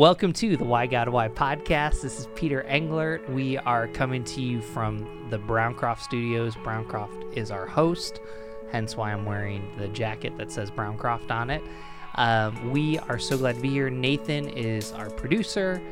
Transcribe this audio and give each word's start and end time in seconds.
Welcome 0.00 0.32
to 0.32 0.56
the 0.56 0.64
Why 0.64 0.86
God 0.86 1.10
Why 1.10 1.28
podcast. 1.28 2.00
This 2.00 2.20
is 2.20 2.28
Peter 2.34 2.64
Englert. 2.66 3.28
We 3.28 3.58
are 3.58 3.86
coming 3.86 4.24
to 4.24 4.40
you 4.40 4.62
from 4.62 5.26
the 5.28 5.38
Browncroft 5.38 6.00
Studios. 6.00 6.54
Browncroft 6.54 7.36
is 7.36 7.50
our 7.50 7.66
host, 7.66 8.22
hence 8.72 8.96
why 8.96 9.12
I'm 9.12 9.26
wearing 9.26 9.62
the 9.76 9.88
jacket 9.88 10.38
that 10.38 10.50
says 10.50 10.70
Browncroft 10.70 11.30
on 11.30 11.50
it. 11.50 11.62
Um, 12.14 12.70
we 12.70 12.98
are 12.98 13.18
so 13.18 13.36
glad 13.36 13.56
to 13.56 13.60
be 13.60 13.68
here. 13.68 13.90
Nathan 13.90 14.48
is 14.48 14.92
our 14.92 15.10
producer. 15.10 15.82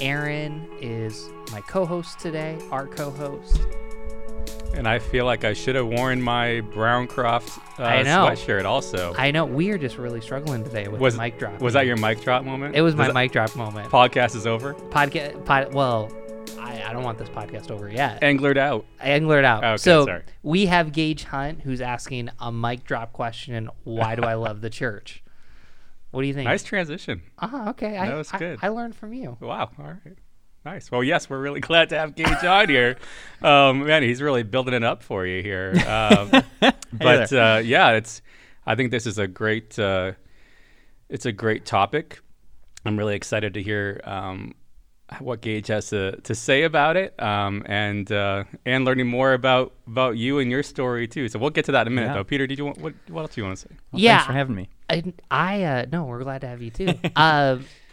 Aaron 0.00 0.64
is 0.80 1.28
my 1.50 1.60
co 1.60 1.84
host 1.84 2.20
today, 2.20 2.56
our 2.70 2.86
co 2.86 3.10
host. 3.10 3.58
And 4.76 4.86
I 4.86 4.98
feel 4.98 5.24
like 5.24 5.44
I 5.44 5.54
should 5.54 5.74
have 5.74 5.86
worn 5.86 6.20
my 6.20 6.60
Browncroft 6.74 7.58
uh, 7.78 7.82
I 7.84 8.02
know. 8.02 8.26
sweatshirt 8.28 8.64
also. 8.64 9.14
I 9.16 9.30
know 9.30 9.44
we 9.46 9.70
are 9.70 9.78
just 9.78 9.96
really 9.96 10.20
struggling 10.20 10.62
today 10.64 10.86
with 10.88 11.00
was 11.00 11.14
the 11.16 11.22
mic 11.22 11.38
drop. 11.38 11.60
Was 11.62 11.72
that 11.74 11.86
your 11.86 11.96
mic 11.96 12.20
drop 12.20 12.44
moment? 12.44 12.76
It 12.76 12.82
was 12.82 12.94
my 12.94 13.06
that- 13.06 13.14
mic 13.14 13.32
drop 13.32 13.56
moment. 13.56 13.90
Podcast 13.90 14.36
is 14.36 14.46
over. 14.46 14.74
Podcast. 14.74 15.44
Pod, 15.46 15.72
well, 15.72 16.12
I, 16.60 16.82
I 16.84 16.92
don't 16.92 17.02
want 17.04 17.16
this 17.16 17.28
podcast 17.30 17.70
over 17.70 17.88
yet. 17.88 18.20
Anglered 18.20 18.58
out. 18.58 18.84
Anglered 19.00 19.44
out. 19.44 19.64
Okay, 19.64 19.76
so 19.78 20.04
sorry. 20.04 20.22
we 20.42 20.66
have 20.66 20.92
Gage 20.92 21.24
Hunt 21.24 21.62
who's 21.62 21.80
asking 21.80 22.28
a 22.38 22.52
mic 22.52 22.84
drop 22.84 23.12
question. 23.14 23.70
Why 23.84 24.14
do 24.14 24.22
I 24.22 24.34
love 24.46 24.60
the 24.60 24.70
church? 24.70 25.22
What 26.10 26.20
do 26.20 26.28
you 26.28 26.34
think? 26.34 26.44
Nice 26.44 26.62
transition. 26.62 27.22
Ah, 27.38 27.70
okay. 27.70 27.96
I, 27.96 28.08
That 28.08 28.16
was 28.16 28.30
I- 28.32 28.38
good. 28.38 28.58
I, 28.62 28.68
learned 28.68 28.94
from 28.94 29.14
you. 29.14 29.38
Wow. 29.40 29.70
All 29.78 29.84
right. 30.04 30.18
Nice. 30.66 30.90
Well, 30.90 31.04
yes, 31.04 31.30
we're 31.30 31.38
really 31.40 31.60
glad 31.70 31.90
to 31.90 31.98
have 31.98 32.16
Gage 32.16 32.42
on 32.44 32.68
here. 32.68 32.96
Um, 33.40 33.86
man, 33.86 34.02
he's 34.02 34.20
really 34.20 34.42
building 34.42 34.74
it 34.74 34.82
up 34.82 35.00
for 35.04 35.24
you 35.24 35.40
here. 35.40 35.72
Um, 35.86 36.42
but 36.92 37.32
uh, 37.32 37.60
yeah, 37.64 37.92
it's. 37.92 38.20
I 38.66 38.74
think 38.74 38.90
this 38.90 39.06
is 39.06 39.18
a 39.18 39.28
great. 39.28 39.78
Uh, 39.78 40.12
it's 41.08 41.24
a 41.24 41.30
great 41.32 41.64
topic. 41.64 42.20
I'm 42.84 42.98
really 42.98 43.14
excited 43.14 43.54
to 43.54 43.62
hear 43.62 44.00
um, 44.02 44.54
what 45.20 45.40
Gage 45.40 45.68
has 45.68 45.90
to, 45.90 46.20
to 46.22 46.34
say 46.34 46.64
about 46.64 46.96
it, 46.96 47.20
um, 47.22 47.62
and 47.66 48.10
uh, 48.10 48.42
and 48.64 48.84
learning 48.84 49.06
more 49.06 49.34
about 49.34 49.72
about 49.86 50.16
you 50.16 50.40
and 50.40 50.50
your 50.50 50.64
story 50.64 51.06
too. 51.06 51.28
So 51.28 51.38
we'll 51.38 51.50
get 51.50 51.64
to 51.66 51.72
that 51.72 51.86
in 51.86 51.92
a 51.92 51.94
minute, 51.94 52.08
Yeah. 52.08 52.14
though. 52.14 52.24
Peter, 52.24 52.46
did 52.48 52.58
you 52.58 52.64
want 52.64 52.78
what 52.78 52.94
what 53.08 53.22
else 53.22 53.34
do 53.36 53.40
you 53.40 53.46
want 53.46 53.58
to 53.58 53.68
say? 53.68 53.74
Well, 53.92 54.00
Yeah. 54.02 54.16
Thanks 54.16 54.26
for 54.26 54.32
having 54.32 54.56
me. 54.56 54.68
I, 54.90 55.14
I 55.30 55.62
uh, 55.62 55.86
no, 55.92 56.04
we're 56.06 56.22
glad 56.24 56.40
to 56.40 56.48
have 56.48 56.60
you 56.60 56.70
too. 56.70 56.94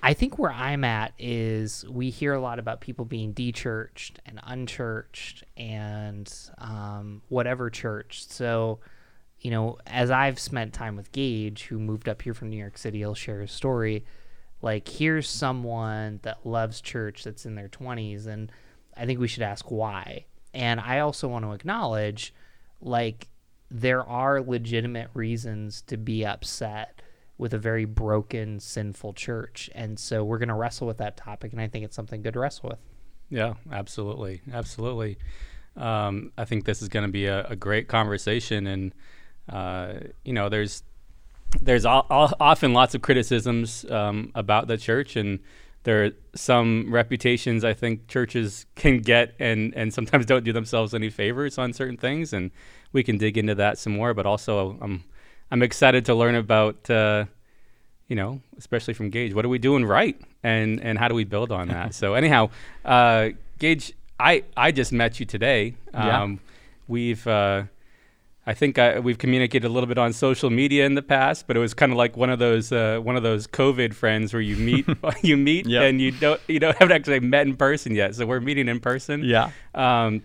I 0.06 0.14
think 0.14 0.38
where 0.38 0.52
I'm 0.52 0.84
at 0.84 1.14
is 1.18 1.86
we 1.90 2.10
hear 2.10 2.34
a 2.34 2.42
lot 2.42 2.60
about 2.60 2.82
people 2.82 3.06
being 3.06 3.32
de-churched 3.32 4.20
and 4.26 4.38
unchurched 4.44 5.46
and 5.56 6.32
um, 6.58 7.22
whatever 7.30 7.70
church. 7.70 8.28
So, 8.28 8.80
you 9.40 9.50
know, 9.50 9.78
as 9.88 10.12
I've 10.12 10.40
spent 10.40 10.74
time 10.74 10.98
with 10.98 11.14
Gage, 11.14 11.64
who 11.64 11.80
moved 11.80 12.10
up 12.10 12.22
here 12.22 12.34
from 12.34 12.50
New 12.50 12.58
York 12.58 12.78
City, 12.78 12.98
he'll 12.98 13.16
share 13.16 13.40
his 13.40 13.54
story. 13.54 14.04
Like, 14.62 14.90
here's 14.90 15.30
someone 15.30 16.20
that 16.24 16.46
loves 16.46 16.82
church 16.82 17.24
that's 17.24 17.46
in 17.46 17.56
their 17.56 17.70
20s, 17.70 18.28
and 18.28 18.52
I 18.98 19.06
think 19.06 19.22
we 19.22 19.30
should 19.30 19.44
ask 19.44 19.72
why. 19.72 20.26
And 20.54 20.82
I 20.82 21.00
also 21.00 21.30
want 21.30 21.46
to 21.46 21.54
acknowledge, 21.54 22.34
like, 22.82 23.30
there 23.72 24.04
are 24.04 24.42
legitimate 24.42 25.12
reasons 25.14 25.82
to 25.84 25.96
be 25.96 26.26
upset 26.26 27.02
with 27.44 27.54
a 27.54 27.58
very 27.58 27.84
broken, 27.84 28.58
sinful 28.58 29.12
church. 29.12 29.70
And 29.76 30.00
so 30.00 30.24
we're 30.24 30.38
going 30.38 30.48
to 30.48 30.56
wrestle 30.56 30.88
with 30.88 30.98
that 31.00 31.18
topic, 31.18 31.52
and 31.52 31.60
I 31.60 31.68
think 31.68 31.84
it's 31.84 31.94
something 31.94 32.22
good 32.22 32.36
to 32.36 32.40
wrestle 32.40 32.70
with. 32.70 32.80
Yeah, 33.30 33.56
absolutely, 33.70 34.42
absolutely. 34.54 35.18
Um, 35.76 36.32
I 36.38 36.46
think 36.46 36.64
this 36.64 36.82
is 36.82 36.88
going 36.88 37.06
to 37.06 37.12
be 37.12 37.26
a, 37.26 37.46
a 37.48 37.58
great 37.58 37.90
conversation, 37.90 38.66
and 38.66 38.96
uh, 39.50 39.96
you 40.24 40.32
know, 40.32 40.48
there's 40.48 40.84
there's 41.60 41.86
o- 41.86 42.06
o- 42.10 42.32
often 42.40 42.72
lots 42.72 42.96
of 42.96 43.02
criticisms 43.02 43.84
um, 43.92 44.32
about 44.36 44.68
the 44.68 44.78
church, 44.78 45.18
and 45.18 45.40
there 45.84 46.06
are 46.06 46.12
some 46.36 46.94
reputations 46.94 47.66
I 47.66 47.74
think 47.74 48.08
churches 48.08 48.66
can 48.76 49.00
get, 49.00 49.36
and 49.38 49.74
and 49.76 49.94
sometimes 49.94 50.26
don't 50.26 50.46
do 50.46 50.54
themselves 50.54 50.94
any 50.94 51.10
favors 51.10 51.58
on 51.58 51.74
certain 51.74 51.98
things, 51.98 52.32
and 52.32 52.52
we 52.94 53.04
can 53.04 53.18
dig 53.18 53.38
into 53.38 53.56
that 53.56 53.78
some 53.78 53.92
more. 53.98 54.14
But 54.14 54.26
also, 54.26 54.78
I'm 54.80 55.04
I'm 55.52 55.62
excited 55.62 56.06
to 56.06 56.16
learn 56.16 56.36
about. 56.36 56.90
Uh, 56.90 57.26
you 58.08 58.16
know, 58.16 58.42
especially 58.58 58.94
from 58.94 59.10
Gage. 59.10 59.34
What 59.34 59.46
are 59.46 59.50
we 59.50 59.60
doing 59.60 59.86
right, 59.86 60.20
and 60.44 60.82
and 60.82 60.98
how 60.98 61.08
do 61.08 61.16
we 61.16 61.24
build 61.24 61.52
on 61.52 61.68
that? 61.70 61.94
so 62.02 62.14
anyhow, 62.14 62.50
uh, 62.86 63.30
Gage, 63.60 63.94
I 64.20 64.44
I 64.58 64.72
just 64.72 64.92
met 64.92 65.20
you 65.20 65.26
today. 65.26 65.76
Yeah. 65.94 66.22
Um, 66.24 66.40
We've 66.88 67.26
uh, 67.26 67.64
I 68.46 68.54
think 68.54 68.78
I, 68.78 69.00
we've 69.00 69.18
communicated 69.18 69.66
a 69.66 69.70
little 69.70 69.88
bit 69.88 69.98
on 69.98 70.12
social 70.12 70.50
media 70.50 70.86
in 70.86 70.96
the 70.96 71.02
past, 71.02 71.48
but 71.48 71.56
it 71.56 71.62
was 71.62 71.74
kind 71.74 71.94
of 71.94 71.98
like 71.98 72.18
one 72.18 72.30
of 72.30 72.40
those 72.40 72.74
uh, 72.74 73.00
one 73.02 73.16
of 73.16 73.24
those 73.24 73.48
COVID 73.48 73.94
friends 73.94 74.34
where 74.34 74.42
you 74.42 74.58
meet 74.58 74.86
you 75.24 75.38
meet 75.38 75.66
Yep. 75.66 75.82
and 75.82 76.02
you 76.02 76.12
don't 76.12 76.42
you 76.48 76.60
don't 76.60 76.76
haven't 76.78 76.94
actually 76.96 77.22
met 77.22 77.48
in 77.48 77.56
person 77.56 77.96
yet. 77.96 78.16
So 78.16 78.26
we're 78.26 78.42
meeting 78.42 78.68
in 78.68 78.82
person. 78.82 79.24
Yeah. 79.24 79.52
Um, 79.74 80.24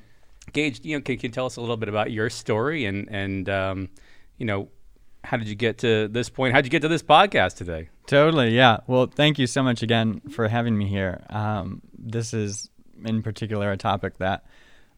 Gage, 0.53 0.81
you 0.83 0.97
know, 0.97 1.01
can, 1.03 1.17
can 1.17 1.29
you 1.29 1.33
tell 1.33 1.47
us 1.47 1.57
a 1.57 1.61
little 1.61 1.77
bit 1.77 1.89
about 1.89 2.11
your 2.11 2.29
story 2.29 2.87
and 2.87 3.09
and 3.09 3.49
um, 3.49 3.89
you 4.37 4.47
know, 4.47 4.69
how 5.25 5.37
did 5.37 5.49
you 5.49 5.55
get 5.55 5.79
to 5.79 6.09
this 6.09 6.29
point? 6.29 6.55
How 6.55 6.61
did 6.61 6.67
you 6.67 6.71
get 6.71 6.83
to 6.83 6.89
this 6.89 7.03
podcast 7.03 7.57
today? 7.57 7.89
Totally. 8.07 8.55
Yeah. 8.55 8.79
Well, 8.87 9.07
thank 9.07 9.39
you 9.39 9.47
so 9.47 9.63
much 9.63 9.83
again 9.83 10.21
for 10.31 10.49
having 10.49 10.77
me 10.77 10.87
here. 10.87 11.25
Um, 11.29 11.83
this 11.99 12.33
is, 12.33 12.71
in 13.05 13.23
particular, 13.23 13.71
a 13.71 13.77
topic 13.77 14.19
that 14.19 14.45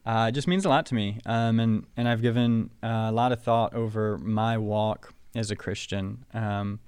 uh, 0.05 0.31
just 0.31 0.47
means 0.47 0.65
a 0.65 0.69
lot 0.69 0.85
to 0.87 0.95
me. 0.95 1.19
Um, 1.25 1.59
and, 1.59 1.85
and 1.97 2.07
I've 2.07 2.21
given 2.21 2.69
uh, 2.81 3.07
a 3.09 3.11
lot 3.11 3.31
of 3.31 3.43
thought 3.43 3.73
over 3.73 4.17
my 4.17 4.57
walk 4.57 5.13
as 5.35 5.51
a 5.51 5.55
Christian. 5.55 6.25
Um, 6.33 6.79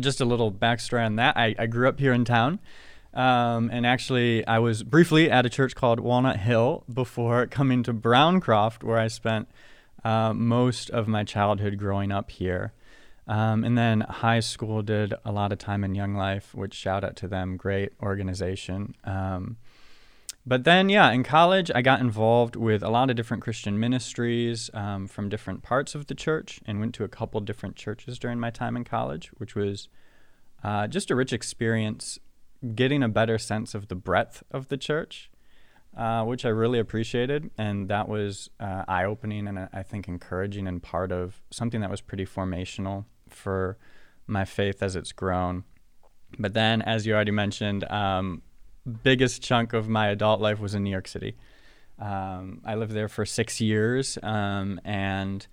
just 0.00 0.20
a 0.20 0.24
little 0.24 0.50
backstory 0.50 1.04
on 1.04 1.16
that. 1.16 1.36
I, 1.36 1.54
I 1.58 1.66
grew 1.66 1.88
up 1.88 1.98
here 1.98 2.12
in 2.12 2.24
town. 2.24 2.58
Um, 3.14 3.70
and 3.72 3.86
actually, 3.86 4.46
I 4.46 4.58
was 4.58 4.82
briefly 4.82 5.30
at 5.30 5.44
a 5.46 5.48
church 5.48 5.74
called 5.74 6.00
Walnut 6.00 6.38
Hill 6.38 6.84
before 6.92 7.46
coming 7.50 7.82
to 7.84 7.92
Browncroft, 7.92 8.82
where 8.82 8.98
I 8.98 9.08
spent 9.08 9.48
uh, 10.04 10.32
most 10.32 10.90
of 10.90 11.08
my 11.08 11.24
childhood 11.24 11.78
growing 11.78 12.12
up 12.12 12.30
here. 12.30 12.72
Um, 13.26 13.62
and 13.62 13.76
then 13.76 14.00
high 14.00 14.40
school 14.40 14.80
did 14.82 15.12
a 15.24 15.32
lot 15.32 15.52
of 15.52 15.58
time 15.58 15.84
in 15.84 15.94
Young 15.94 16.14
Life, 16.14 16.54
which 16.54 16.72
shout 16.72 17.04
out 17.04 17.14
to 17.16 17.28
them, 17.28 17.56
great 17.56 17.92
organization. 18.02 18.94
Um, 19.04 19.58
but 20.46 20.64
then, 20.64 20.88
yeah, 20.88 21.10
in 21.10 21.24
college, 21.24 21.70
I 21.74 21.82
got 21.82 22.00
involved 22.00 22.56
with 22.56 22.82
a 22.82 22.88
lot 22.88 23.10
of 23.10 23.16
different 23.16 23.42
Christian 23.42 23.78
ministries 23.78 24.70
um, 24.72 25.06
from 25.06 25.28
different 25.28 25.62
parts 25.62 25.94
of 25.94 26.06
the 26.06 26.14
church 26.14 26.60
and 26.64 26.80
went 26.80 26.94
to 26.94 27.04
a 27.04 27.08
couple 27.08 27.38
different 27.42 27.76
churches 27.76 28.18
during 28.18 28.40
my 28.40 28.48
time 28.48 28.74
in 28.74 28.84
college, 28.84 29.28
which 29.36 29.54
was 29.54 29.88
uh, 30.64 30.86
just 30.86 31.10
a 31.10 31.14
rich 31.14 31.34
experience 31.34 32.18
getting 32.74 33.02
a 33.02 33.08
better 33.10 33.36
sense 33.36 33.74
of 33.74 33.88
the 33.88 33.94
breadth 33.94 34.42
of 34.50 34.68
the 34.68 34.78
church, 34.78 35.30
uh, 35.98 36.24
which 36.24 36.44
I 36.44 36.50
really 36.50 36.78
appreciated. 36.78 37.50
And 37.58 37.88
that 37.88 38.08
was 38.08 38.48
uh, 38.60 38.84
eye 38.86 39.04
opening 39.04 39.48
and 39.48 39.58
uh, 39.58 39.68
I 39.72 39.82
think 39.82 40.06
encouraging 40.06 40.68
and 40.68 40.82
part 40.82 41.10
of 41.10 41.42
something 41.50 41.80
that 41.80 41.90
was 41.90 42.00
pretty 42.00 42.24
formational 42.24 43.04
for 43.28 43.76
my 44.26 44.44
faith 44.44 44.82
as 44.82 44.94
it's 44.94 45.12
grown. 45.12 45.64
But 46.38 46.54
then, 46.54 46.82
as 46.82 47.06
you 47.06 47.14
already 47.14 47.32
mentioned, 47.32 47.84
um, 47.90 48.42
biggest 49.02 49.42
chunk 49.42 49.72
of 49.72 49.88
my 49.88 50.08
adult 50.08 50.40
life 50.40 50.60
was 50.60 50.74
in 50.74 50.84
New 50.84 50.90
York 50.90 51.08
City. 51.08 51.36
Um, 51.98 52.60
I 52.64 52.76
lived 52.76 52.92
there 52.92 53.08
for 53.08 53.24
six 53.26 53.60
years, 53.60 54.18
um, 54.22 54.80
and 54.84 55.46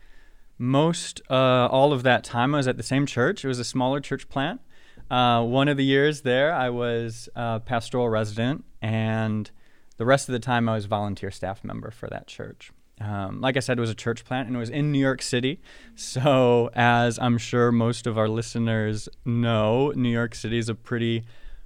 most 0.59 1.21
uh, 1.29 1.67
all 1.71 1.91
of 1.91 2.03
that 2.03 2.23
time 2.23 2.53
I 2.53 2.57
was 2.57 2.67
at 2.67 2.77
the 2.77 2.83
same 2.83 3.05
church. 3.05 3.43
It 3.43 3.47
was 3.47 3.57
a 3.57 3.63
smaller 3.63 3.99
church 3.99 4.29
plant. 4.29 4.61
Uh, 5.09 5.43
one 5.43 5.67
of 5.67 5.77
the 5.77 5.85
years 5.85 6.21
there, 6.21 6.53
I 6.53 6.69
was 6.69 7.29
a 7.35 7.61
pastoral 7.61 8.09
resident, 8.09 8.63
and 8.81 9.49
the 9.97 10.05
rest 10.05 10.27
of 10.29 10.33
the 10.33 10.39
time, 10.39 10.67
I 10.67 10.75
was 10.75 10.85
volunteer 10.85 11.31
staff 11.31 11.63
member 11.63 11.91
for 11.91 12.07
that 12.09 12.27
church. 12.27 12.71
Um, 13.01 13.41
like 13.41 13.57
I 13.57 13.59
said, 13.59 13.77
it 13.77 13.81
was 13.81 13.89
a 13.89 13.95
church 13.95 14.23
plant, 14.23 14.47
and 14.47 14.55
it 14.55 14.59
was 14.59 14.69
in 14.69 14.91
New 14.91 14.99
York 14.99 15.21
City. 15.21 15.59
So, 15.95 16.69
as 16.73 17.19
I'm 17.19 17.37
sure 17.37 17.71
most 17.71 18.07
of 18.07 18.17
our 18.17 18.29
listeners 18.29 19.09
know, 19.25 19.91
New 19.95 20.09
York 20.09 20.33
City 20.33 20.57
is 20.57 20.69
a 20.69 20.75
pretty 20.75 21.25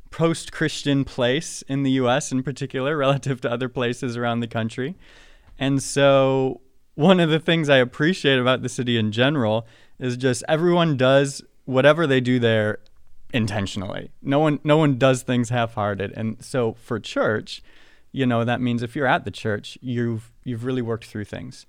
post 0.09 0.51
Christian 0.51 1.05
place 1.05 1.61
in 1.67 1.83
the 1.83 1.91
US 1.91 2.31
in 2.31 2.41
particular, 2.41 2.97
relative 3.05 3.41
to 3.41 3.51
other 3.51 3.69
places 3.69 4.17
around 4.17 4.39
the 4.39 4.47
country. 4.47 4.95
And 5.59 5.83
so, 5.83 6.61
one 6.95 7.19
of 7.19 7.29
the 7.29 7.39
things 7.39 7.69
I 7.69 7.77
appreciate 7.77 8.39
about 8.39 8.61
the 8.61 8.69
city 8.69 8.97
in 8.97 9.11
general 9.11 9.67
is 9.99 10.17
just 10.17 10.43
everyone 10.47 10.97
does 10.97 11.43
whatever 11.65 12.07
they 12.07 12.19
do 12.21 12.39
there 12.39 12.79
intentionally. 13.31 14.09
No 14.21 14.39
one 14.39 14.59
no 14.63 14.77
one 14.77 14.97
does 14.97 15.21
things 15.21 15.49
half-hearted. 15.49 16.11
And 16.15 16.43
so 16.43 16.73
for 16.73 16.99
church, 16.99 17.61
you 18.11 18.25
know, 18.25 18.43
that 18.43 18.61
means 18.61 18.81
if 18.81 18.95
you're 18.95 19.07
at 19.07 19.25
the 19.25 19.31
church, 19.31 19.77
you've 19.81 20.31
you've 20.43 20.65
really 20.65 20.81
worked 20.81 21.05
through 21.05 21.25
things. 21.25 21.65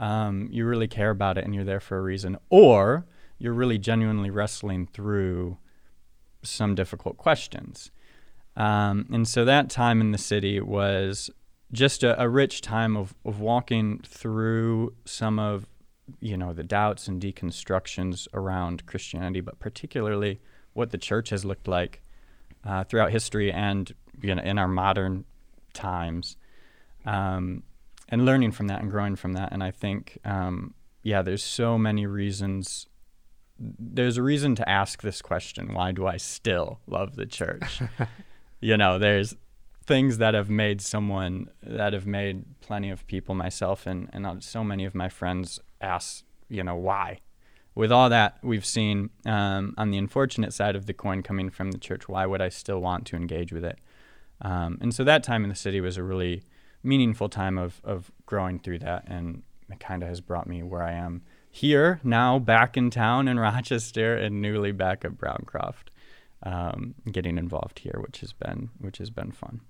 Um, 0.00 0.48
you 0.50 0.66
really 0.66 0.88
care 0.88 1.10
about 1.10 1.38
it 1.38 1.44
and 1.44 1.54
you're 1.54 1.64
there 1.64 1.80
for 1.80 1.98
a 1.98 2.02
reason. 2.02 2.36
Or 2.50 3.06
you're 3.38 3.52
really 3.52 3.78
genuinely 3.78 4.30
wrestling 4.30 4.86
through 4.86 5.58
some 6.42 6.74
difficult 6.74 7.16
questions. 7.16 7.90
Um, 8.56 9.06
and 9.12 9.26
so 9.26 9.44
that 9.44 9.70
time 9.70 10.00
in 10.00 10.12
the 10.12 10.18
city 10.18 10.60
was 10.60 11.30
just 11.72 12.02
a, 12.02 12.20
a 12.20 12.28
rich 12.28 12.60
time 12.60 12.96
of, 12.96 13.14
of 13.24 13.40
walking 13.40 14.00
through 14.04 14.94
some 15.04 15.38
of, 15.38 15.66
you 16.20 16.36
know, 16.36 16.52
the 16.52 16.62
doubts 16.62 17.08
and 17.08 17.20
deconstructions 17.20 18.28
around 18.34 18.86
Christianity, 18.86 19.40
but 19.40 19.58
particularly 19.58 20.40
what 20.72 20.90
the 20.90 20.98
church 20.98 21.30
has 21.30 21.44
looked 21.44 21.66
like 21.66 22.02
uh, 22.64 22.84
throughout 22.84 23.10
history 23.10 23.50
and 23.50 23.92
you 24.20 24.34
know, 24.34 24.42
in 24.42 24.58
our 24.58 24.68
modern 24.68 25.24
times, 25.74 26.36
um, 27.04 27.62
and 28.08 28.24
learning 28.24 28.52
from 28.52 28.68
that 28.68 28.80
and 28.80 28.90
growing 28.90 29.16
from 29.16 29.34
that. 29.34 29.52
And 29.52 29.62
I 29.62 29.70
think, 29.70 30.18
um, 30.24 30.74
yeah, 31.02 31.22
there's 31.22 31.44
so 31.44 31.76
many 31.76 32.06
reasons. 32.06 32.86
There's 33.58 34.16
a 34.16 34.22
reason 34.22 34.54
to 34.56 34.68
ask 34.68 35.02
this 35.02 35.20
question: 35.20 35.74
Why 35.74 35.92
do 35.92 36.06
I 36.06 36.16
still 36.16 36.80
love 36.86 37.16
the 37.16 37.26
church? 37.26 37.80
you 38.60 38.76
know, 38.76 38.98
there's 38.98 39.36
things 39.84 40.18
that 40.18 40.32
have 40.32 40.48
made 40.48 40.80
someone 40.80 41.50
that 41.62 41.92
have 41.92 42.06
made 42.06 42.60
plenty 42.60 42.90
of 42.90 43.06
people, 43.06 43.34
myself 43.34 43.86
and 43.86 44.08
and 44.12 44.42
so 44.42 44.64
many 44.64 44.84
of 44.84 44.94
my 44.94 45.08
friends, 45.08 45.60
ask, 45.80 46.24
you 46.48 46.64
know, 46.64 46.76
why 46.76 47.20
with 47.74 47.90
all 47.90 48.08
that 48.08 48.38
we've 48.42 48.64
seen 48.64 49.10
um, 49.26 49.74
on 49.76 49.90
the 49.90 49.98
unfortunate 49.98 50.52
side 50.52 50.76
of 50.76 50.86
the 50.86 50.92
coin 50.92 51.22
coming 51.22 51.50
from 51.50 51.72
the 51.72 51.78
church, 51.78 52.08
why 52.08 52.24
would 52.26 52.40
I 52.40 52.48
still 52.48 52.80
want 52.80 53.06
to 53.06 53.16
engage 53.16 53.52
with 53.52 53.64
it? 53.64 53.78
Um, 54.44 54.78
and 54.80 54.94
so 54.94 55.04
that 55.04 55.22
time 55.22 55.42
in 55.42 55.48
the 55.48 55.56
city 55.56 55.80
was 55.80 55.96
a 55.96 56.02
really 56.02 56.42
meaningful 56.82 57.28
time 57.28 57.58
of, 57.58 57.80
of 57.82 58.10
growing 58.26 58.58
through 58.58 58.80
that. 58.80 59.04
And 59.06 59.42
it 59.70 59.80
kind 59.80 60.02
of 60.02 60.08
has 60.08 60.20
brought 60.20 60.46
me 60.46 60.62
where 60.62 60.82
I 60.82 60.92
am 60.92 61.22
here 61.50 62.00
now, 62.02 62.38
back 62.38 62.76
in 62.76 62.90
town 62.90 63.28
in 63.28 63.38
Rochester, 63.40 64.16
and 64.16 64.42
newly 64.42 64.72
back 64.72 65.04
at 65.04 65.12
Browncroft, 65.12 65.90
um, 66.42 66.94
getting 67.10 67.38
involved 67.38 67.78
here, 67.78 68.00
which 68.04 68.20
has 68.20 68.32
been 68.32 68.70
which 68.78 68.98
has 68.98 69.10
been 69.10 69.30
fun. 69.30 69.60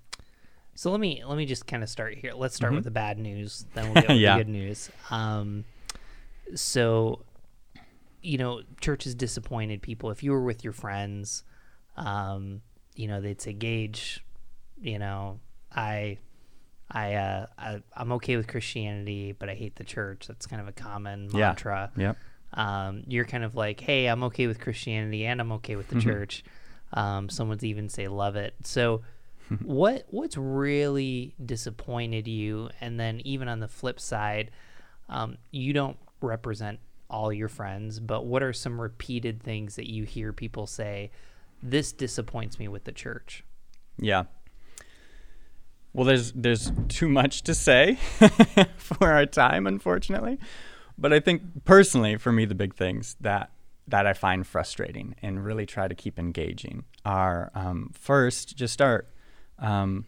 So 0.73 0.89
let 0.89 0.99
me 0.99 1.23
let 1.23 1.37
me 1.37 1.45
just 1.45 1.67
kind 1.67 1.83
of 1.83 1.89
start 1.89 2.15
here. 2.15 2.33
Let's 2.35 2.55
start 2.55 2.71
mm-hmm. 2.71 2.77
with 2.77 2.85
the 2.85 2.91
bad 2.91 3.19
news, 3.19 3.67
then 3.75 3.85
we'll 3.85 3.93
get 4.01 4.09
with 4.09 4.17
yeah. 4.17 4.37
the 4.37 4.43
good 4.43 4.51
news. 4.51 4.89
Um, 5.11 5.63
so 6.55 7.23
you 8.25 8.39
know, 8.39 8.63
church 8.81 9.05
is 9.05 9.13
disappointed 9.13 9.83
people. 9.83 10.09
If 10.09 10.23
you 10.23 10.31
were 10.31 10.43
with 10.43 10.63
your 10.63 10.73
friends, 10.73 11.43
um, 11.95 12.61
you 12.95 13.07
know, 13.07 13.21
they'd 13.21 13.39
say, 13.39 13.53
Gage, 13.53 14.25
you 14.81 14.99
know, 14.99 15.39
I, 15.73 16.17
I, 16.89 17.13
uh, 17.15 17.45
I, 17.57 17.81
am 17.95 18.11
okay 18.13 18.37
with 18.37 18.47
Christianity, 18.47 19.31
but 19.31 19.49
I 19.49 19.55
hate 19.55 19.75
the 19.75 19.83
church. 19.83 20.27
That's 20.27 20.45
kind 20.45 20.61
of 20.61 20.67
a 20.67 20.71
common 20.71 21.29
yeah. 21.31 21.47
mantra. 21.47 21.91
Yep. 21.97 22.17
Um, 22.53 23.03
you're 23.07 23.25
kind 23.25 23.43
of 23.43 23.55
like, 23.55 23.79
hey, 23.79 24.07
I'm 24.07 24.23
okay 24.25 24.47
with 24.47 24.59
Christianity 24.59 25.25
and 25.25 25.41
I'm 25.41 25.51
okay 25.53 25.75
with 25.75 25.89
the 25.89 25.95
mm-hmm. 25.95 26.09
church. 26.09 26.43
Um, 26.93 27.29
someone's 27.29 27.63
even 27.63 27.89
say 27.89 28.07
love 28.07 28.35
it. 28.35 28.53
So, 28.63 29.01
what 29.61 30.05
what's 30.09 30.37
really 30.37 31.35
disappointed 31.43 32.27
you? 32.27 32.69
And 32.81 32.99
then 32.99 33.21
even 33.25 33.47
on 33.47 33.59
the 33.59 33.67
flip 33.67 33.99
side, 33.99 34.51
um, 35.09 35.37
you 35.51 35.73
don't 35.73 35.97
represent 36.21 36.79
all 37.09 37.31
your 37.31 37.49
friends, 37.49 37.99
but 37.99 38.25
what 38.25 38.41
are 38.41 38.53
some 38.53 38.81
repeated 38.81 39.43
things 39.43 39.75
that 39.75 39.89
you 39.89 40.03
hear 40.03 40.33
people 40.33 40.65
say, 40.65 41.11
this 41.61 41.91
disappoints 41.91 42.57
me 42.57 42.67
with 42.67 42.85
the 42.85 42.91
church? 42.91 43.43
Yeah. 43.97 44.23
Well, 45.95 46.03
there's 46.03 46.33
there's 46.33 46.73
too 46.89 47.07
much 47.07 47.43
to 47.43 47.55
say 47.55 47.95
for 48.77 49.13
our 49.13 49.25
time, 49.25 49.65
unfortunately. 49.65 50.39
But 50.97 51.13
I 51.13 51.21
think 51.21 51.63
personally, 51.63 52.17
for 52.17 52.33
me, 52.33 52.43
the 52.43 52.53
big 52.53 52.75
things 52.75 53.15
that 53.21 53.51
that 53.87 54.05
I 54.05 54.11
find 54.11 54.45
frustrating 54.45 55.15
and 55.21 55.45
really 55.45 55.65
try 55.65 55.87
to 55.87 55.95
keep 55.95 56.19
engaging 56.19 56.83
are 57.05 57.49
um, 57.55 57.91
first 57.93 58.57
just 58.57 58.81
our 58.81 59.05
um, 59.57 60.03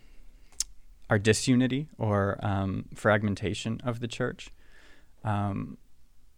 our 1.10 1.18
disunity 1.18 1.88
or 1.98 2.38
um, 2.42 2.88
fragmentation 2.94 3.80
of 3.86 4.02
the 4.02 4.10
church. 4.10 4.50
Um, 5.24 5.78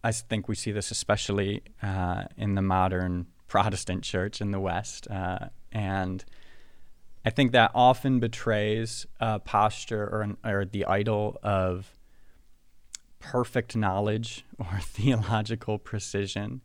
I 0.04 0.12
think 0.12 0.48
we 0.48 0.54
see 0.54 0.72
this 0.72 0.92
especially 0.92 1.64
uh, 1.82 2.26
in 2.38 2.54
the 2.54 2.62
modern 2.62 3.26
Protestant 3.48 4.04
church 4.04 4.42
in 4.42 4.52
the 4.52 4.60
West. 4.60 5.08
Uh, 5.10 5.50
and 5.72 6.24
I 7.30 7.32
think 7.32 7.52
that 7.52 7.70
often 7.76 8.20
betrays 8.20 9.06
a 9.20 9.38
posture 9.38 10.10
or, 10.12 10.22
an, 10.24 10.38
or 10.44 10.66
the 10.66 10.86
idol 10.86 11.38
of 11.44 11.96
perfect 13.20 13.76
knowledge 13.76 14.46
or 14.58 14.80
theological 14.82 15.78
precision 15.78 16.62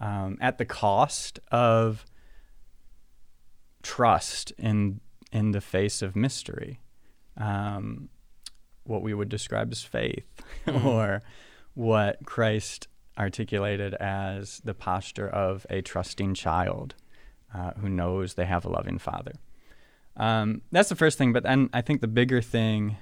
um, 0.00 0.38
at 0.40 0.56
the 0.56 0.64
cost 0.64 1.40
of 1.50 2.06
trust 3.82 4.52
in 4.52 5.02
in 5.30 5.50
the 5.50 5.60
face 5.60 6.00
of 6.00 6.16
mystery, 6.16 6.80
um, 7.36 8.08
what 8.84 9.02
we 9.02 9.12
would 9.12 9.28
describe 9.28 9.70
as 9.72 9.82
faith, 9.82 10.24
mm-hmm. 10.66 10.86
or 10.86 11.22
what 11.74 12.24
Christ 12.24 12.88
articulated 13.18 13.92
as 13.92 14.62
the 14.64 14.72
posture 14.72 15.28
of 15.28 15.66
a 15.68 15.82
trusting 15.82 16.32
child 16.32 16.94
uh, 17.54 17.72
who 17.72 17.90
knows 17.90 18.32
they 18.32 18.46
have 18.46 18.64
a 18.64 18.70
loving 18.70 18.96
father. 18.96 19.32
Um, 20.16 20.62
that's 20.70 20.88
the 20.88 20.96
first 20.96 21.18
thing, 21.18 21.32
but 21.32 21.42
then 21.42 21.70
I 21.72 21.80
think 21.80 22.00
the 22.00 22.08
bigger 22.08 22.42
thing 22.42 22.96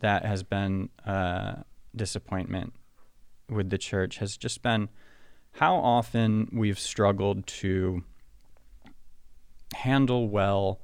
that 0.00 0.24
has 0.24 0.42
been 0.42 0.90
uh, 1.06 1.56
disappointment 1.94 2.74
with 3.48 3.70
the 3.70 3.78
church 3.78 4.18
has 4.18 4.36
just 4.36 4.62
been 4.62 4.88
how 5.52 5.76
often 5.76 6.48
we've 6.52 6.78
struggled 6.78 7.46
to 7.46 8.02
handle 9.74 10.28
well 10.28 10.80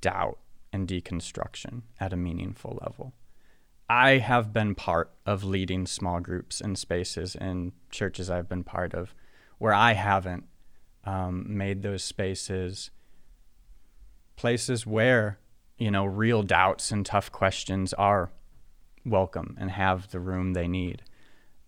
doubt 0.00 0.38
and 0.72 0.88
deconstruction 0.88 1.82
at 2.00 2.12
a 2.12 2.16
meaningful 2.16 2.78
level. 2.82 3.14
I 3.88 4.18
have 4.18 4.52
been 4.52 4.74
part 4.74 5.12
of 5.24 5.44
leading 5.44 5.86
small 5.86 6.20
groups 6.20 6.60
and 6.60 6.76
spaces 6.76 7.34
in 7.34 7.72
churches 7.90 8.28
I've 8.28 8.48
been 8.48 8.64
part 8.64 8.92
of 8.92 9.14
where 9.58 9.72
I 9.72 9.94
haven't 9.94 10.44
um, 11.04 11.44
made 11.48 11.82
those 11.82 12.04
spaces 12.04 12.90
places 14.38 14.86
where, 14.86 15.38
you 15.76 15.90
know, 15.90 16.06
real 16.06 16.42
doubts 16.42 16.90
and 16.90 17.04
tough 17.04 17.30
questions 17.30 17.92
are 17.94 18.30
welcome 19.04 19.56
and 19.60 19.70
have 19.70 20.10
the 20.10 20.20
room 20.20 20.52
they 20.52 20.68
need. 20.68 21.02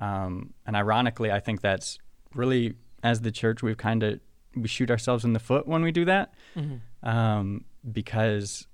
Um, 0.01 0.55
and 0.65 0.77
ironically, 0.77 1.31
I 1.31 1.41
think 1.41 1.61
that's 1.61 1.99
really, 2.35 2.75
as 3.03 3.21
the 3.21 3.33
church, 3.33 3.63
we've 3.63 3.77
kind 3.77 4.03
of, 4.03 4.21
we 4.55 4.69
shoot 4.69 4.91
ourselves 4.91 5.25
in 5.25 5.33
the 5.33 5.41
foot 5.41 5.67
when 5.67 5.83
we 5.83 5.93
do 5.93 6.05
that 6.07 6.33
mm-hmm. 6.57 7.09
um, 7.09 7.65
because 7.91 8.67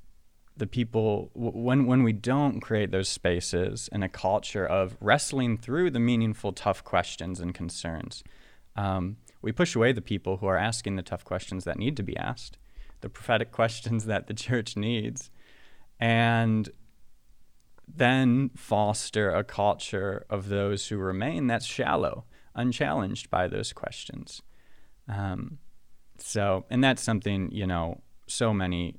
the 0.56 0.66
people 0.66 1.30
when 1.34 1.84
when 1.84 2.02
we 2.02 2.12
don't 2.12 2.60
create 2.60 2.90
those 2.90 3.10
spaces 3.10 3.90
in 3.92 4.02
a 4.02 4.08
culture 4.08 4.64
of 4.64 4.96
wrestling 5.00 5.58
through 5.58 5.90
the 5.90 6.00
meaningful 6.00 6.50
tough 6.50 6.82
questions 6.82 7.40
and 7.40 7.54
concerns 7.54 8.24
um, 8.74 9.18
we 9.42 9.52
push 9.52 9.76
away 9.76 9.92
the 9.92 10.00
people 10.00 10.38
who 10.38 10.46
are 10.46 10.56
asking 10.56 10.96
the 10.96 11.02
tough 11.02 11.24
questions 11.24 11.64
that 11.64 11.78
need 11.78 11.94
to 11.94 12.02
be 12.02 12.16
asked 12.16 12.56
the 13.00 13.08
prophetic 13.08 13.52
questions 13.52 14.06
that 14.06 14.26
the 14.26 14.34
church 14.34 14.76
needs 14.76 15.30
and 15.98 16.68
then 17.88 18.50
foster 18.56 19.30
a 19.30 19.44
culture 19.44 20.26
of 20.28 20.48
those 20.48 20.88
who 20.88 20.96
remain 20.96 21.46
that's 21.46 21.66
shallow 21.66 22.24
unchallenged 22.54 23.30
by 23.30 23.46
those 23.46 23.72
questions. 23.72 24.42
Um, 25.08 25.58
so 26.18 26.64
and 26.70 26.82
that's 26.82 27.02
something 27.02 27.50
you 27.52 27.66
know 27.66 28.00
so 28.26 28.52
many 28.52 28.96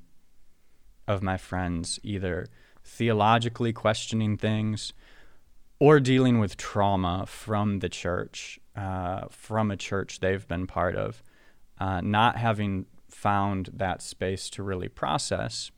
of 1.06 1.22
my 1.22 1.36
friends 1.36 1.98
either 2.02 2.46
theologically 2.84 3.72
questioning 3.72 4.36
things 4.36 4.92
or 5.80 6.00
dealing 6.00 6.38
with 6.38 6.56
trauma 6.56 7.24
from 7.26 7.78
the 7.78 7.88
church, 7.88 8.58
uh, 8.74 9.26
from 9.30 9.70
a 9.70 9.76
church 9.76 10.20
they've 10.20 10.46
been 10.48 10.66
part 10.66 10.96
of, 10.96 11.22
uh, 11.78 12.00
not 12.00 12.36
having 12.36 12.86
found 13.18 13.70
that 13.74 14.00
space 14.00 14.48
to 14.48 14.62
really 14.62 14.88
process, 14.88 15.72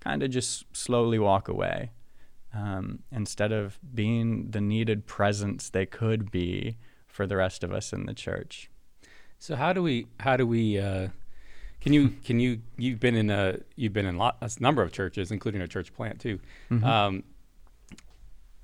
kind 0.00 0.24
of 0.24 0.30
just 0.30 0.64
slowly 0.72 1.20
walk 1.20 1.46
away 1.46 1.90
um, 2.52 2.98
instead 3.12 3.52
of 3.52 3.78
being 3.94 4.50
the 4.50 4.60
needed 4.60 5.06
presence 5.06 5.70
they 5.70 5.86
could 5.86 6.32
be 6.32 6.76
for 7.06 7.28
the 7.28 7.36
rest 7.36 7.62
of 7.62 7.72
us 7.72 7.92
in 7.92 8.06
the 8.06 8.14
church. 8.14 8.70
So 9.38 9.54
how 9.54 9.72
do 9.72 9.82
we 9.84 10.06
how 10.18 10.36
do 10.36 10.44
we 10.46 10.80
uh, 10.80 11.08
can 11.80 11.92
you 11.92 12.08
can 12.24 12.40
you 12.40 12.60
you've 12.76 12.98
been 12.98 13.14
in 13.14 13.30
a 13.30 13.58
you've 13.76 13.92
been 13.92 14.06
in 14.06 14.16
lot, 14.16 14.38
a 14.40 14.50
number 14.58 14.82
of 14.82 14.90
churches, 14.90 15.30
including 15.30 15.60
a 15.60 15.68
church 15.68 15.94
plant 15.94 16.20
too, 16.20 16.40
mm-hmm. 16.70 16.84
um, 16.84 17.22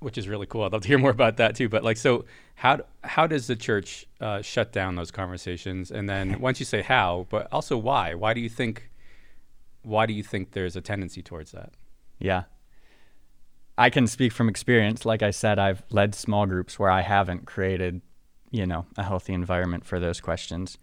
which 0.00 0.18
is 0.18 0.26
really 0.26 0.46
cool. 0.46 0.64
I'd 0.64 0.72
love 0.72 0.82
to 0.82 0.88
hear 0.88 0.98
more 0.98 1.10
about 1.12 1.36
that 1.36 1.54
too. 1.54 1.68
But 1.68 1.84
like, 1.84 1.96
so 1.96 2.24
how 2.56 2.80
how 3.04 3.26
does 3.26 3.46
the 3.46 3.56
church 3.56 4.06
uh, 4.20 4.42
shut 4.42 4.72
down 4.72 4.96
those 4.96 5.10
conversations? 5.10 5.90
And 5.90 6.08
then 6.08 6.40
once 6.40 6.58
you 6.58 6.66
say 6.66 6.82
how, 6.82 7.26
but 7.30 7.48
also 7.52 7.76
why? 7.76 8.14
Why 8.14 8.34
do 8.34 8.40
you 8.40 8.48
think 8.48 8.90
why 9.82 10.06
do 10.06 10.12
you 10.12 10.22
think 10.22 10.52
there's 10.52 10.74
a 10.74 10.80
tendency 10.80 11.22
towards 11.22 11.52
that? 11.52 11.74
Yeah. 12.18 12.44
I 13.78 13.90
can 13.90 14.06
speak 14.06 14.32
from 14.32 14.48
experience. 14.48 15.04
Like 15.04 15.22
I 15.22 15.30
said, 15.30 15.58
I've 15.58 15.84
led 15.90 16.14
small 16.14 16.46
groups 16.46 16.78
where 16.78 16.90
I 16.90 17.02
haven't 17.02 17.46
created, 17.46 18.00
you 18.50 18.66
know, 18.66 18.86
a 18.96 19.02
healthy 19.02 19.34
environment 19.34 19.84
for 19.84 20.00
those 20.00 20.18
questions. 20.20 20.78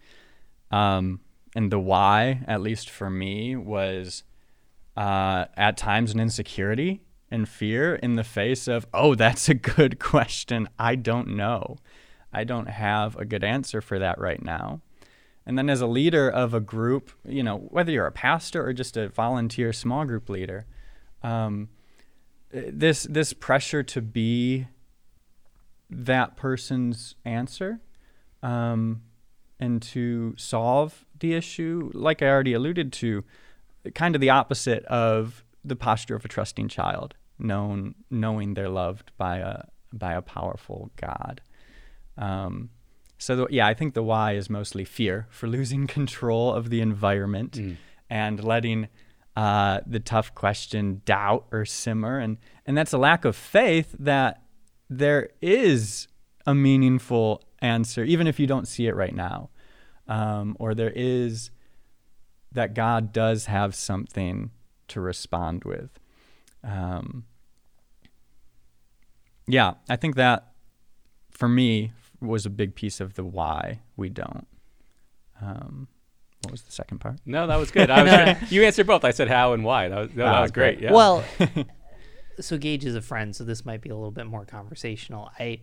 Um, 0.70 1.22
and 1.56 1.72
the 1.72 1.80
why, 1.80 2.44
at 2.48 2.62
least 2.62 2.89
for 2.89 3.10
me, 3.10 3.56
was 3.56 4.24
uh, 4.96 5.46
at 5.58 5.75
times 5.75 6.13
an 6.13 6.20
insecurity 6.20 7.01
and 7.34 7.50
fear 7.50 7.96
in 7.96 8.13
the 8.13 8.24
face 8.24 8.68
of, 8.68 8.86
oh, 8.94 9.16
that's 9.16 9.50
a 9.50 9.56
good 9.56 10.00
question. 10.12 10.70
I 10.78 10.94
don't 10.94 11.30
know. 11.30 11.78
I 12.32 12.44
don't 12.44 12.70
have 12.70 13.16
a 13.16 13.25
good 13.25 13.44
answer 13.44 13.82
for 13.82 13.98
that 13.98 14.20
right 14.20 14.42
now. 14.42 14.82
And 15.44 15.58
then 15.58 15.68
as 15.68 15.82
a 15.82 15.88
leader 15.88 16.30
of 16.30 16.54
a 16.54 16.60
group, 16.60 17.12
you 17.28 17.42
know, 17.42 17.58
whether 17.58 17.92
you're 17.92 18.06
a 18.06 18.12
pastor 18.12 18.66
or 18.66 18.72
just 18.72 18.96
a 18.96 19.10
volunteer 19.10 19.74
small 19.74 20.06
group 20.06 20.30
leader, 20.30 20.68
um, 21.24 21.70
this 22.52 23.04
this 23.04 23.34
pressure 23.34 23.82
to 23.82 24.02
be 24.02 24.68
that 25.90 26.38
person's 26.38 27.16
answer 27.25 27.80
um, 28.44 29.02
and 29.60 29.82
to 29.82 30.36
solve 30.38 31.04
the 31.20 31.34
issue, 31.34 31.90
like 31.96 32.22
I 32.22 32.30
already 32.30 32.54
alluded 32.54 32.94
to, 32.94 33.24
kind 33.96 34.13
of 34.13 34.22
the 34.22 34.30
opposite 34.30 34.86
of 34.86 35.44
the 35.66 35.75
posture 35.75 36.16
of 36.16 36.24
a 36.24 36.28
trusting 36.28 36.68
child, 36.68 37.16
known 37.44 37.96
knowing 38.10 38.54
they're 38.54 38.70
loved 38.70 39.12
by 39.18 39.38
a 39.38 39.64
by 39.92 40.14
a 40.14 40.22
powerful 40.22 40.92
God. 40.96 41.42
Um, 42.18 42.70
so 43.18 43.36
the, 43.36 43.48
yeah, 43.50 43.68
I 43.68 43.74
think 43.74 43.94
the 43.94 44.04
why 44.04 44.34
is 44.34 44.50
mostly 44.50 44.86
fear 44.86 45.28
for 45.30 45.48
losing 45.48 45.88
control 46.00 46.54
of 46.54 46.70
the 46.70 46.82
environment 46.82 47.54
mm. 47.54 47.78
and 48.10 48.44
letting 48.44 48.88
uh, 49.36 49.82
the 49.86 50.00
tough 50.00 50.34
question 50.36 51.02
doubt 51.06 51.46
or 51.52 51.66
simmer, 51.66 52.20
and 52.20 52.38
and 52.66 52.78
that's 52.78 52.94
a 52.94 52.98
lack 52.98 53.26
of 53.26 53.36
faith 53.36 53.96
that 54.00 54.44
there 54.90 55.30
is 55.42 56.08
a 56.46 56.54
meaningful 56.54 57.42
answer, 57.60 58.04
even 58.04 58.28
if 58.28 58.40
you 58.40 58.46
don't 58.46 58.68
see 58.68 58.88
it 58.88 58.96
right 58.96 59.16
now, 59.16 59.50
um, 60.08 60.56
or 60.60 60.76
there 60.76 60.92
is 60.94 61.52
that 62.52 62.76
God 62.76 63.12
does 63.12 63.46
have 63.46 63.74
something 63.74 64.52
to 64.90 65.02
respond 65.02 65.64
with. 65.64 66.00
Um, 66.64 67.26
yeah, 69.48 69.74
I 69.90 69.96
think 69.96 70.16
that 70.16 70.54
for 71.32 71.48
me 71.48 71.92
was 72.22 72.46
a 72.46 72.50
big 72.50 72.76
piece 72.76 73.00
of 73.00 73.16
the 73.16 73.24
why 73.24 73.82
we 73.98 74.10
don't. 74.10 74.48
Um, 75.42 75.88
what 76.44 76.52
was 76.52 76.62
the 76.64 76.72
second 76.72 77.00
part? 77.00 77.18
No, 77.26 77.48
that 77.48 77.58
was 77.58 77.72
good. 77.72 77.90
I 77.90 78.36
was 78.36 78.52
you 78.52 78.64
answered 78.64 78.88
both. 78.88 79.04
I 79.04 79.12
said 79.12 79.28
how 79.28 79.54
and 79.54 79.64
why. 79.64 79.90
That 79.90 80.00
was, 80.00 80.10
no, 80.16 80.26
that 80.26 80.42
was 80.42 80.52
great. 80.52 80.80
Yeah. 80.80 80.94
Well, 80.94 81.24
so 82.40 82.58
Gage 82.58 82.86
is 82.86 82.96
a 82.96 83.02
friend, 83.02 83.36
so 83.36 83.44
this 83.44 83.66
might 83.66 83.82
be 83.82 83.90
a 83.90 83.96
little 83.96 84.12
bit 84.12 84.26
more 84.26 84.46
conversational. 84.46 85.32
I 85.40 85.62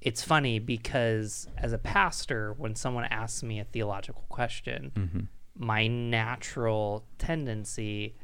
it's 0.00 0.22
funny 0.22 0.58
because 0.58 1.46
as 1.58 1.72
a 1.72 1.78
pastor, 1.78 2.54
when 2.56 2.74
someone 2.74 3.04
asks 3.04 3.42
me 3.42 3.60
a 3.60 3.64
theological 3.64 4.24
question, 4.28 4.92
mm-hmm. 4.94 5.20
my 5.56 5.86
natural 5.86 7.04
tendency 7.18 8.16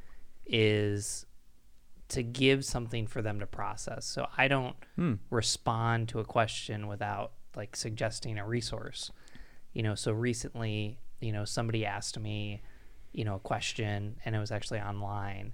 is 0.47 1.26
to 2.09 2.23
give 2.23 2.65
something 2.65 3.07
for 3.07 3.23
them 3.23 3.41
to 3.41 3.47
process. 3.47 4.05
So 4.07 4.27
I 4.37 4.49
don't 4.49 4.77
hmm. 4.95 5.15
respond 5.31 6.09
to 6.11 6.21
a 6.21 6.25
question 6.25 6.87
without 6.87 7.33
like 7.57 7.75
suggesting 7.75 8.39
a 8.39 8.47
resource. 8.47 9.11
You 9.73 9.83
know, 9.83 9.95
so 9.95 10.13
recently, 10.13 10.99
you 11.21 11.33
know, 11.33 11.45
somebody 11.45 11.85
asked 11.85 12.19
me, 12.19 12.63
you 13.13 13.25
know, 13.25 13.37
a 13.37 13.41
question 13.41 14.17
and 14.25 14.37
it 14.37 14.39
was 14.39 14.53
actually 14.53 14.81
online 14.81 15.53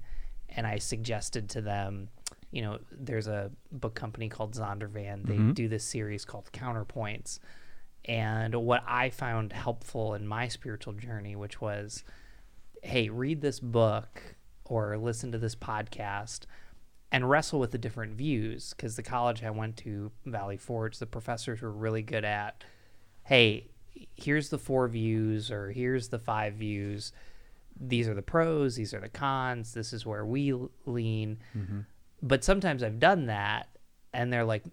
and 0.49 0.67
I 0.67 0.79
suggested 0.79 1.49
to 1.51 1.63
them, 1.63 2.09
you 2.51 2.63
know, 2.63 2.79
there's 2.91 3.27
a 3.27 3.51
book 3.71 3.95
company 3.95 4.29
called 4.29 4.55
Zondervan. 4.55 5.27
They 5.27 5.35
mm-hmm. 5.35 5.53
do 5.53 5.69
this 5.69 5.85
series 5.85 6.25
called 6.25 6.51
Counterpoints. 6.53 7.39
And 8.05 8.55
what 8.55 8.83
I 8.87 9.11
found 9.11 9.53
helpful 9.53 10.15
in 10.15 10.27
my 10.27 10.49
spiritual 10.49 10.93
journey, 10.93 11.37
which 11.37 11.61
was, 11.61 12.05
hey, 12.83 13.09
read 13.09 13.41
this 13.41 13.61
book 13.61 14.21
or 14.73 14.97
listen 14.97 15.31
to 15.31 15.39
this 15.39 15.55
podcast 15.55 16.41
and 17.11 17.29
wrestle 17.29 17.61
with 17.61 17.73
the 17.73 17.79
different 17.79 18.15
views 18.15 18.73
because 18.75 18.97
the 18.97 19.03
college 19.03 19.45
I 19.45 19.51
went 19.51 19.77
to, 19.79 20.11
Valley 20.25 20.57
Forge, 20.57 20.99
the 20.99 21.05
professors 21.05 21.61
were 21.61 21.71
really 21.71 22.01
good 22.01 22.25
at, 22.25 22.65
hey, 23.25 23.69
here's 24.15 24.49
the 24.49 24.57
four 24.57 24.89
views 24.89 25.51
or 25.51 25.71
here's 25.71 26.09
the 26.09 26.19
five 26.19 26.55
views. 26.55 27.13
These 27.79 28.09
are 28.09 28.15
the 28.15 28.23
pros, 28.23 28.77
these 28.77 28.95
are 28.95 29.01
the 29.01 29.11
cons, 29.11 29.75
this 29.75 29.93
is 29.93 30.07
where 30.07 30.25
we 30.25 30.55
lean. 30.87 31.39
Mm-hmm. 31.55 31.81
But 32.23 32.43
sometimes 32.43 32.83
I've 32.83 32.99
done 32.99 33.27
that 33.27 33.69
and 34.15 34.33
they're 34.33 34.45
like, 34.45 34.65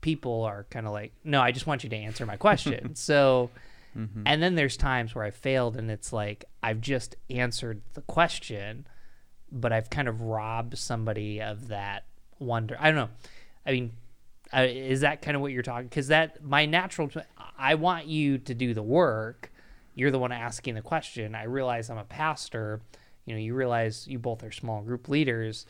people 0.00 0.42
are 0.42 0.66
kind 0.68 0.86
of 0.86 0.92
like, 0.92 1.12
no, 1.22 1.40
I 1.40 1.52
just 1.52 1.68
want 1.68 1.84
you 1.84 1.90
to 1.90 1.96
answer 1.96 2.26
my 2.26 2.36
question. 2.36 2.94
so, 2.96 3.50
mm-hmm. 3.96 4.22
and 4.26 4.42
then 4.42 4.56
there's 4.56 4.76
times 4.76 5.14
where 5.14 5.24
I 5.24 5.30
failed 5.30 5.76
and 5.76 5.92
it's 5.92 6.12
like, 6.12 6.44
I've 6.60 6.80
just 6.80 7.14
answered 7.30 7.82
the 7.92 8.02
question 8.02 8.88
but 9.54 9.72
I've 9.72 9.88
kind 9.88 10.08
of 10.08 10.20
robbed 10.20 10.76
somebody 10.76 11.40
of 11.40 11.68
that 11.68 12.04
wonder. 12.38 12.76
I 12.78 12.90
don't 12.90 12.96
know. 12.96 13.10
I 13.64 13.72
mean, 13.72 13.92
is 14.52 15.00
that 15.00 15.22
kind 15.22 15.36
of 15.36 15.40
what 15.40 15.52
you're 15.52 15.62
talking? 15.62 15.88
Because 15.88 16.08
that 16.08 16.44
my 16.44 16.66
natural, 16.66 17.08
I 17.56 17.76
want 17.76 18.06
you 18.06 18.38
to 18.38 18.54
do 18.54 18.74
the 18.74 18.82
work. 18.82 19.52
You're 19.94 20.10
the 20.10 20.18
one 20.18 20.32
asking 20.32 20.74
the 20.74 20.82
question. 20.82 21.34
I 21.34 21.44
realize 21.44 21.88
I'm 21.88 21.98
a 21.98 22.04
pastor. 22.04 22.80
You 23.26 23.34
know, 23.34 23.40
you 23.40 23.54
realize 23.54 24.06
you 24.08 24.18
both 24.18 24.42
are 24.42 24.52
small 24.52 24.82
group 24.82 25.08
leaders, 25.08 25.66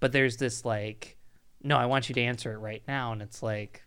but 0.00 0.12
there's 0.12 0.36
this 0.36 0.64
like, 0.64 1.16
no, 1.62 1.76
I 1.76 1.86
want 1.86 2.08
you 2.08 2.14
to 2.16 2.20
answer 2.20 2.52
it 2.52 2.58
right 2.58 2.82
now, 2.86 3.12
and 3.12 3.22
it's 3.22 3.42
like, 3.42 3.82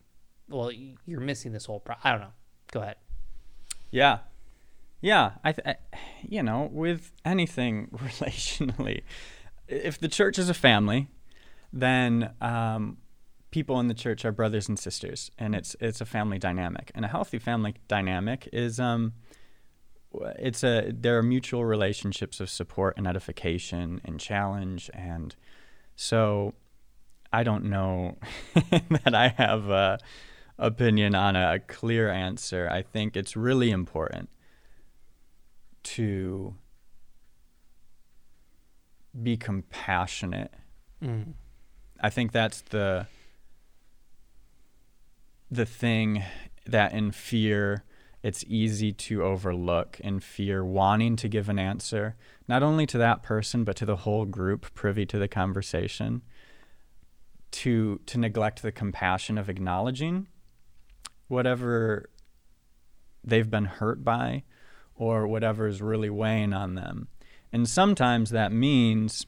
well, 0.48 0.70
you're 0.72 1.20
missing 1.20 1.52
this 1.52 1.66
whole. 1.66 1.80
Pro- 1.80 1.96
I 2.02 2.10
don't 2.10 2.20
know. 2.20 2.32
Go 2.72 2.80
ahead. 2.80 2.96
Yeah, 3.90 4.18
yeah. 5.00 5.32
I, 5.44 5.52
th- 5.52 5.66
I 5.66 5.76
you 6.26 6.42
know, 6.42 6.68
with 6.72 7.12
anything 7.24 7.88
relationally, 7.94 9.02
if 9.72 9.98
the 9.98 10.08
church 10.08 10.38
is 10.38 10.48
a 10.48 10.54
family, 10.54 11.08
then 11.72 12.34
um, 12.40 12.98
people 13.50 13.80
in 13.80 13.88
the 13.88 13.94
church 13.94 14.24
are 14.24 14.32
brothers 14.32 14.68
and 14.68 14.78
sisters, 14.78 15.30
and 15.38 15.54
it's 15.54 15.74
it's 15.80 16.00
a 16.00 16.06
family 16.06 16.38
dynamic. 16.38 16.90
And 16.94 17.04
a 17.04 17.08
healthy 17.08 17.38
family 17.38 17.74
dynamic 17.88 18.48
is 18.52 18.78
um, 18.78 19.14
it's 20.38 20.62
a 20.62 20.92
there 20.92 21.18
are 21.18 21.22
mutual 21.22 21.64
relationships 21.64 22.40
of 22.40 22.50
support 22.50 22.94
and 22.96 23.06
edification 23.06 24.00
and 24.04 24.20
challenge, 24.20 24.90
and 24.92 25.34
so 25.96 26.54
I 27.32 27.42
don't 27.42 27.64
know 27.64 28.18
that 29.04 29.14
I 29.14 29.28
have 29.28 29.68
a 29.70 29.98
opinion 30.58 31.14
on 31.14 31.36
a 31.36 31.58
clear 31.60 32.10
answer. 32.10 32.68
I 32.70 32.82
think 32.82 33.16
it's 33.16 33.36
really 33.36 33.70
important 33.70 34.28
to 35.84 36.54
be 39.20 39.36
compassionate. 39.36 40.52
Mm. 41.02 41.34
I 42.00 42.10
think 42.10 42.32
that's 42.32 42.62
the 42.62 43.06
the 45.50 45.66
thing 45.66 46.24
that 46.66 46.92
in 46.92 47.10
fear 47.10 47.84
it's 48.22 48.44
easy 48.48 48.92
to 48.92 49.22
overlook 49.22 50.00
in 50.00 50.20
fear 50.20 50.64
wanting 50.64 51.16
to 51.16 51.28
give 51.28 51.48
an 51.48 51.58
answer 51.58 52.16
not 52.48 52.62
only 52.62 52.86
to 52.86 52.96
that 52.96 53.22
person 53.22 53.62
but 53.62 53.76
to 53.76 53.84
the 53.84 53.96
whole 53.96 54.24
group 54.24 54.72
privy 54.74 55.04
to 55.04 55.18
the 55.18 55.28
conversation 55.28 56.22
to 57.50 58.00
to 58.06 58.16
neglect 58.16 58.62
the 58.62 58.72
compassion 58.72 59.36
of 59.36 59.50
acknowledging 59.50 60.26
whatever 61.28 62.08
they've 63.22 63.50
been 63.50 63.66
hurt 63.66 64.02
by 64.02 64.42
or 64.94 65.26
whatever 65.26 65.66
is 65.66 65.82
really 65.82 66.10
weighing 66.10 66.52
on 66.52 66.74
them 66.74 67.08
and 67.52 67.68
sometimes 67.68 68.30
that 68.30 68.52
means 68.52 69.26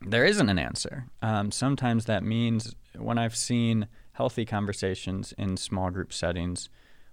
there 0.00 0.24
isn't 0.24 0.48
an 0.48 0.58
answer. 0.58 1.06
Um, 1.22 1.50
sometimes 1.50 2.06
that 2.06 2.22
means 2.22 2.74
when 2.96 3.18
I've 3.18 3.36
seen 3.36 3.88
healthy 4.12 4.44
conversations 4.44 5.34
in 5.36 5.56
small 5.56 5.90
group 5.90 6.12
settings 6.12 6.68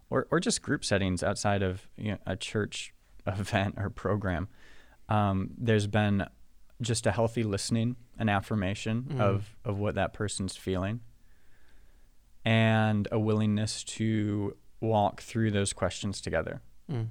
or, 0.09 0.27
or 0.29 0.39
just 0.39 0.61
group 0.61 0.85
settings 0.85 1.23
outside 1.23 1.63
of 1.63 1.87
you 1.97 2.11
know, 2.11 2.17
a 2.25 2.35
church 2.35 2.93
event 3.27 3.75
or 3.77 3.89
program, 3.89 4.47
um, 5.09 5.51
there's 5.57 5.87
been 5.87 6.25
just 6.81 7.05
a 7.05 7.11
healthy 7.11 7.43
listening, 7.43 7.95
an 8.17 8.29
affirmation 8.29 9.07
mm. 9.09 9.19
of, 9.19 9.55
of 9.65 9.77
what 9.77 9.95
that 9.95 10.13
person's 10.13 10.55
feeling, 10.55 11.01
and 12.43 13.07
a 13.11 13.19
willingness 13.19 13.83
to 13.83 14.55
walk 14.79 15.21
through 15.21 15.51
those 15.51 15.73
questions 15.73 16.21
together. 16.21 16.61
Mm. 16.91 17.09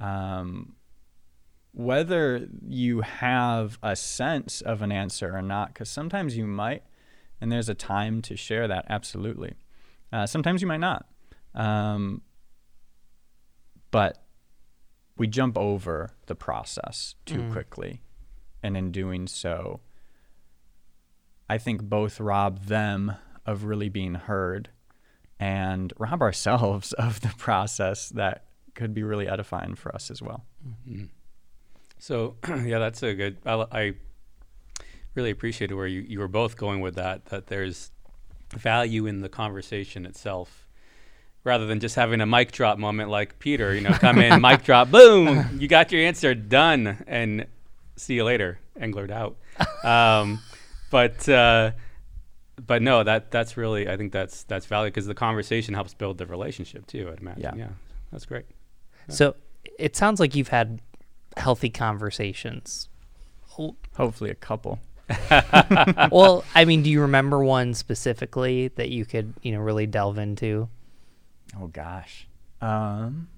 Um, 0.00 0.74
whether 1.72 2.48
you 2.66 3.00
have 3.00 3.78
a 3.82 3.96
sense 3.96 4.60
of 4.60 4.82
an 4.82 4.92
answer 4.92 5.34
or 5.34 5.42
not, 5.42 5.68
because 5.68 5.88
sometimes 5.90 6.36
you 6.36 6.46
might, 6.46 6.82
and 7.40 7.50
there's 7.50 7.68
a 7.68 7.74
time 7.74 8.22
to 8.22 8.36
share 8.36 8.68
that, 8.68 8.84
absolutely. 8.88 9.54
Uh, 10.12 10.26
sometimes 10.26 10.60
you 10.60 10.68
might 10.68 10.80
not. 10.80 11.06
Um, 11.54 12.22
but 13.90 14.22
we 15.16 15.26
jump 15.26 15.56
over 15.56 16.10
the 16.26 16.34
process 16.34 17.14
too 17.24 17.40
mm. 17.40 17.52
quickly. 17.52 18.02
And 18.62 18.76
in 18.76 18.92
doing 18.92 19.26
so, 19.26 19.80
I 21.48 21.58
think 21.58 21.82
both 21.82 22.20
rob 22.20 22.66
them 22.66 23.16
of 23.44 23.64
really 23.64 23.88
being 23.88 24.14
heard 24.14 24.70
and 25.40 25.92
rob 25.98 26.22
ourselves 26.22 26.92
of 26.98 27.20
the 27.20 27.32
process 27.38 28.08
that 28.10 28.44
could 28.74 28.94
be 28.94 29.02
really 29.02 29.28
edifying 29.28 29.74
for 29.74 29.94
us 29.94 30.10
as 30.10 30.22
well. 30.22 30.44
Mm-hmm. 30.66 31.04
So 32.02 32.34
yeah, 32.48 32.80
that's 32.80 33.00
a 33.04 33.14
good. 33.14 33.36
I, 33.46 33.64
I 33.70 33.94
really 35.14 35.30
appreciated 35.30 35.74
where 35.74 35.86
you, 35.86 36.00
you 36.00 36.18
were 36.18 36.26
both 36.26 36.56
going 36.56 36.80
with 36.80 36.96
that. 36.96 37.26
That 37.26 37.46
there's 37.46 37.92
value 38.52 39.06
in 39.06 39.20
the 39.20 39.28
conversation 39.28 40.04
itself, 40.04 40.66
rather 41.44 41.64
than 41.64 41.78
just 41.78 41.94
having 41.94 42.20
a 42.20 42.26
mic 42.26 42.50
drop 42.50 42.76
moment 42.76 43.08
like 43.08 43.38
Peter, 43.38 43.72
you 43.72 43.82
know, 43.82 43.92
come 43.92 44.18
in, 44.18 44.42
mic 44.42 44.64
drop, 44.64 44.90
boom, 44.90 45.48
you 45.60 45.68
got 45.68 45.92
your 45.92 46.04
answer, 46.04 46.34
done, 46.34 47.04
and 47.06 47.46
see 47.94 48.14
you 48.14 48.24
later, 48.24 48.58
Englert 48.80 49.12
out. 49.12 49.36
Um, 49.84 50.40
but 50.90 51.28
uh, 51.28 51.70
but 52.66 52.82
no, 52.82 53.04
that 53.04 53.30
that's 53.30 53.56
really 53.56 53.88
I 53.88 53.96
think 53.96 54.10
that's 54.10 54.42
that's 54.42 54.66
valuable 54.66 54.90
because 54.90 55.06
the 55.06 55.14
conversation 55.14 55.72
helps 55.72 55.94
build 55.94 56.18
the 56.18 56.26
relationship 56.26 56.84
too. 56.88 57.08
I'd 57.12 57.20
imagine. 57.20 57.42
Yeah. 57.42 57.54
Yeah, 57.54 57.68
that's 58.10 58.26
great. 58.26 58.46
So 59.08 59.36
it 59.78 59.94
sounds 59.94 60.18
like 60.18 60.34
you've 60.34 60.48
had 60.48 60.80
healthy 61.36 61.70
conversations. 61.70 62.88
Hopefully, 63.94 64.30
a 64.30 64.34
couple. 64.34 64.78
well, 66.10 66.44
I 66.54 66.64
mean, 66.64 66.82
do 66.82 66.90
you 66.90 67.02
remember 67.02 67.44
one 67.44 67.74
specifically 67.74 68.68
that 68.68 68.88
you 68.90 69.04
could, 69.04 69.34
you 69.42 69.52
know, 69.52 69.60
really 69.60 69.86
delve 69.86 70.18
into? 70.18 70.68
Oh 71.60 71.66
gosh. 71.66 72.26
Um. 72.60 73.28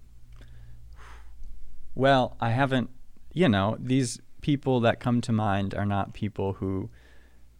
Well, 1.94 2.36
I 2.40 2.50
haven't. 2.50 2.90
You 3.32 3.48
know, 3.48 3.76
these 3.80 4.20
people 4.40 4.80
that 4.80 5.00
come 5.00 5.20
to 5.22 5.32
mind 5.32 5.74
are 5.74 5.86
not 5.86 6.12
people 6.12 6.54
who, 6.54 6.90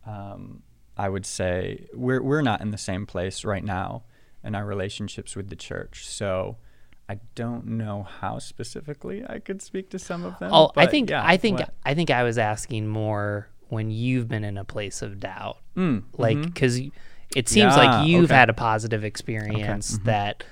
um, 0.07 0.63
I 0.97 1.09
would 1.09 1.27
say 1.27 1.87
we're 1.93 2.23
we're 2.23 2.43
not 2.43 2.61
in 2.61 2.71
the 2.71 2.79
same 2.79 3.07
place 3.07 3.45
right 3.45 3.65
now 3.65 4.05
in 4.45 4.55
our 4.55 4.65
relationships 4.65 5.35
with 5.35 5.49
the 5.49 5.57
church. 5.57 6.07
So, 6.07 6.59
I 7.09 7.19
don't 7.35 7.67
know 7.67 8.03
how 8.21 8.39
specifically 8.39 9.23
I 9.29 9.39
could 9.39 9.61
speak 9.61 9.91
to 9.91 9.99
some 9.99 10.25
of 10.25 10.39
them. 10.39 10.51
Oh, 10.53 10.71
I 10.77 10.87
think 10.87 11.11
yeah, 11.11 11.23
I 11.25 11.37
think 11.37 11.59
what- 11.61 11.75
I 11.85 11.95
think 11.95 12.11
I 12.11 12.23
was 12.23 12.39
asking 12.39 12.89
more 12.89 13.49
when 13.69 13.91
you've 13.91 14.29
been 14.29 14.45
in 14.45 14.57
a 14.57 14.65
place 14.65 15.03
of 15.03 15.21
doubt. 15.21 15.59
Mm, 15.77 16.05
like 16.17 16.41
because 16.41 16.79
it 17.37 17.49
seems 17.49 17.57
Yeah, 17.57 17.77
like 17.77 18.07
you've 18.07 18.27
okay. 18.31 18.35
had 18.35 18.49
a 18.51 18.55
positive 18.55 19.05
experience 19.05 19.99
mhm. 19.99 20.05
that 20.05 20.45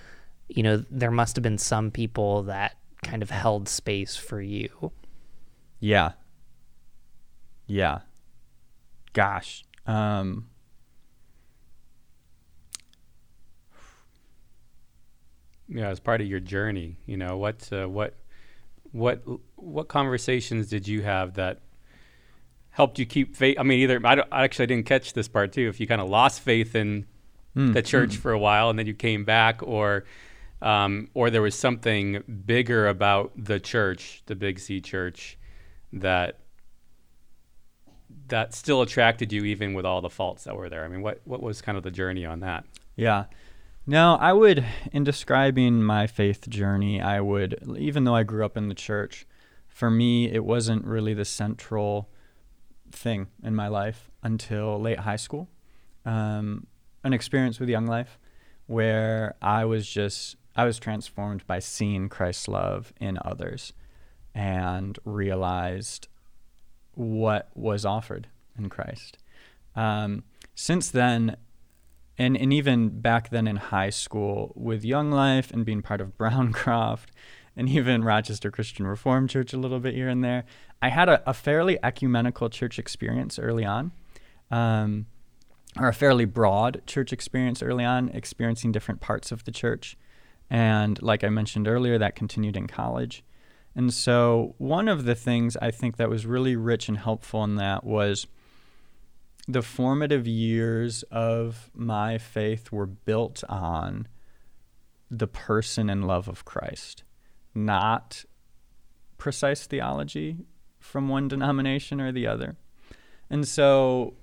you 0.49 0.63
know 0.63 0.85
there 0.91 1.11
must 1.11 1.37
have 1.37 1.43
been 1.43 1.59
some 1.59 1.91
people 1.91 2.43
that 2.45 2.77
kind 3.03 3.23
of 3.23 3.31
held 3.31 3.69
space 3.69 4.17
for 4.17 4.41
you 4.41 4.93
Yeah. 5.81 6.13
Yeah. 7.67 8.01
Gosh. 9.13 9.65
Um 9.87 10.49
Yeah, 15.75 15.89
as 15.89 16.01
part 16.01 16.21
of 16.21 16.27
your 16.27 16.41
journey, 16.41 16.97
you 17.07 17.17
know, 17.17 17.39
what 17.39 17.69
uh, 17.73 17.89
what 17.89 18.15
what 18.91 19.23
what 19.57 19.89
conversations 19.89 20.69
did 20.69 20.87
you 20.87 21.03
have 21.03 21.35
that 21.35 21.61
helped 22.71 22.99
you 22.99 23.07
keep 23.07 23.35
faith? 23.35 23.59
I 23.59 23.63
mean, 23.63 23.81
either 23.81 24.01
I, 24.05 24.23
I 24.31 24.45
actually 24.45 24.67
didn't 24.67 24.87
catch 24.87 25.15
this 25.15 25.29
part 25.29 25.53
too. 25.53 25.69
If 25.69 25.81
you 25.81 25.87
kind 25.87 26.01
of 26.01 26.11
lost 26.11 26.41
faith 26.41 26.75
in 26.75 27.07
mm, 27.57 27.73
the 27.73 27.81
church 27.81 28.11
mm. 28.11 28.19
for 28.19 28.33
a 28.33 28.39
while 28.39 28.69
and 28.69 28.79
then 28.79 28.87
you 28.87 28.95
came 28.95 29.25
back, 29.25 29.63
or 29.63 30.05
um, 30.61 31.09
or 31.15 31.31
there 31.31 31.43
was 31.43 31.55
something 31.55 32.23
bigger 32.45 32.87
about 32.87 33.33
the 33.37 33.59
church, 33.59 34.23
the 34.27 34.35
Big 34.35 34.59
C 34.59 34.81
Church, 34.81 35.39
that 35.93 36.39
that 38.29 38.55
still 38.55 38.83
attracted 38.83 39.33
you 39.33 39.45
even 39.45 39.73
with 39.73 39.87
all 39.87 40.03
the 40.03 40.11
faults 40.11 40.45
that 40.45 40.55
were 40.55 40.69
there. 40.69 40.85
I 40.85 40.89
mean, 40.89 41.01
what 41.01 41.23
what 41.25 41.43
was 41.43 41.63
kind 41.63 41.79
of 41.79 41.85
the 41.85 41.91
journey 41.91 42.27
on 42.27 42.41
that? 42.41 42.65
Yeah. 42.95 43.25
No, 43.85 44.15
I 44.15 44.33
would, 44.33 44.65
in 44.93 45.03
describing 45.03 45.83
my 45.83 46.07
faith 46.07 46.49
journey, 46.49 47.01
I 47.01 47.21
would, 47.21 47.77
even 47.77 48.05
though 48.05 48.15
I 48.15 48.23
grew 48.23 48.45
up 48.45 48.57
in 48.57 48.69
the 48.69 48.77
church, 48.77 49.27
for 49.67 49.91
me, 49.91 50.31
it 50.31 50.45
wasn't 50.45 50.85
really 50.85 51.15
the 51.15 51.25
central 51.25 52.09
thing 52.93 53.27
in 53.43 53.57
my 53.57 53.67
life 53.67 54.09
until 54.23 54.81
late 54.81 55.01
high 55.01 55.17
school. 55.17 55.49
Um, 56.05 56.69
an 57.03 57.13
experience 57.13 57.59
with 57.59 57.69
Young 57.69 57.87
Life 57.87 58.19
where 58.67 59.35
I 59.43 59.65
was 59.65 59.89
just, 59.89 60.37
I 60.55 60.65
was 60.65 60.79
transformed 60.79 61.45
by 61.49 61.59
seeing 61.59 62.09
Christ's 62.09 62.47
love 62.47 62.93
in 63.01 63.19
others 63.25 63.73
and 64.33 64.97
realized 65.05 66.07
what 66.95 67.51
was 67.55 67.85
offered 67.85 68.29
in 68.57 68.69
Christ. 68.69 69.19
Um, 69.75 70.23
since 70.55 70.89
then, 70.89 71.37
and 72.23 72.37
and 72.37 72.53
even 72.53 73.01
back 73.01 73.31
then 73.31 73.49
in 73.49 73.57
high 73.57 73.91
school 73.91 74.53
with 74.55 74.85
Young 74.85 75.11
Life 75.11 75.51
and 75.51 75.65
being 75.65 75.83
part 75.83 76.01
of 76.01 76.17
Browncroft 76.19 77.11
and 77.57 77.69
even 77.69 78.05
Rochester 78.05 78.51
Christian 78.51 78.87
Reformed 78.87 79.29
Church 79.29 79.53
a 79.53 79.59
little 79.59 79.81
bit 79.81 79.95
here 79.95 80.09
and 80.09 80.25
there, 80.25 80.45
I 80.81 80.89
had 80.89 81.09
a, 81.09 81.29
a 81.29 81.35
fairly 81.35 81.79
ecumenical 81.83 82.49
church 82.49 82.79
experience 82.79 83.39
early 83.39 83.65
on, 83.65 83.93
um, 84.51 85.07
or 85.77 85.89
a 85.89 85.93
fairly 85.93 86.25
broad 86.25 86.81
church 86.87 87.13
experience 87.13 87.63
early 87.63 87.85
on, 87.85 88.09
experiencing 88.11 88.73
different 88.73 89.01
parts 89.01 89.33
of 89.33 89.45
the 89.45 89.51
church, 89.51 89.99
and 90.49 91.03
like 91.03 91.25
I 91.25 91.29
mentioned 91.29 91.67
earlier, 91.67 91.99
that 91.99 92.15
continued 92.15 92.57
in 92.57 92.69
college. 92.69 93.25
And 93.75 93.93
so, 93.93 94.55
one 94.59 94.87
of 94.87 95.05
the 95.05 95.15
things 95.15 95.57
I 95.57 95.71
think 95.71 95.97
that 95.97 96.11
was 96.11 96.27
really 96.27 96.57
rich 96.57 96.89
and 96.89 96.99
helpful 96.99 97.43
in 97.43 97.57
that 97.57 97.85
was 97.85 98.27
the 99.49 99.63
formative 99.63 100.27
years 100.27 101.03
of 101.11 101.71
my 101.75 102.19
faith 102.19 102.71
were 102.71 102.87
built 102.87 103.43
on 103.49 104.07
the 105.11 105.27
person 105.27 105.91
and 105.91 106.07
love 106.07 106.29
of 106.29 106.45
Christ, 106.45 107.03
not 107.55 108.25
precise 109.19 109.67
theology 109.67 110.39
from 110.79 111.09
one 111.09 111.29
denomination 111.29 112.01
or 112.01 112.13
the 112.13 112.27
other. 112.27 112.57
And 113.29 113.47
so, 113.47 114.15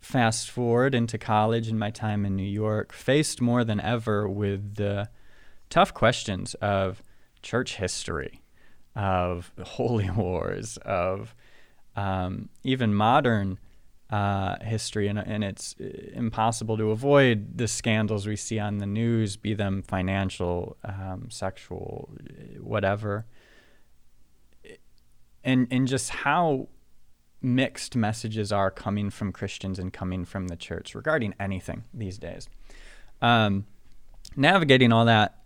fast 0.00 0.50
forward 0.50 0.94
into 0.94 1.18
college 1.18 1.68
and 1.68 1.78
my 1.78 1.90
time 1.90 2.26
in 2.26 2.36
New 2.36 2.42
York, 2.42 2.92
faced 2.92 3.40
more 3.40 3.64
than 3.64 3.80
ever 3.80 4.28
with 4.28 4.76
the 4.76 5.08
tough 5.70 5.94
questions 5.94 6.54
of 6.54 7.02
church 7.42 7.76
history, 7.76 8.42
of 8.96 9.52
holy 9.62 10.10
wars, 10.10 10.78
of 10.78 11.34
um, 11.96 12.48
even 12.62 12.94
modern 12.94 13.58
uh, 14.14 14.64
history, 14.64 15.08
and, 15.08 15.18
and 15.18 15.42
it's 15.42 15.74
impossible 16.12 16.76
to 16.76 16.92
avoid 16.92 17.58
the 17.58 17.66
scandals 17.66 18.28
we 18.28 18.36
see 18.36 18.60
on 18.60 18.78
the 18.78 18.86
news, 18.86 19.36
be 19.36 19.54
them 19.54 19.82
financial, 19.82 20.76
um, 20.84 21.26
sexual, 21.30 22.08
whatever, 22.60 23.26
and 25.42 25.66
and 25.72 25.88
just 25.88 26.10
how 26.10 26.68
mixed 27.42 27.96
messages 27.96 28.52
are 28.52 28.70
coming 28.70 29.10
from 29.10 29.32
Christians 29.32 29.80
and 29.80 29.92
coming 29.92 30.24
from 30.24 30.46
the 30.46 30.56
church 30.56 30.94
regarding 30.94 31.34
anything 31.40 31.82
these 31.92 32.16
days. 32.16 32.48
Um, 33.20 33.66
navigating 34.36 34.92
all 34.92 35.06
that 35.06 35.43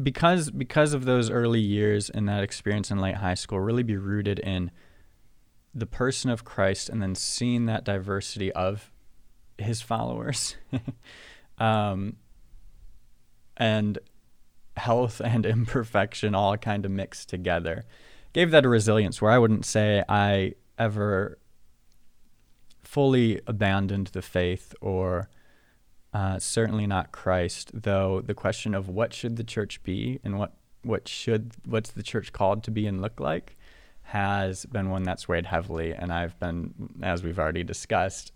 because 0.00 0.50
because 0.50 0.94
of 0.94 1.04
those 1.04 1.30
early 1.30 1.60
years 1.60 2.08
and 2.08 2.28
that 2.28 2.42
experience 2.42 2.90
in 2.90 2.98
late 2.98 3.16
high 3.16 3.34
school 3.34 3.60
really 3.60 3.82
be 3.82 3.96
rooted 3.96 4.38
in 4.38 4.70
the 5.74 5.86
person 5.86 6.30
of 6.30 6.44
Christ 6.44 6.88
and 6.88 7.02
then 7.02 7.14
seeing 7.14 7.66
that 7.66 7.84
diversity 7.84 8.52
of 8.52 8.90
his 9.58 9.80
followers. 9.82 10.56
Um, 11.58 12.16
and 13.56 13.98
health 14.76 15.20
and 15.24 15.46
imperfection 15.46 16.34
all 16.34 16.56
kind 16.56 16.84
of 16.84 16.90
mixed 16.90 17.28
together. 17.28 17.84
Gave 18.32 18.50
that 18.50 18.64
a 18.64 18.68
resilience 18.68 19.20
where 19.20 19.30
I 19.30 19.38
wouldn't 19.38 19.64
say 19.64 20.02
I 20.08 20.54
ever 20.78 21.38
fully 22.82 23.40
abandoned 23.46 24.08
the 24.08 24.22
faith 24.22 24.74
or 24.80 25.28
uh, 26.12 26.38
certainly 26.38 26.86
not 26.86 27.12
Christ, 27.12 27.70
though 27.74 28.20
the 28.20 28.34
question 28.34 28.74
of 28.74 28.88
what 28.88 29.14
should 29.14 29.36
the 29.36 29.44
church 29.44 29.82
be 29.82 30.20
and 30.22 30.38
what 30.38 30.52
what 30.82 31.06
should 31.08 31.52
what's 31.64 31.90
the 31.90 32.02
church 32.02 32.32
called 32.32 32.64
to 32.64 32.70
be 32.70 32.86
and 32.86 33.00
look 33.00 33.20
like 33.20 33.56
has 34.02 34.66
been 34.66 34.90
one 34.90 35.04
that's 35.04 35.28
weighed 35.28 35.46
heavily, 35.46 35.94
and 35.94 36.12
I've 36.12 36.38
been, 36.38 36.74
as 37.02 37.22
we've 37.22 37.38
already 37.38 37.62
discussed, 37.64 38.32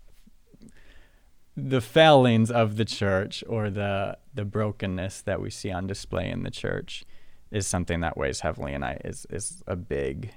the 1.55 1.81
failings 1.81 2.49
of 2.49 2.77
the 2.77 2.85
church 2.85 3.43
or 3.47 3.69
the 3.69 4.17
the 4.33 4.45
brokenness 4.45 5.21
that 5.21 5.41
we 5.41 5.49
see 5.49 5.71
on 5.71 5.85
display 5.85 6.29
in 6.29 6.43
the 6.43 6.51
church 6.51 7.03
is 7.51 7.67
something 7.67 7.99
that 8.01 8.17
weighs 8.17 8.39
heavily, 8.39 8.73
and 8.73 8.83
I 8.83 8.99
is 9.03 9.27
is 9.29 9.63
a 9.67 9.75
big 9.75 10.33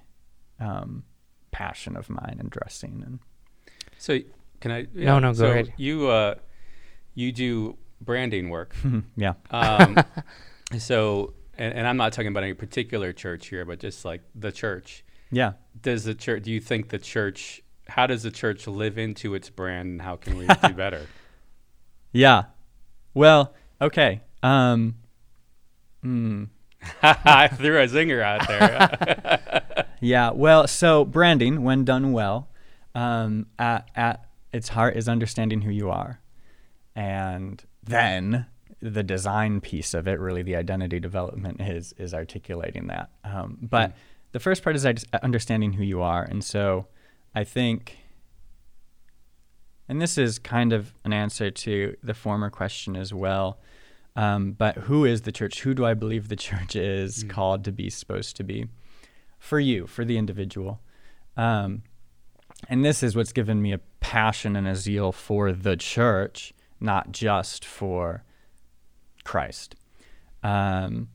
um, 0.59 1.05
passion 1.53 1.97
of 1.97 2.11
mine 2.11 2.37
in 2.39 2.49
dressing 2.49 3.03
and 3.07 3.19
So 3.99 4.19
can 4.61 4.73
I? 4.73 4.87
No, 4.93 5.19
no, 5.19 5.33
go 5.33 5.39
so 5.39 5.47
ahead. 5.47 5.73
You 5.77 6.09
uh, 6.09 6.35
you 7.15 7.33
do 7.33 7.77
branding 8.01 8.49
work. 8.49 8.75
yeah. 9.17 9.35
Um, 9.51 9.99
so, 10.79 11.35
and, 11.57 11.75
and 11.75 11.87
I'm 11.87 11.97
not 11.97 12.13
talking 12.13 12.29
about 12.29 12.43
any 12.43 12.55
particular 12.55 13.13
church 13.13 13.49
here, 13.49 13.65
but 13.65 13.79
just 13.79 14.05
like 14.05 14.23
the 14.35 14.53
church. 14.53 15.05
Yeah. 15.31 15.53
Does 15.81 16.05
the 16.05 16.15
church? 16.15 16.43
Do 16.43 16.51
you 16.51 16.61
think 16.61 16.89
the 16.89 16.99
church? 16.99 17.63
How 17.89 18.07
does 18.07 18.23
the 18.23 18.31
church 18.31 18.67
live 18.67 18.99
into 18.99 19.35
its 19.35 19.51
brand, 19.51 19.89
and 19.89 20.03
how 20.03 20.17
can 20.17 20.37
we 20.37 20.47
do 20.63 20.75
better? 20.75 21.07
Yeah. 22.13 22.45
Well, 23.15 23.55
okay. 23.81 24.23
Um 24.43 24.97
hmm. 26.03 26.45
I 27.03 27.49
threw 27.49 27.79
a 27.79 27.87
zinger 27.87 28.23
out 28.23 28.49
there. 28.49 29.85
Yeah, 30.01 30.31
well, 30.31 30.67
so 30.67 31.05
branding, 31.05 31.63
when 31.63 31.85
done 31.85 32.13
well, 32.13 32.49
um, 32.95 33.47
at, 33.59 33.89
at 33.95 34.25
its 34.53 34.71
heart 34.71 34.97
is 34.97 35.09
understanding 35.09 35.61
who 35.61 35.71
you 35.71 35.91
are. 35.91 36.21
And 36.95 37.63
then 37.83 38.47
the 38.81 39.03
design 39.03 39.61
piece 39.61 39.95
of 39.95 40.09
it, 40.09 40.19
really 40.19 40.43
the 40.43 40.57
identity 40.57 41.01
development, 41.01 41.61
is 41.61 41.95
is 41.99 42.15
articulating 42.15 42.87
that. 42.89 43.11
Um, 43.25 43.59
but 43.61 43.91
mm. 43.91 43.95
the 44.33 44.41
first 44.41 44.63
part 44.63 44.77
is 44.77 44.87
understanding 45.23 45.75
who 45.75 45.85
you 45.85 46.03
are, 46.03 46.23
and 46.23 46.43
so 46.43 46.87
I 47.35 47.45
think, 47.45 47.99
and 49.89 50.01
this 50.01 50.19
is 50.19 50.39
kind 50.39 50.73
of 50.73 50.95
an 51.05 51.13
answer 51.13 51.51
to 51.51 51.97
the 52.03 52.15
former 52.15 52.51
question 52.51 52.97
as 52.97 53.13
well. 53.15 53.61
Um, 54.17 54.53
but 54.53 54.77
who 54.77 55.05
is 55.05 55.23
the 55.23 55.33
church? 55.33 55.61
Who 55.61 55.73
do 55.73 55.87
I 55.87 55.95
believe 55.95 56.29
the 56.29 56.37
church 56.37 56.75
is 56.75 57.25
mm. 57.25 57.31
called 57.31 57.65
to 57.65 57.73
be, 57.73 57.91
supposed 57.91 58.37
to 58.37 58.45
be? 58.45 58.67
For 59.39 59.61
you, 59.61 59.87
for 59.87 60.05
the 60.05 60.19
individual. 60.19 60.81
Um, 61.37 61.85
and 62.69 62.85
this 62.85 63.03
is 63.03 63.17
what's 63.17 63.33
given 63.33 63.63
me 63.63 63.73
a 63.73 63.81
passion 64.01 64.57
and 64.57 64.67
a 64.67 64.75
zeal 64.75 65.13
for 65.13 65.53
the 65.53 65.77
church, 65.77 66.53
not 66.81 67.13
just 67.13 67.65
for 67.65 68.25
Christ. 69.25 69.75
Um, 70.43 71.09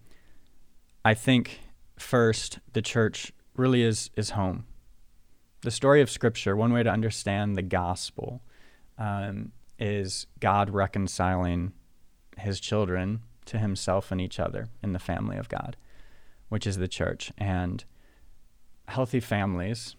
I 1.03 1.13
think 1.13 1.59
first 1.97 2.59
the 2.73 2.81
church 2.81 3.31
really 3.55 3.83
is 3.83 4.09
is 4.15 4.31
home. 4.31 4.65
The 5.61 5.71
story 5.71 6.01
of 6.01 6.11
Scripture, 6.11 6.55
one 6.55 6.73
way 6.73 6.83
to 6.83 6.89
understand 6.89 7.55
the 7.55 7.63
gospel, 7.63 8.43
um, 8.99 9.51
is 9.79 10.27
God 10.39 10.69
reconciling 10.69 11.73
His 12.37 12.59
children 12.59 13.21
to 13.45 13.57
Himself 13.57 14.11
and 14.11 14.21
each 14.21 14.39
other 14.39 14.67
in 14.83 14.93
the 14.93 14.99
family 14.99 15.37
of 15.37 15.49
God, 15.49 15.75
which 16.49 16.67
is 16.67 16.77
the 16.77 16.87
church. 16.87 17.31
And 17.37 17.83
healthy 18.87 19.19
families 19.19 19.95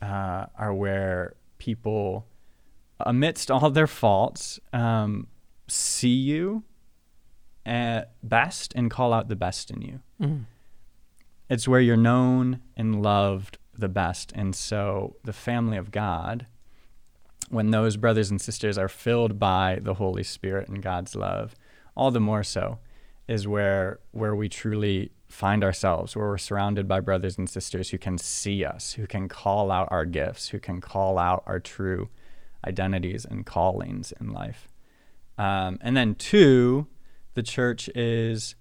uh, 0.00 0.46
are 0.58 0.72
where 0.72 1.34
people, 1.58 2.26
amidst 3.06 3.50
all 3.50 3.70
their 3.70 3.86
faults, 3.86 4.60
um, 4.72 5.26
see 5.68 6.08
you 6.08 6.64
at 7.66 8.12
best 8.22 8.72
and 8.74 8.90
call 8.90 9.12
out 9.12 9.28
the 9.28 9.36
best 9.36 9.70
in 9.70 9.82
you. 9.82 10.00
Mm. 10.20 10.44
It's 11.48 11.68
where 11.68 11.80
you're 11.80 11.96
known 11.96 12.60
and 12.76 13.02
loved 13.02 13.58
the 13.76 13.88
best. 13.88 14.32
And 14.34 14.54
so 14.54 15.16
the 15.24 15.32
family 15.32 15.76
of 15.76 15.90
God, 15.90 16.46
when 17.48 17.70
those 17.70 17.96
brothers 17.96 18.30
and 18.30 18.40
sisters 18.40 18.78
are 18.78 18.88
filled 18.88 19.38
by 19.38 19.78
the 19.82 19.94
Holy 19.94 20.22
Spirit 20.22 20.68
and 20.68 20.82
God's 20.82 21.16
love, 21.16 21.54
all 21.96 22.10
the 22.10 22.20
more 22.20 22.44
so 22.44 22.78
is 23.26 23.46
where 23.46 24.00
where 24.12 24.34
we 24.34 24.48
truly 24.48 25.12
find 25.28 25.62
ourselves, 25.62 26.16
where 26.16 26.26
we're 26.26 26.38
surrounded 26.38 26.88
by 26.88 26.98
brothers 27.00 27.38
and 27.38 27.48
sisters 27.48 27.90
who 27.90 27.98
can 27.98 28.18
see 28.18 28.64
us, 28.64 28.94
who 28.94 29.06
can 29.06 29.28
call 29.28 29.70
out 29.70 29.88
our 29.90 30.04
gifts, 30.04 30.48
who 30.48 30.58
can 30.58 30.80
call 30.80 31.18
out 31.18 31.42
our 31.46 31.60
true 31.60 32.08
identities 32.66 33.24
and 33.24 33.46
callings 33.46 34.12
in 34.20 34.32
life. 34.32 34.68
Um, 35.38 35.78
and 35.80 35.96
then 35.96 36.14
two, 36.14 36.86
the 37.34 37.42
church 37.42 37.88
is 37.94 38.54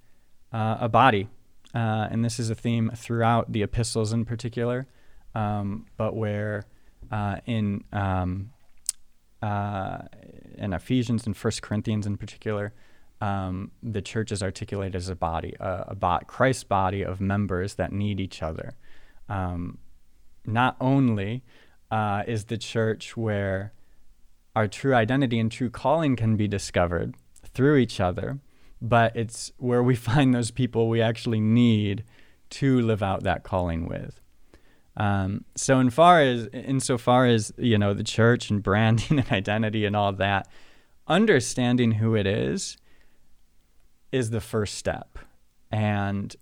uh, 0.53 0.77
a 0.79 0.89
body. 0.89 1.27
Uh, 1.73 2.07
and 2.09 2.25
this 2.25 2.39
is 2.39 2.49
a 2.49 2.55
theme 2.55 2.91
throughout 2.95 3.51
the 3.51 3.61
epistles 3.61 4.11
in 4.11 4.25
particular, 4.25 4.87
um, 5.35 5.85
but 5.97 6.15
where 6.15 6.65
uh, 7.11 7.37
in 7.45 7.83
um, 7.93 8.51
uh, 9.41 9.99
in 10.57 10.73
Ephesians 10.73 11.25
and 11.25 11.37
First 11.37 11.61
Corinthians 11.61 12.07
in 12.07 12.17
particular, 12.17 12.73
um, 13.21 13.71
the 13.83 14.01
church 14.01 14.31
is 14.31 14.41
articulated 14.41 14.95
as 14.95 15.09
a 15.09 15.15
body, 15.15 15.55
a, 15.59 15.85
a 15.89 15.95
bo- 15.95 16.19
Christ's 16.25 16.63
body 16.63 17.03
of 17.03 17.21
members 17.21 17.75
that 17.75 17.91
need 17.91 18.19
each 18.19 18.41
other. 18.41 18.75
Um, 19.29 19.77
not 20.45 20.75
only 20.81 21.43
uh, 21.91 22.23
is 22.27 22.45
the 22.45 22.57
church 22.57 23.15
where 23.15 23.73
our 24.55 24.67
true 24.67 24.93
identity 24.93 25.39
and 25.39 25.51
true 25.51 25.69
calling 25.69 26.15
can 26.15 26.35
be 26.35 26.47
discovered 26.47 27.15
through 27.53 27.77
each 27.77 27.99
other, 27.99 28.39
but 28.81 29.15
it's 29.15 29.51
where 29.57 29.83
we 29.83 29.95
find 30.09 30.33
those 30.33 30.51
people 30.51 30.89
we 30.89 31.01
actually 31.01 31.39
need 31.39 32.03
to 32.51 32.81
live 32.81 33.03
out 33.03 33.23
that 33.23 33.43
calling 33.43 33.87
with. 33.87 34.19
Um, 34.97 35.45
so, 35.55 35.79
in 35.79 35.89
far 35.91 36.21
as 36.21 36.47
insofar 36.47 37.25
as 37.25 37.53
you 37.57 37.77
know, 37.77 37.93
the 37.93 38.03
church 38.03 38.49
and 38.49 38.61
branding 38.61 39.19
and 39.19 39.31
identity 39.31 39.85
and 39.85 39.95
all 39.95 40.11
that, 40.13 40.47
understanding 41.07 41.93
who 41.93 42.15
it 42.15 42.27
is 42.27 42.77
is 44.11 44.31
the 44.31 44.41
first 44.41 44.75
step. 44.75 45.19
And 45.71 46.35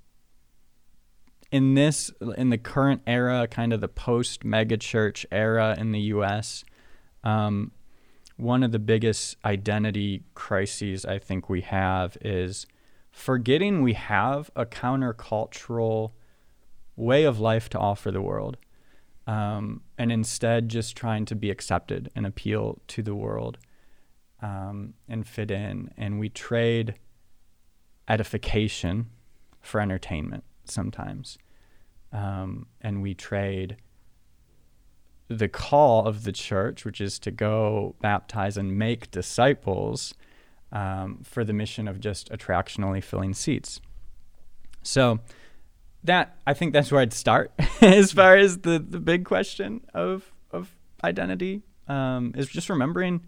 in 1.51 1.75
this, 1.75 2.11
in 2.37 2.49
the 2.49 2.57
current 2.57 3.01
era, 3.05 3.47
kind 3.47 3.73
of 3.73 3.81
the 3.81 3.87
post 3.87 4.43
megachurch 4.43 5.25
era 5.31 5.75
in 5.77 5.91
the 5.91 5.99
U.S., 5.99 6.63
um, 7.23 7.71
one 8.37 8.63
of 8.63 8.71
the 8.71 8.79
biggest 8.79 9.35
identity 9.43 10.23
crises 10.35 11.05
I 11.05 11.19
think 11.19 11.49
we 11.49 11.61
have 11.61 12.17
is 12.21 12.65
forgetting 13.11 13.81
we 13.81 13.93
have 13.93 14.51
a 14.55 14.65
countercultural 14.65 16.11
way 16.95 17.23
of 17.23 17.39
life 17.39 17.67
to 17.69 17.79
offer 17.79 18.11
the 18.11 18.21
world. 18.21 18.57
Um, 19.25 19.81
and 19.97 20.11
instead 20.11 20.69
just 20.69 20.95
trying 20.95 21.25
to 21.25 21.35
be 21.35 21.49
accepted 21.49 22.09
and 22.15 22.25
appeal 22.25 22.79
to 22.87 23.03
the 23.03 23.15
world 23.15 23.57
um, 24.41 24.93
and 25.09 25.27
fit 25.27 25.51
in. 25.51 25.91
And 25.97 26.17
we 26.19 26.29
trade 26.29 26.95
edification 28.07 29.09
for 29.59 29.81
entertainment 29.81 30.43
sometimes. 30.63 31.37
Um, 32.13 32.67
and 32.79 33.01
we 33.01 33.15
trade 33.15 33.77
the 35.27 35.47
call 35.47 36.05
of 36.05 36.23
the 36.23 36.31
church, 36.31 36.85
which 36.85 37.01
is 37.01 37.19
to 37.19 37.31
go 37.31 37.95
baptize 38.01 38.57
and 38.57 38.77
make 38.77 39.11
disciples, 39.11 40.13
um, 40.71 41.21
for 41.23 41.43
the 41.43 41.53
mission 41.53 41.87
of 41.87 41.99
just 41.99 42.29
attractionally 42.29 43.03
filling 43.03 43.33
seats. 43.33 43.81
So, 44.83 45.19
that 46.03 46.37
I 46.45 46.53
think 46.53 46.73
that's 46.73 46.91
where 46.91 47.01
I'd 47.01 47.13
start 47.13 47.51
as 47.81 48.11
far 48.11 48.37
as 48.37 48.59
the 48.59 48.79
the 48.79 48.99
big 48.99 49.25
question 49.25 49.81
of 49.93 50.31
of 50.51 50.75
identity 51.03 51.63
um, 51.87 52.33
is 52.35 52.47
just 52.47 52.69
remembering 52.69 53.25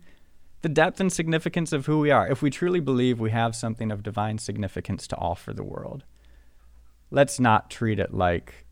the 0.62 0.69
depth 0.69 0.99
and 0.99 1.12
significance 1.12 1.71
of 1.71 1.85
who 1.85 1.99
we 1.99 2.12
are. 2.12 2.27
If 2.27 2.41
we 2.41 2.49
truly 2.49 2.79
believe 2.79 3.19
we 3.19 3.31
have 3.31 3.55
something 3.55 3.91
of 3.91 4.03
divine 4.03 4.38
significance 4.38 5.07
to 5.07 5.17
offer 5.17 5.53
the 5.53 5.63
world, 5.63 6.03
let's 7.12 7.39
not 7.39 7.69
treat 7.69 7.99
it 7.99 8.13
like 8.13 8.65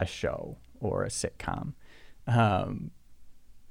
a 0.00 0.06
show 0.06 0.56
or 0.80 1.04
a 1.04 1.08
sitcom 1.08 1.72
um, 2.26 2.90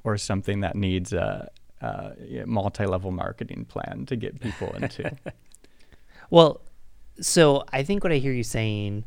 or 0.03 0.17
something 0.17 0.61
that 0.61 0.75
needs 0.75 1.13
a, 1.13 1.49
a 1.81 2.43
multi-level 2.45 3.11
marketing 3.11 3.65
plan 3.65 4.05
to 4.07 4.15
get 4.15 4.39
people 4.39 4.73
into. 4.75 5.11
well, 6.29 6.61
so 7.19 7.63
I 7.71 7.83
think 7.83 8.03
what 8.03 8.11
I 8.11 8.17
hear 8.17 8.33
you 8.33 8.43
saying, 8.43 9.05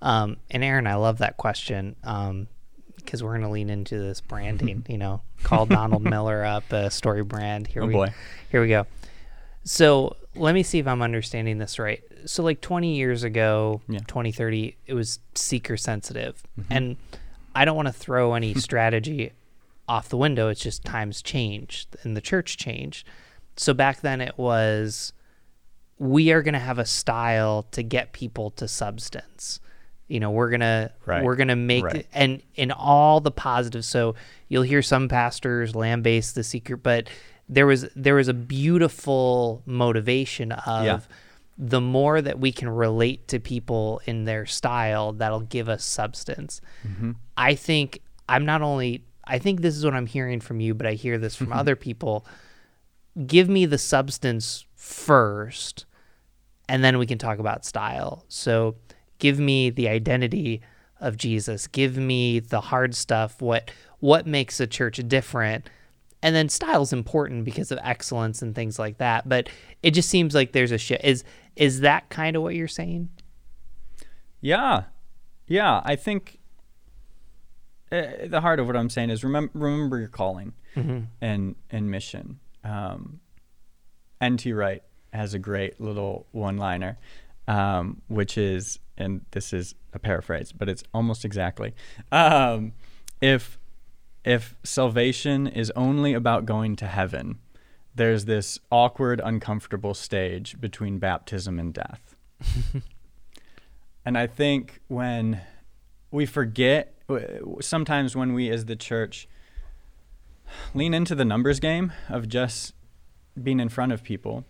um, 0.00 0.36
and 0.50 0.64
Aaron, 0.64 0.86
I 0.86 0.94
love 0.96 1.18
that 1.18 1.36
question 1.36 1.96
because 2.00 3.22
um, 3.22 3.26
we're 3.26 3.32
going 3.32 3.42
to 3.42 3.48
lean 3.48 3.70
into 3.70 3.98
this 3.98 4.20
branding. 4.20 4.84
you 4.88 4.98
know, 4.98 5.22
call 5.42 5.66
Donald 5.66 6.02
Miller 6.02 6.44
up 6.44 6.64
a 6.72 6.86
StoryBrand. 6.86 7.68
Here 7.68 7.82
oh 7.82 7.86
we 7.86 7.92
boy. 7.92 8.14
here 8.50 8.60
we 8.60 8.68
go. 8.68 8.86
So 9.64 10.16
let 10.34 10.54
me 10.54 10.62
see 10.62 10.78
if 10.78 10.86
I'm 10.86 11.02
understanding 11.02 11.58
this 11.58 11.78
right. 11.78 12.02
So 12.24 12.42
like 12.42 12.60
20 12.60 12.94
years 12.94 13.24
ago, 13.24 13.80
yeah. 13.88 14.00
2030, 14.00 14.76
it 14.86 14.94
was 14.94 15.18
seeker 15.34 15.76
sensitive, 15.76 16.42
mm-hmm. 16.58 16.72
and 16.72 16.96
I 17.54 17.64
don't 17.64 17.76
want 17.76 17.88
to 17.88 17.92
throw 17.92 18.34
any 18.34 18.54
strategy 18.68 19.32
off 19.88 20.08
the 20.08 20.16
window. 20.16 20.48
It's 20.48 20.60
just 20.60 20.84
times 20.84 21.22
changed 21.22 21.96
and 22.02 22.16
the 22.16 22.20
church 22.20 22.56
changed. 22.56 23.06
So 23.56 23.74
back 23.74 24.00
then 24.00 24.20
it 24.20 24.38
was 24.38 25.12
we 25.98 26.32
are 26.32 26.42
going 26.42 26.54
to 26.54 26.60
have 26.60 26.78
a 26.78 26.86
style 26.86 27.66
to 27.72 27.82
get 27.82 28.12
people 28.12 28.50
to 28.52 28.66
substance. 28.66 29.60
You 30.08 30.20
know, 30.20 30.30
we're 30.30 30.50
going 30.50 30.60
to 30.60 30.92
right. 31.06 31.22
we're 31.22 31.36
going 31.36 31.48
to 31.48 31.56
make 31.56 31.84
right. 31.84 32.06
and 32.12 32.42
in 32.54 32.70
all 32.70 33.20
the 33.20 33.30
positives. 33.30 33.86
So 33.86 34.14
you'll 34.48 34.62
hear 34.62 34.82
some 34.82 35.08
pastors 35.08 35.74
lambaste 35.74 36.34
the 36.34 36.44
secret, 36.44 36.78
but 36.82 37.08
there 37.48 37.66
was 37.66 37.86
there 37.94 38.14
was 38.14 38.28
a 38.28 38.34
beautiful 38.34 39.62
motivation 39.66 40.52
of 40.52 40.84
yeah 40.84 41.00
the 41.64 41.80
more 41.80 42.20
that 42.20 42.40
we 42.40 42.50
can 42.50 42.68
relate 42.68 43.28
to 43.28 43.38
people 43.38 44.00
in 44.04 44.24
their 44.24 44.46
style, 44.46 45.12
that'll 45.12 45.42
give 45.42 45.68
us 45.68 45.84
substance. 45.84 46.60
Mm-hmm. 46.84 47.12
I 47.36 47.54
think 47.54 48.00
I'm 48.28 48.44
not 48.44 48.62
only, 48.62 49.04
I 49.24 49.38
think 49.38 49.60
this 49.60 49.76
is 49.76 49.84
what 49.84 49.94
I'm 49.94 50.06
hearing 50.06 50.40
from 50.40 50.58
you, 50.58 50.74
but 50.74 50.88
I 50.88 50.94
hear 50.94 51.18
this 51.18 51.36
from 51.36 51.52
other 51.52 51.76
people. 51.76 52.26
Give 53.26 53.48
me 53.48 53.64
the 53.64 53.78
substance 53.78 54.66
first, 54.74 55.86
and 56.68 56.82
then 56.82 56.98
we 56.98 57.06
can 57.06 57.18
talk 57.18 57.38
about 57.38 57.64
style. 57.64 58.24
So 58.26 58.74
give 59.20 59.38
me 59.38 59.70
the 59.70 59.88
identity 59.88 60.62
of 61.00 61.16
Jesus. 61.16 61.68
Give 61.68 61.96
me 61.96 62.40
the 62.40 62.60
hard 62.60 62.96
stuff. 62.96 63.40
What 63.40 63.70
what 64.00 64.26
makes 64.26 64.58
a 64.58 64.66
church 64.66 65.00
different? 65.06 65.70
And 66.22 66.34
then 66.36 66.48
style 66.48 66.82
is 66.82 66.92
important 66.92 67.44
because 67.44 67.72
of 67.72 67.78
excellence 67.82 68.42
and 68.42 68.54
things 68.54 68.78
like 68.78 68.98
that. 68.98 69.28
But 69.28 69.48
it 69.82 69.90
just 69.92 70.08
seems 70.08 70.34
like 70.34 70.52
there's 70.52 70.72
a 70.72 70.78
shift. 70.78 71.04
Is 71.04 71.24
is 71.56 71.80
that 71.80 72.08
kind 72.08 72.36
of 72.36 72.42
what 72.42 72.54
you're 72.54 72.68
saying? 72.68 73.08
Yeah, 74.40 74.84
yeah. 75.46 75.82
I 75.84 75.96
think 75.96 76.38
uh, 77.90 78.02
the 78.26 78.40
heart 78.40 78.60
of 78.60 78.66
what 78.66 78.76
I'm 78.76 78.90
saying 78.90 79.10
is 79.10 79.24
remember 79.24 79.50
remember 79.54 79.98
your 79.98 80.08
calling 80.08 80.52
mm-hmm. 80.76 81.00
and 81.20 81.56
and 81.70 81.90
mission. 81.90 82.38
um, 82.64 83.20
N.T. 84.20 84.52
Wright 84.52 84.82
has 85.12 85.34
a 85.34 85.38
great 85.38 85.80
little 85.80 86.26
one-liner, 86.30 86.96
um, 87.48 88.00
which 88.08 88.38
is, 88.38 88.78
and 88.96 89.22
this 89.32 89.52
is 89.52 89.74
a 89.92 89.98
paraphrase, 89.98 90.52
but 90.52 90.68
it's 90.68 90.84
almost 90.94 91.24
exactly, 91.24 91.74
um, 92.12 92.72
if 93.20 93.58
if 94.24 94.54
salvation 94.62 95.46
is 95.46 95.72
only 95.74 96.14
about 96.14 96.46
going 96.46 96.76
to 96.76 96.86
heaven, 96.86 97.38
there's 97.94 98.24
this 98.24 98.58
awkward, 98.70 99.20
uncomfortable 99.22 99.94
stage 99.94 100.60
between 100.60 100.98
baptism 100.98 101.58
and 101.58 101.74
death. 101.74 102.14
and 104.04 104.16
I 104.16 104.26
think 104.26 104.80
when 104.88 105.40
we 106.10 106.26
forget, 106.26 106.94
sometimes 107.60 108.16
when 108.16 108.32
we 108.32 108.48
as 108.50 108.66
the 108.66 108.76
church 108.76 109.28
lean 110.74 110.94
into 110.94 111.14
the 111.14 111.24
numbers 111.24 111.60
game 111.60 111.92
of 112.08 112.28
just 112.28 112.74
being 113.40 113.60
in 113.60 113.68
front 113.68 113.92
of 113.92 114.02
people 114.02 114.44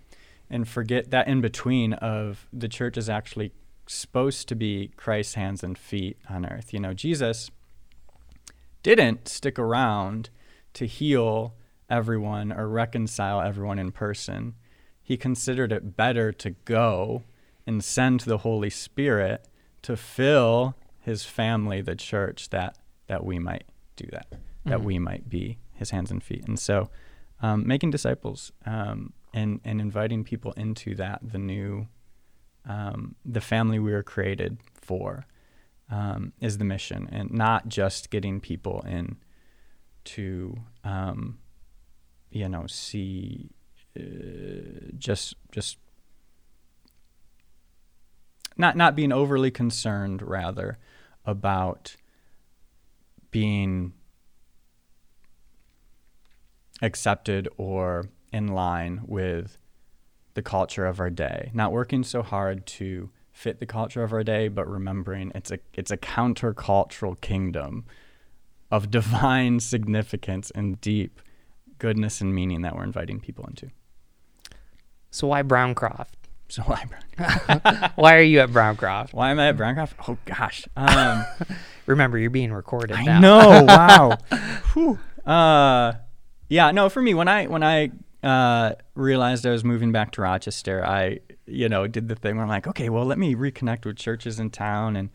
and 0.51 0.69
forget 0.69 1.11
that 1.11 1.29
in 1.29 1.41
between 1.41 1.95
of 1.95 2.47
the 2.53 2.69
church 2.69 2.97
is 2.97 3.09
actually 3.09 3.53
supposed 3.87 4.49
to 4.49 4.55
be 4.55 4.91
Christ's 4.97 5.35
hands 5.35 5.65
and 5.65 5.79
feet 5.79 6.17
on 6.29 6.45
earth. 6.45 6.73
You 6.73 6.81
know, 6.81 6.93
Jesus 6.93 7.51
didn't 8.83 9.29
stick 9.29 9.59
around 9.59 10.31
to 10.75 10.87
heal 10.87 11.55
everyone 11.89 12.53
or 12.53 12.69
reconcile 12.69 13.41
everyone 13.41 13.79
in 13.79 13.93
person. 13.93 14.55
He 15.03 15.17
considered 15.17 15.73
it 15.73 15.97
better 15.97 16.33
to 16.33 16.51
go 16.65 17.23
and 17.67 17.85
send 17.85 18.21
the 18.21 18.39
Holy 18.39 18.71
Spirit 18.71 19.47
to 19.83 19.97
fill 19.97 20.75
his 21.01 21.25
family, 21.25 21.81
the 21.81 21.97
church, 21.97 22.51
that 22.51 22.79
that 23.09 23.25
we 23.25 23.39
might 23.39 23.65
do 23.97 24.07
that, 24.13 24.31
mm-hmm. 24.31 24.71
that 24.71 24.83
we 24.83 24.99
might 24.99 25.29
be 25.29 25.59
his 25.73 25.91
hands 25.91 26.11
and 26.11 26.23
feet. 26.23 26.47
And 26.47 26.59
so, 26.59 26.89
um, 27.41 27.67
making 27.67 27.91
disciples 27.91 28.53
um, 28.65 29.13
and 29.35 29.61
and 29.65 29.81
inviting 29.81 30.25
people 30.25 30.53
into 30.53 30.95
that, 30.95 31.21
the 31.23 31.39
new, 31.39 31.89
um, 32.67 33.17
the 33.25 33.41
family 33.41 33.79
we 33.79 33.93
were 33.93 34.03
created 34.03 34.59
for, 34.75 35.27
um, 35.93 36.33
is 36.41 36.57
the 36.57 36.65
mission, 36.65 37.07
and 37.13 37.31
not 37.31 37.69
just 37.69 38.09
getting 38.09 38.41
people 38.41 38.83
in 38.89 39.19
to, 40.05 40.57
um, 40.85 41.39
you 42.31 42.49
know, 42.49 42.67
see, 42.67 43.51
uh, 43.95 44.01
just 44.97 45.35
just 45.53 45.77
not 48.57 48.75
not 48.75 48.97
being 48.97 49.13
overly 49.13 49.51
concerned, 49.51 50.23
rather 50.23 50.79
about 51.27 51.95
being 53.31 53.93
accepted 56.81 57.49
or 57.59 58.09
in 58.33 58.49
line 58.49 59.03
with 59.07 59.59
the 60.33 60.43
culture 60.43 60.87
of 60.87 61.01
our 61.01 61.11
day. 61.11 61.51
Not 61.53 61.71
working 61.71 62.03
so 62.03 62.23
hard 62.23 62.67
to 62.79 63.11
fit 63.33 63.61
the 63.61 63.67
culture 63.67 64.03
of 64.03 64.13
our 64.13 64.23
day, 64.23 64.49
but 64.49 64.69
remembering 64.69 65.33
it's 65.35 65.51
a 65.51 65.59
it's 65.75 65.91
a 65.91 65.97
countercultural 65.97 67.21
kingdom 67.21 67.85
of 68.71 68.91
divine 68.91 69.61
significance 69.61 70.51
and 70.55 70.81
deep 70.81 71.21
goodness 71.79 72.21
and 72.21 72.35
meaning 72.35 72.63
that 72.63 72.77
we're 72.77 72.85
inviting 72.85 73.19
people 73.21 73.45
into. 73.47 73.71
So 75.11 75.29
why 75.29 75.43
Browncroft? 75.43 76.15
So 76.49 76.63
why 76.63 76.85
Browncroft? 77.17 77.93
why 77.97 78.17
are 78.17 78.23
you 78.23 78.41
at 78.41 78.51
Browncroft? 78.51 79.13
Why 79.13 79.31
am 79.31 79.41
I 79.41 79.49
at 79.49 79.57
Browncroft? 79.57 79.95
Oh 80.07 80.17
gosh. 80.25 80.67
Um, 80.77 81.25
Remember, 81.87 82.19
you're 82.19 82.31
being 82.31 82.53
recorded. 82.53 82.97
I 82.97 83.05
now. 83.05 83.21
know. 83.21 83.65
Wow. 83.65 84.19
Whew. 84.73 84.99
Uh, 85.27 85.95
yeah, 86.49 86.71
no, 86.71 86.89
for 86.89 87.03
me 87.03 87.15
when 87.15 87.29
I 87.29 87.47
when 87.47 87.63
I 87.63 87.91
uh, 88.23 88.75
realized 88.95 89.47
I 89.47 89.51
was 89.51 89.65
moving 89.65 89.93
back 89.93 90.13
to 90.13 90.23
Rochester, 90.23 90.85
I 90.87 91.21
you 91.47 91.69
know 91.69 91.87
did 91.87 92.09
the 92.09 92.15
thing 92.15 92.37
where 92.37 92.45
I'm 92.45 92.49
like, 92.49 92.67
okay, 92.67 92.89
well, 92.89 93.05
let 93.05 93.19
me 93.19 93.35
reconnect 93.35 93.85
with 93.85 93.97
churches 93.97 94.39
in 94.39 94.51
town 94.51 94.97
and 94.97 95.11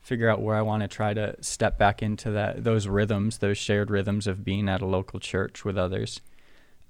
figure 0.00 0.28
out 0.28 0.40
where 0.40 0.56
I 0.56 0.62
want 0.62 0.82
to 0.82 0.88
try 0.88 1.12
to 1.14 1.36
step 1.42 1.78
back 1.78 2.02
into 2.02 2.30
that 2.30 2.64
those 2.64 2.86
rhythms, 2.86 3.38
those 3.38 3.58
shared 3.58 3.90
rhythms 3.90 4.26
of 4.26 4.44
being 4.44 4.68
at 4.68 4.80
a 4.80 4.86
local 4.86 5.20
church 5.20 5.64
with 5.64 5.76
others. 5.76 6.20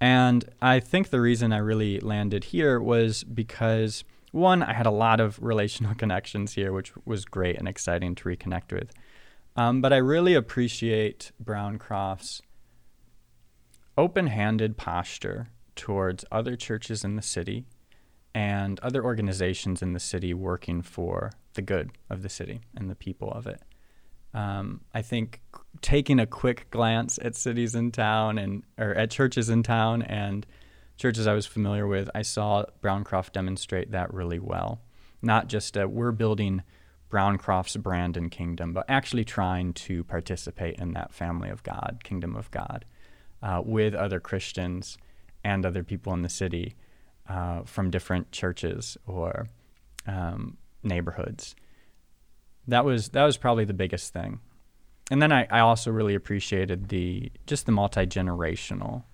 And 0.00 0.44
I 0.62 0.80
think 0.80 1.10
the 1.10 1.20
reason 1.20 1.52
I 1.52 1.58
really 1.58 1.98
landed 1.98 2.44
here 2.44 2.80
was 2.80 3.24
because 3.24 4.04
one, 4.30 4.62
I 4.62 4.72
had 4.72 4.86
a 4.86 4.92
lot 4.92 5.20
of 5.20 5.42
relational 5.42 5.94
connections 5.96 6.54
here, 6.54 6.72
which 6.72 6.92
was 7.04 7.24
great 7.24 7.56
and 7.56 7.66
exciting 7.66 8.14
to 8.16 8.24
reconnect 8.24 8.72
with. 8.72 8.92
Um, 9.56 9.80
but 9.80 9.92
I 9.92 9.96
really 9.96 10.34
appreciate 10.34 11.32
Browncroft's 11.40 12.42
open 13.96 14.28
handed 14.28 14.76
posture 14.76 15.48
towards 15.74 16.24
other 16.30 16.54
churches 16.54 17.04
in 17.04 17.16
the 17.16 17.22
city 17.22 17.64
and 18.34 18.78
other 18.80 19.04
organizations 19.04 19.82
in 19.82 19.92
the 19.92 20.00
city 20.00 20.34
working 20.34 20.82
for 20.82 21.32
the 21.54 21.62
good 21.62 21.90
of 22.08 22.22
the 22.22 22.28
city 22.28 22.60
and 22.76 22.90
the 22.90 22.94
people 22.94 23.30
of 23.32 23.46
it. 23.46 23.62
Um, 24.34 24.82
I 24.94 25.02
think 25.02 25.40
taking 25.80 26.20
a 26.20 26.26
quick 26.26 26.70
glance 26.70 27.18
at 27.22 27.34
cities 27.34 27.74
in 27.74 27.90
town 27.90 28.38
and 28.38 28.62
or 28.76 28.94
at 28.94 29.10
churches 29.10 29.48
in 29.48 29.62
town 29.62 30.02
and 30.02 30.46
churches 30.96 31.26
I 31.26 31.32
was 31.32 31.46
familiar 31.46 31.86
with, 31.86 32.10
I 32.14 32.22
saw 32.22 32.64
Browncroft 32.82 33.32
demonstrate 33.32 33.90
that 33.92 34.12
really 34.12 34.38
well. 34.38 34.80
Not 35.22 35.48
just 35.48 35.76
a, 35.76 35.88
we're 35.88 36.12
building 36.12 36.62
Browncroft's 37.08 37.76
brand 37.76 38.16
and 38.16 38.30
kingdom, 38.30 38.72
but 38.72 38.84
actually 38.88 39.24
trying 39.24 39.72
to 39.72 40.04
participate 40.04 40.78
in 40.78 40.92
that 40.92 41.12
family 41.12 41.48
of 41.48 41.62
God, 41.62 42.00
kingdom 42.04 42.36
of 42.36 42.50
God 42.50 42.84
uh, 43.42 43.62
with 43.64 43.94
other 43.94 44.20
Christians 44.20 44.98
and 45.42 45.64
other 45.64 45.82
people 45.82 46.12
in 46.12 46.22
the 46.22 46.28
city 46.28 46.74
uh, 47.28 47.62
from 47.64 47.90
different 47.90 48.32
churches 48.32 48.96
or 49.06 49.48
um, 50.06 50.56
neighborhoods. 50.82 51.54
That 52.66 52.84
was 52.84 53.10
that 53.10 53.24
was 53.24 53.36
probably 53.36 53.64
the 53.64 53.74
biggest 53.74 54.12
thing. 54.12 54.40
And 55.10 55.22
then 55.22 55.32
I, 55.32 55.46
I 55.50 55.60
also 55.60 55.90
really 55.90 56.14
appreciated 56.14 56.88
the 56.88 57.32
just 57.46 57.66
the 57.66 57.72
multi 57.72 58.06
generational 58.06 59.04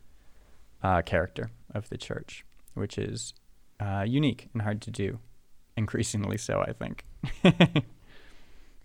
uh, 0.82 1.02
character 1.02 1.50
of 1.72 1.88
the 1.88 1.96
church, 1.96 2.44
which 2.74 2.98
is 2.98 3.32
uh, 3.80 4.04
unique 4.06 4.48
and 4.52 4.62
hard 4.62 4.80
to 4.82 4.90
do, 4.90 5.18
increasingly 5.76 6.38
so, 6.38 6.60
I 6.60 6.72
think. 6.72 7.04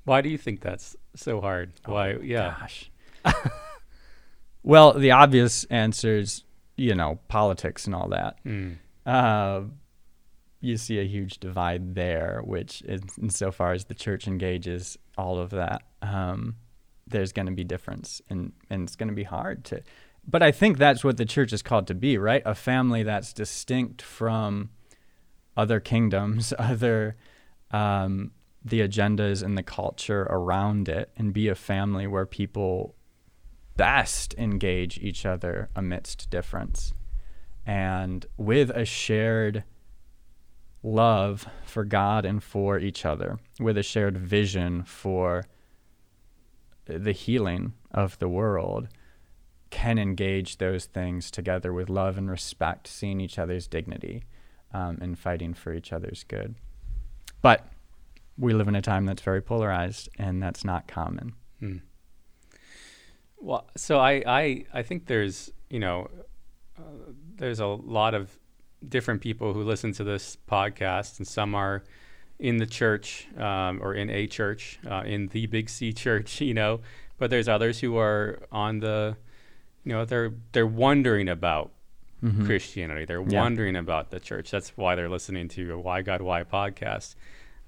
Why 0.06 0.22
do 0.22 0.30
you 0.30 0.38
think 0.38 0.62
that's 0.62 0.96
so 1.16 1.42
hard? 1.42 1.74
Why? 1.86 2.14
Oh, 2.14 2.22
yeah. 2.22 2.56
Gosh. 2.60 2.92
Well, 4.64 4.94
the 4.94 5.12
obvious 5.12 5.64
answer 5.66 6.18
is, 6.18 6.44
you 6.76 6.96
know, 6.96 7.20
politics 7.28 7.86
and 7.86 7.96
all 7.96 8.10
that. 8.10 8.44
Mm. 8.46 8.78
Uh, 9.10 9.64
you 10.62 10.78
see 10.78 11.00
a 11.00 11.04
huge 11.04 11.40
divide 11.40 11.96
there, 11.96 12.42
which, 12.44 12.84
is, 12.84 13.02
insofar 13.20 13.72
as 13.72 13.86
the 13.86 13.96
church 13.96 14.28
engages 14.28 15.00
all 15.18 15.40
of 15.40 15.50
that, 15.50 15.82
um, 16.04 16.58
there's 17.08 17.32
going 17.32 17.48
to 17.48 17.52
be 17.52 17.64
difference, 17.64 18.22
and 18.30 18.52
and 18.70 18.84
it's 18.84 18.96
going 18.96 19.10
to 19.10 19.16
be 19.16 19.24
hard 19.24 19.66
to. 19.66 19.82
But 20.28 20.44
I 20.44 20.52
think 20.52 20.78
that's 20.78 21.04
what 21.04 21.18
the 21.18 21.26
church 21.26 21.54
is 21.54 21.64
called 21.64 21.88
to 21.88 21.96
be, 21.96 22.20
right? 22.20 22.44
A 22.46 22.54
family 22.54 23.02
that's 23.02 23.34
distinct 23.34 24.04
from 24.04 24.70
other 25.58 25.80
kingdoms, 25.80 26.54
other 26.60 27.16
um, 27.72 28.32
the 28.64 28.82
agendas 28.82 29.42
and 29.42 29.58
the 29.58 29.64
culture 29.64 30.28
around 30.30 30.88
it, 30.88 31.10
and 31.18 31.34
be 31.34 31.48
a 31.48 31.56
family 31.56 32.06
where 32.06 32.28
people 32.28 32.94
best 33.76 34.36
engage 34.38 35.00
each 35.00 35.26
other 35.26 35.70
amidst 35.76 36.30
difference 36.30 36.94
and 37.70 38.26
with 38.36 38.72
a 38.72 38.84
shared 38.84 39.64
love 40.82 41.46
for 41.64 41.84
God 41.84 42.26
and 42.26 42.42
for 42.42 42.80
each 42.80 43.06
other, 43.06 43.38
with 43.60 43.78
a 43.78 43.84
shared 43.84 44.18
vision 44.18 44.82
for 44.82 45.46
the 46.86 47.12
healing 47.12 47.74
of 47.92 48.18
the 48.18 48.28
world, 48.28 48.88
can 49.70 50.00
engage 50.00 50.58
those 50.58 50.86
things 50.86 51.30
together 51.30 51.72
with 51.72 51.92
love 51.92 52.18
and 52.18 52.28
respect, 52.28 52.88
seeing 52.88 53.22
each 53.22 53.38
other's 53.38 53.68
dignity 53.68 54.24
um, 54.74 54.98
and 55.00 55.20
fighting 55.20 55.54
for 55.54 55.72
each 55.72 55.94
other's 55.94 56.24
good. 56.24 56.56
But 57.44 57.68
we 58.36 58.52
live 58.56 58.68
in 58.68 58.74
a 58.74 58.82
time 58.82 59.06
that's 59.06 59.22
very 59.22 59.44
polarized, 59.44 60.10
and 60.18 60.42
that's 60.42 60.66
not 60.66 60.88
common. 60.88 61.34
Hmm. 61.60 61.78
Well, 63.38 63.70
so 63.78 64.00
I, 64.00 64.24
I, 64.26 64.66
I 64.74 64.82
think 64.82 65.06
there's, 65.06 65.52
you 65.70 65.80
know, 65.80 66.10
uh, 66.76 67.12
there's 67.40 67.60
a 67.60 67.66
lot 67.66 68.14
of 68.14 68.38
different 68.88 69.22
people 69.22 69.54
who 69.54 69.64
listen 69.64 69.92
to 69.94 70.04
this 70.04 70.38
podcast, 70.50 71.18
and 71.18 71.28
some 71.28 71.56
are 71.56 71.84
in 72.38 72.58
the 72.58 72.66
church 72.66 73.28
um, 73.38 73.80
or 73.82 73.94
in 73.94 74.10
a 74.10 74.28
church, 74.28 74.80
uh, 74.90 75.04
in 75.06 75.28
the 75.30 75.46
Big 75.48 75.70
C 75.70 75.92
church, 75.92 76.42
you 76.50 76.54
know, 76.54 76.82
but 77.18 77.30
there's 77.30 77.50
others 77.50 77.80
who 77.80 77.98
are 77.98 78.40
on 78.52 78.80
the, 78.80 79.18
you 79.84 79.92
know, 79.92 80.06
they're 80.06 80.34
they're 80.52 80.68
wondering 80.68 81.28
about 81.28 81.72
mm-hmm. 82.24 82.46
Christianity. 82.46 83.06
They're 83.06 83.22
yeah. 83.28 83.42
wondering 83.42 83.76
about 83.76 84.12
the 84.12 84.20
church. 84.20 84.52
That's 84.52 84.70
why 84.78 84.96
they're 84.96 85.10
listening 85.10 85.48
to 85.50 85.74
a 85.74 85.80
Why 85.80 86.02
God 86.02 86.22
Why 86.22 86.44
podcast. 86.44 87.16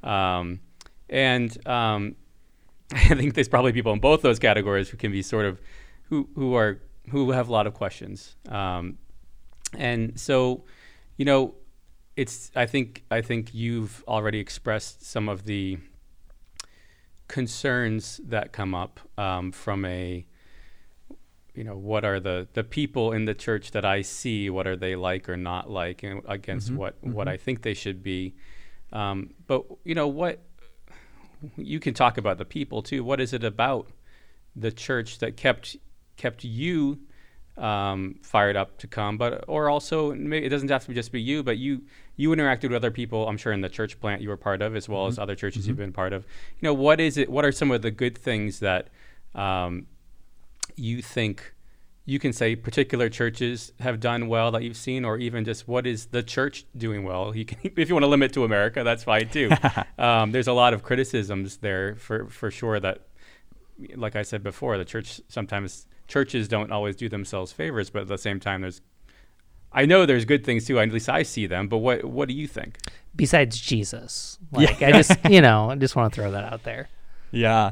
Um, 0.04 0.62
and 1.10 1.56
um, 1.68 2.16
I 2.94 3.16
think 3.16 3.34
there's 3.34 3.50
probably 3.50 3.74
people 3.74 3.94
in 3.94 4.00
both 4.00 4.22
those 4.22 4.40
categories 4.40 4.90
who 4.90 4.98
can 4.98 5.12
be 5.12 5.22
sort 5.22 5.46
of 5.46 5.62
who 6.04 6.30
who 6.36 6.56
are 6.56 6.80
who 7.10 7.32
have 7.32 7.50
a 7.50 7.52
lot 7.52 7.68
of 7.68 7.74
questions. 7.74 8.36
Um, 8.48 8.98
and 9.78 10.20
so, 10.20 10.64
you 11.18 11.26
know, 11.26 11.56
it's 12.16 12.52
I 12.56 12.66
think 12.66 13.04
I 13.10 13.22
think 13.22 13.54
you've 13.54 14.04
already 14.08 14.40
expressed 14.40 15.06
some 15.06 15.30
of 15.30 15.46
the 15.46 15.78
concerns 17.28 18.20
that 18.26 18.52
come 18.52 18.76
up 18.76 19.00
um, 19.18 19.52
from 19.52 19.86
a 19.86 20.26
you 21.54 21.64
know 21.64 21.78
what 21.78 22.06
are 22.06 22.20
the 22.20 22.48
the 22.54 22.64
people 22.64 23.12
in 23.12 23.26
the 23.26 23.34
church 23.34 23.72
that 23.72 23.86
I 23.86 24.02
see 24.02 24.50
what 24.50 24.68
are 24.68 24.76
they 24.76 24.96
like 24.96 25.28
or 25.30 25.38
not 25.38 25.70
like 25.70 26.04
and 26.04 26.22
against 26.28 26.72
Mhm, 26.72 26.76
what 26.78 26.96
what 27.02 27.28
mhm. 27.28 27.32
I 27.32 27.38
think 27.38 27.62
they 27.62 27.74
should 27.74 28.04
be. 28.04 28.36
Um, 28.94 29.34
but 29.48 29.66
you 29.84 29.96
know 29.96 30.08
what 30.08 30.42
you 31.58 31.80
can 31.80 31.94
talk 31.94 32.18
about 32.18 32.38
the 32.38 32.46
people 32.46 32.82
too. 32.82 33.04
What 33.04 33.20
is 33.20 33.34
it 33.34 33.44
about 33.44 33.88
the 34.56 34.72
church 34.72 35.20
that 35.20 35.38
kept 35.38 35.78
kept 36.18 36.44
you 36.44 37.00
um, 37.62 38.16
fired 38.24 38.56
up 38.56 38.78
to 38.80 38.88
come 38.88 39.18
but 39.18 39.46
or 39.48 39.70
also 39.70 40.14
maybe 40.16 40.46
it 40.46 40.50
doesn't 40.50 40.70
have 40.70 40.86
to 40.86 40.94
just 40.94 41.12
be 41.12 41.22
you 41.22 41.44
but 41.44 41.58
you 41.58 41.82
you 42.16 42.30
interacted 42.32 42.64
with 42.70 42.74
other 42.76 42.92
people 42.92 43.28
I'm 43.30 43.38
sure 43.38 43.54
in 43.54 43.62
the 43.62 43.70
church 43.70 44.00
plant 44.00 44.22
you 44.22 44.30
were 44.30 44.38
part 44.38 44.62
of 44.62 44.76
as 44.76 44.90
well 44.90 45.06
as 45.08 45.18
Mhm, 45.18 45.22
other 45.24 45.36
churches 45.36 45.64
mhm. 45.66 45.68
you've 45.70 45.78
been 45.78 45.94
part 45.94 46.12
of 46.14 46.26
you 46.60 46.66
know 46.68 46.74
what 46.74 47.00
is 47.00 47.18
it 47.18 47.30
what 47.30 47.46
are 47.46 47.52
some 47.52 47.70
of 47.72 47.82
the 47.84 47.92
good 47.92 48.18
things 48.18 48.60
that 48.60 48.90
um, 49.36 49.86
you 50.76 51.02
think 51.02 51.54
you 52.06 52.18
can 52.18 52.34
say 52.34 52.56
particular 52.56 53.10
churches 53.10 53.74
have 53.80 54.00
done 54.00 54.28
well 54.28 54.50
that 54.52 54.64
you've 54.64 54.76
seen, 54.76 55.06
or 55.06 55.18
even 55.20 55.46
just 55.46 55.68
what 55.68 55.86
is 55.86 56.08
the 56.08 56.24
church 56.24 56.66
doing 56.76 57.04
well? 57.04 57.36
You 57.36 57.46
can, 57.46 57.60
if 57.78 57.88
you 57.90 57.96
want 57.96 58.04
to 58.04 58.08
limit 58.10 58.34
to 58.34 58.44
America, 58.44 58.84
that's 58.84 59.04
fine 59.04 59.30
too. 59.30 59.52
um, 60.00 60.32
there's 60.32 60.48
a 60.48 60.54
lot 60.54 60.74
of 60.74 60.82
criticisms 60.82 61.58
there 61.58 61.96
for 61.96 62.26
for 62.26 62.50
sure 62.50 62.80
that, 62.80 63.06
like 63.96 64.16
I 64.16 64.24
said 64.24 64.42
before, 64.44 64.78
the 64.80 64.84
church 64.86 65.22
sometimes 65.28 65.86
churches 66.12 66.48
don't 66.48 66.72
always 66.72 66.96
do 66.96 67.08
themselves 67.08 67.52
favors, 67.54 67.90
but 67.90 68.02
at 68.04 68.08
the 68.10 68.18
same 68.18 68.40
time, 68.40 68.62
there's 68.62 68.82
I 69.74 69.86
know 69.86 70.06
there's 70.06 70.26
good 70.26 70.44
things 70.46 70.66
too. 70.66 70.80
At 70.80 70.92
least 70.92 71.08
I 71.08 71.24
see 71.24 71.48
them. 71.48 71.70
But 71.70 71.78
what 71.78 72.04
what 72.04 72.28
do 72.28 72.34
you 72.36 72.48
think? 72.48 72.78
Besides 73.16 73.58
Jesus, 73.60 74.38
like 74.52 74.82
I 74.82 74.92
just 74.92 75.18
you 75.30 75.42
know 75.42 75.72
I 75.72 75.76
just 75.76 75.96
want 75.96 76.14
to 76.14 76.22
throw 76.22 76.32
that 76.32 76.44
out 76.52 76.64
there. 76.64 76.90
Yeah. 77.32 77.72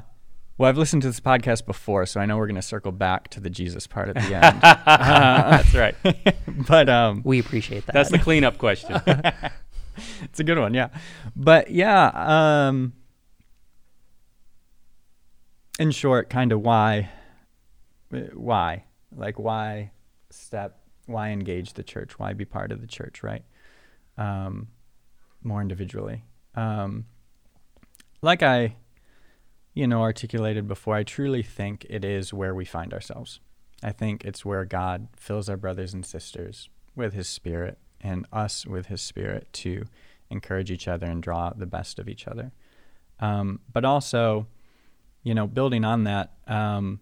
Well, 0.57 0.67
I've 0.67 0.77
listened 0.77 1.03
to 1.03 1.07
this 1.07 1.21
podcast 1.21 1.65
before, 1.65 2.05
so 2.05 2.19
I 2.19 2.25
know 2.25 2.35
we're 2.35 2.47
going 2.47 2.55
to 2.57 2.61
circle 2.61 2.91
back 2.91 3.29
to 3.29 3.39
the 3.39 3.49
Jesus 3.49 3.87
part 3.87 4.09
at 4.09 4.15
the 4.15 4.21
end. 4.35 4.61
that's 4.61 5.73
right. 5.73 5.95
but 6.67 6.89
um, 6.89 7.21
We 7.23 7.39
appreciate 7.39 7.85
that. 7.85 7.93
That's 7.93 8.11
the 8.11 8.19
cleanup 8.19 8.57
question. 8.57 9.01
it's 10.21 10.39
a 10.41 10.43
good 10.43 10.59
one, 10.59 10.73
yeah. 10.73 10.89
But 11.33 11.71
yeah, 11.71 12.11
um, 12.67 12.91
in 15.79 15.91
short, 15.91 16.29
kind 16.29 16.51
of 16.51 16.59
why, 16.59 17.09
uh, 17.15 17.18
why, 18.33 18.85
like 19.15 19.39
why 19.39 19.91
step, 20.29 20.79
why 21.05 21.29
engage 21.29 21.73
the 21.73 21.83
church, 21.83 22.19
why 22.19 22.33
be 22.33 22.45
part 22.45 22.71
of 22.71 22.81
the 22.81 22.87
church, 22.87 23.23
right? 23.23 23.43
Um, 24.17 24.67
more 25.43 25.61
individually. 25.61 26.23
Um, 26.55 27.05
like 28.21 28.43
I, 28.43 28.75
you 29.73 29.87
know, 29.87 30.01
articulated 30.01 30.67
before, 30.67 30.95
I 30.95 31.03
truly 31.03 31.43
think 31.43 31.85
it 31.89 32.03
is 32.03 32.33
where 32.33 32.53
we 32.53 32.65
find 32.65 32.93
ourselves. 32.93 33.39
I 33.81 33.91
think 33.91 34.25
it's 34.25 34.43
where 34.43 34.65
God 34.65 35.07
fills 35.15 35.47
our 35.47 35.57
brothers 35.57 35.93
and 35.93 36.05
sisters 36.05 36.69
with 36.95 37.13
His 37.13 37.29
Spirit 37.29 37.77
and 38.01 38.25
us 38.31 38.65
with 38.65 38.87
His 38.87 39.01
Spirit 39.01 39.47
to 39.53 39.85
encourage 40.29 40.69
each 40.69 40.87
other 40.87 41.07
and 41.07 41.23
draw 41.23 41.51
the 41.51 41.65
best 41.65 41.97
of 41.97 42.09
each 42.09 42.27
other. 42.27 42.51
Um, 43.19 43.61
but 43.71 43.85
also, 43.85 44.47
you 45.23 45.33
know, 45.33 45.47
building 45.47 45.85
on 45.85 46.03
that, 46.03 46.33
um, 46.47 46.99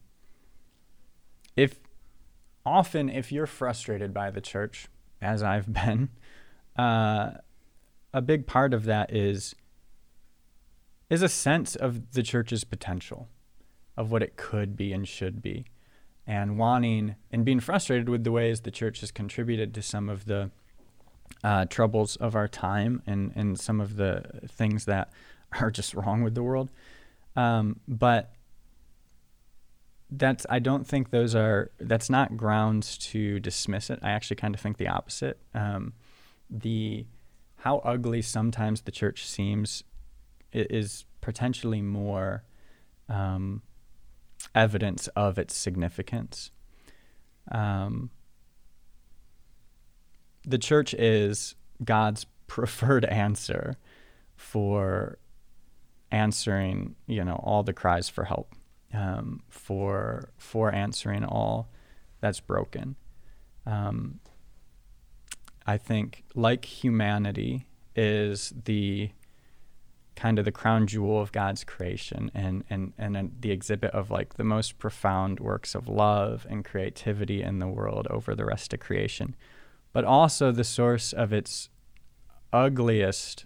often 2.67 3.09
if 3.09 3.31
you're 3.31 3.47
frustrated 3.47 4.13
by 4.13 4.29
the 4.29 4.41
church, 4.41 4.87
as 5.21 5.41
I've 5.41 5.71
been, 5.81 6.09
uh, 6.77 7.31
a 8.13 8.21
big 8.21 8.45
part 8.45 8.73
of 8.73 8.85
that 8.85 9.13
is 9.13 9.55
is 11.09 11.21
a 11.21 11.29
sense 11.29 11.75
of 11.75 12.11
the 12.11 12.21
church's 12.21 12.65
potential, 12.65 13.29
of 13.95 14.11
what 14.11 14.21
it 14.21 14.35
could 14.35 14.75
be 14.75 14.91
and 14.91 15.07
should 15.07 15.41
be, 15.41 15.65
and 16.25 16.57
wanting 16.57 17.15
and 17.31 17.45
being 17.45 17.61
frustrated 17.61 18.09
with 18.09 18.25
the 18.25 18.31
ways 18.31 18.61
the 18.61 18.71
church 18.71 18.99
has 18.99 19.09
contributed 19.09 19.73
to 19.73 19.81
some 19.81 20.09
of 20.09 20.25
the 20.25 20.51
uh, 21.43 21.65
troubles 21.65 22.17
of 22.17 22.35
our 22.35 22.47
time 22.47 23.01
and, 23.07 23.31
and 23.35 23.57
some 23.59 23.79
of 23.79 23.95
the 23.95 24.23
things 24.47 24.85
that 24.85 25.09
are 25.61 25.71
just 25.71 25.93
wrong 25.93 26.23
with 26.23 26.35
the 26.35 26.43
world. 26.43 26.69
Um, 27.37 27.79
but 27.87 28.33
that's 30.09 30.45
I 30.49 30.59
don't 30.59 30.87
think 30.87 31.09
those 31.09 31.35
are 31.35 31.71
that's 31.79 32.09
not 32.09 32.37
grounds 32.37 32.97
to 33.09 33.39
dismiss 33.39 33.89
it. 33.89 33.99
I 34.01 34.11
actually 34.11 34.37
kind 34.37 34.55
of 34.55 34.61
think 34.61 34.77
the 34.77 34.87
opposite. 34.87 35.39
Um, 35.53 35.93
the 36.49 37.05
how 37.57 37.79
ugly 37.79 38.21
sometimes 38.21 38.81
the 38.81 38.91
church 38.91 39.25
seems 39.25 39.83
is 40.53 41.05
potentially 41.21 41.81
more 41.81 42.43
um, 43.09 43.61
evidence 44.55 45.07
of 45.09 45.37
its 45.37 45.53
significance. 45.55 46.51
Um, 47.51 48.11
the 50.45 50.57
church 50.57 50.93
is 50.93 51.55
God's 51.83 52.25
preferred 52.47 53.03
answer 53.05 53.75
for 54.35 55.17
answering, 56.11 56.95
you 57.07 57.25
know, 57.25 57.41
all 57.43 57.63
the 57.63 57.73
cries 57.73 58.07
for 58.07 58.23
help, 58.23 58.53
um, 58.93 59.41
for 59.49 60.29
for 60.37 60.73
answering 60.73 61.23
all 61.23 61.69
that's 62.21 62.39
broken. 62.39 62.95
Um, 63.65 64.19
I 65.65 65.77
think, 65.77 66.23
like 66.33 66.63
humanity, 66.63 67.67
is 67.95 68.53
the 68.63 69.11
kind 70.17 70.39
of 70.39 70.45
the 70.45 70.51
crown 70.51 70.87
jewel 70.87 71.21
of 71.21 71.31
God's 71.31 71.63
creation 71.63 72.31
and, 72.33 72.63
and, 72.69 72.91
and 72.97 73.35
the 73.39 73.51
exhibit 73.51 73.91
of 73.91 74.09
like 74.09 74.33
the 74.33 74.43
most 74.43 74.79
profound 74.79 75.39
works 75.39 75.75
of 75.75 75.87
love 75.87 76.47
and 76.49 76.65
creativity 76.65 77.43
in 77.43 77.59
the 77.59 77.67
world 77.67 78.07
over 78.09 78.33
the 78.33 78.43
rest 78.43 78.73
of 78.73 78.79
creation, 78.79 79.35
but 79.93 80.03
also 80.03 80.51
the 80.51 80.63
source 80.63 81.13
of 81.13 81.31
its 81.31 81.69
ugliest 82.51 83.45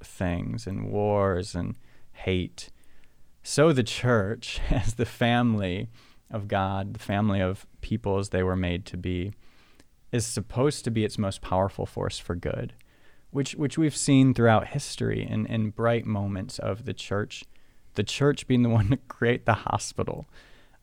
things 0.00 0.68
and 0.68 0.88
wars 0.88 1.54
and 1.54 1.76
hate. 2.12 2.70
So 3.50 3.72
the 3.72 3.82
church, 3.82 4.60
as 4.70 4.94
the 4.96 5.06
family 5.06 5.88
of 6.30 6.48
God, 6.48 6.92
the 6.92 7.00
family 7.00 7.40
of 7.40 7.66
people 7.80 8.18
as 8.18 8.28
they 8.28 8.42
were 8.42 8.56
made 8.56 8.84
to 8.86 8.98
be, 8.98 9.32
is 10.12 10.26
supposed 10.26 10.84
to 10.84 10.90
be 10.90 11.02
its 11.02 11.16
most 11.16 11.40
powerful 11.40 11.86
force 11.86 12.18
for 12.18 12.34
good 12.34 12.74
which 13.30 13.54
which 13.54 13.76
we've 13.76 13.96
seen 13.96 14.32
throughout 14.32 14.68
history 14.68 15.26
in, 15.28 15.46
in 15.46 15.70
bright 15.70 16.06
moments 16.06 16.58
of 16.58 16.84
the 16.84 16.94
church, 16.94 17.44
the 17.94 18.02
church 18.02 18.46
being 18.46 18.62
the 18.62 18.68
one 18.80 18.88
to 18.88 18.96
create 19.08 19.46
the 19.46 19.54
hospital, 19.54 20.26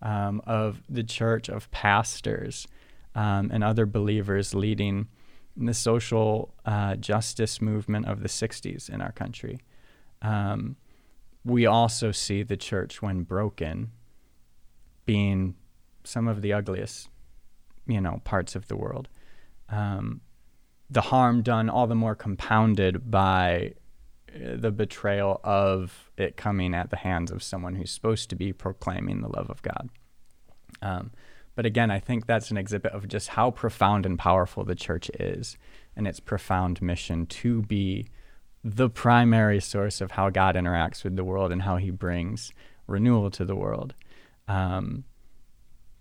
um, 0.01 0.41
of 0.45 0.82
the 0.89 1.04
church 1.04 1.49
of 1.49 1.69
pastors 1.71 2.67
um, 3.13 3.49
and 3.54 3.63
other 3.63 3.86
believers 3.86 4.54
leading 4.54 5.08
the 5.56 5.73
social 5.73 6.54
uh, 6.65 6.95
justice 6.95 7.62
movement 7.62 8.06
of 8.08 8.21
the 8.21 8.28
60s 8.28 8.89
in 8.89 9.01
our 9.01 9.12
country. 9.12 9.60
Um, 10.21 10.75
we 11.46 11.68
also 11.68 12.12
see 12.12 12.42
the 12.42 12.58
church, 12.58 13.02
when 13.02 13.22
broken, 13.22 13.92
being 15.06 15.56
some 16.04 16.28
of 16.28 16.42
the 16.42 16.52
ugliest, 16.52 17.08
you 17.88 18.02
know, 18.02 18.20
parts 18.24 18.56
of 18.56 18.68
the 18.68 18.76
world. 18.76 19.08
Um, 19.70 20.22
the 20.90 21.02
harm 21.02 21.44
done 21.44 21.70
all 21.70 21.88
the 21.88 21.96
more 21.96 22.16
compounded 22.16 23.10
by 23.10 23.74
uh, 24.34 24.56
the 24.56 24.72
betrayal 24.72 25.39
of 25.43 26.12
it 26.18 26.36
coming 26.36 26.74
at 26.74 26.89
the 26.89 26.98
hands 26.98 27.32
of 27.32 27.43
someone 27.43 27.76
who's 27.76 27.91
supposed 27.91 28.30
to 28.32 28.36
be 28.36 28.52
proclaiming 28.52 29.22
the 29.22 29.30
love 29.30 29.50
of 29.50 29.62
God. 29.62 29.89
Um, 30.82 31.12
but 31.56 31.66
again, 31.66 31.89
I 31.89 32.00
think 32.00 32.26
that's 32.26 32.52
an 32.52 32.58
exhibit 32.58 32.91
of 32.91 33.08
just 33.08 33.30
how 33.30 33.52
profound 33.52 34.06
and 34.06 34.20
powerful 34.20 34.64
the 34.64 34.76
church 34.76 35.10
is 35.20 35.58
and 35.96 36.08
its 36.08 36.20
profound 36.20 36.82
mission 36.82 37.26
to 37.28 37.62
be 37.62 38.08
the 38.68 38.89
primary 38.89 39.61
source 39.61 40.01
of 40.01 40.11
how 40.11 40.32
God 40.32 40.55
interacts 40.55 41.03
with 41.03 41.16
the 41.16 41.24
world 41.24 41.51
and 41.51 41.61
how 41.61 41.78
he 41.78 41.91
brings 41.91 42.51
renewal 42.88 43.30
to 43.30 43.45
the 43.45 43.55
world. 43.55 43.93
Um, 44.47 45.03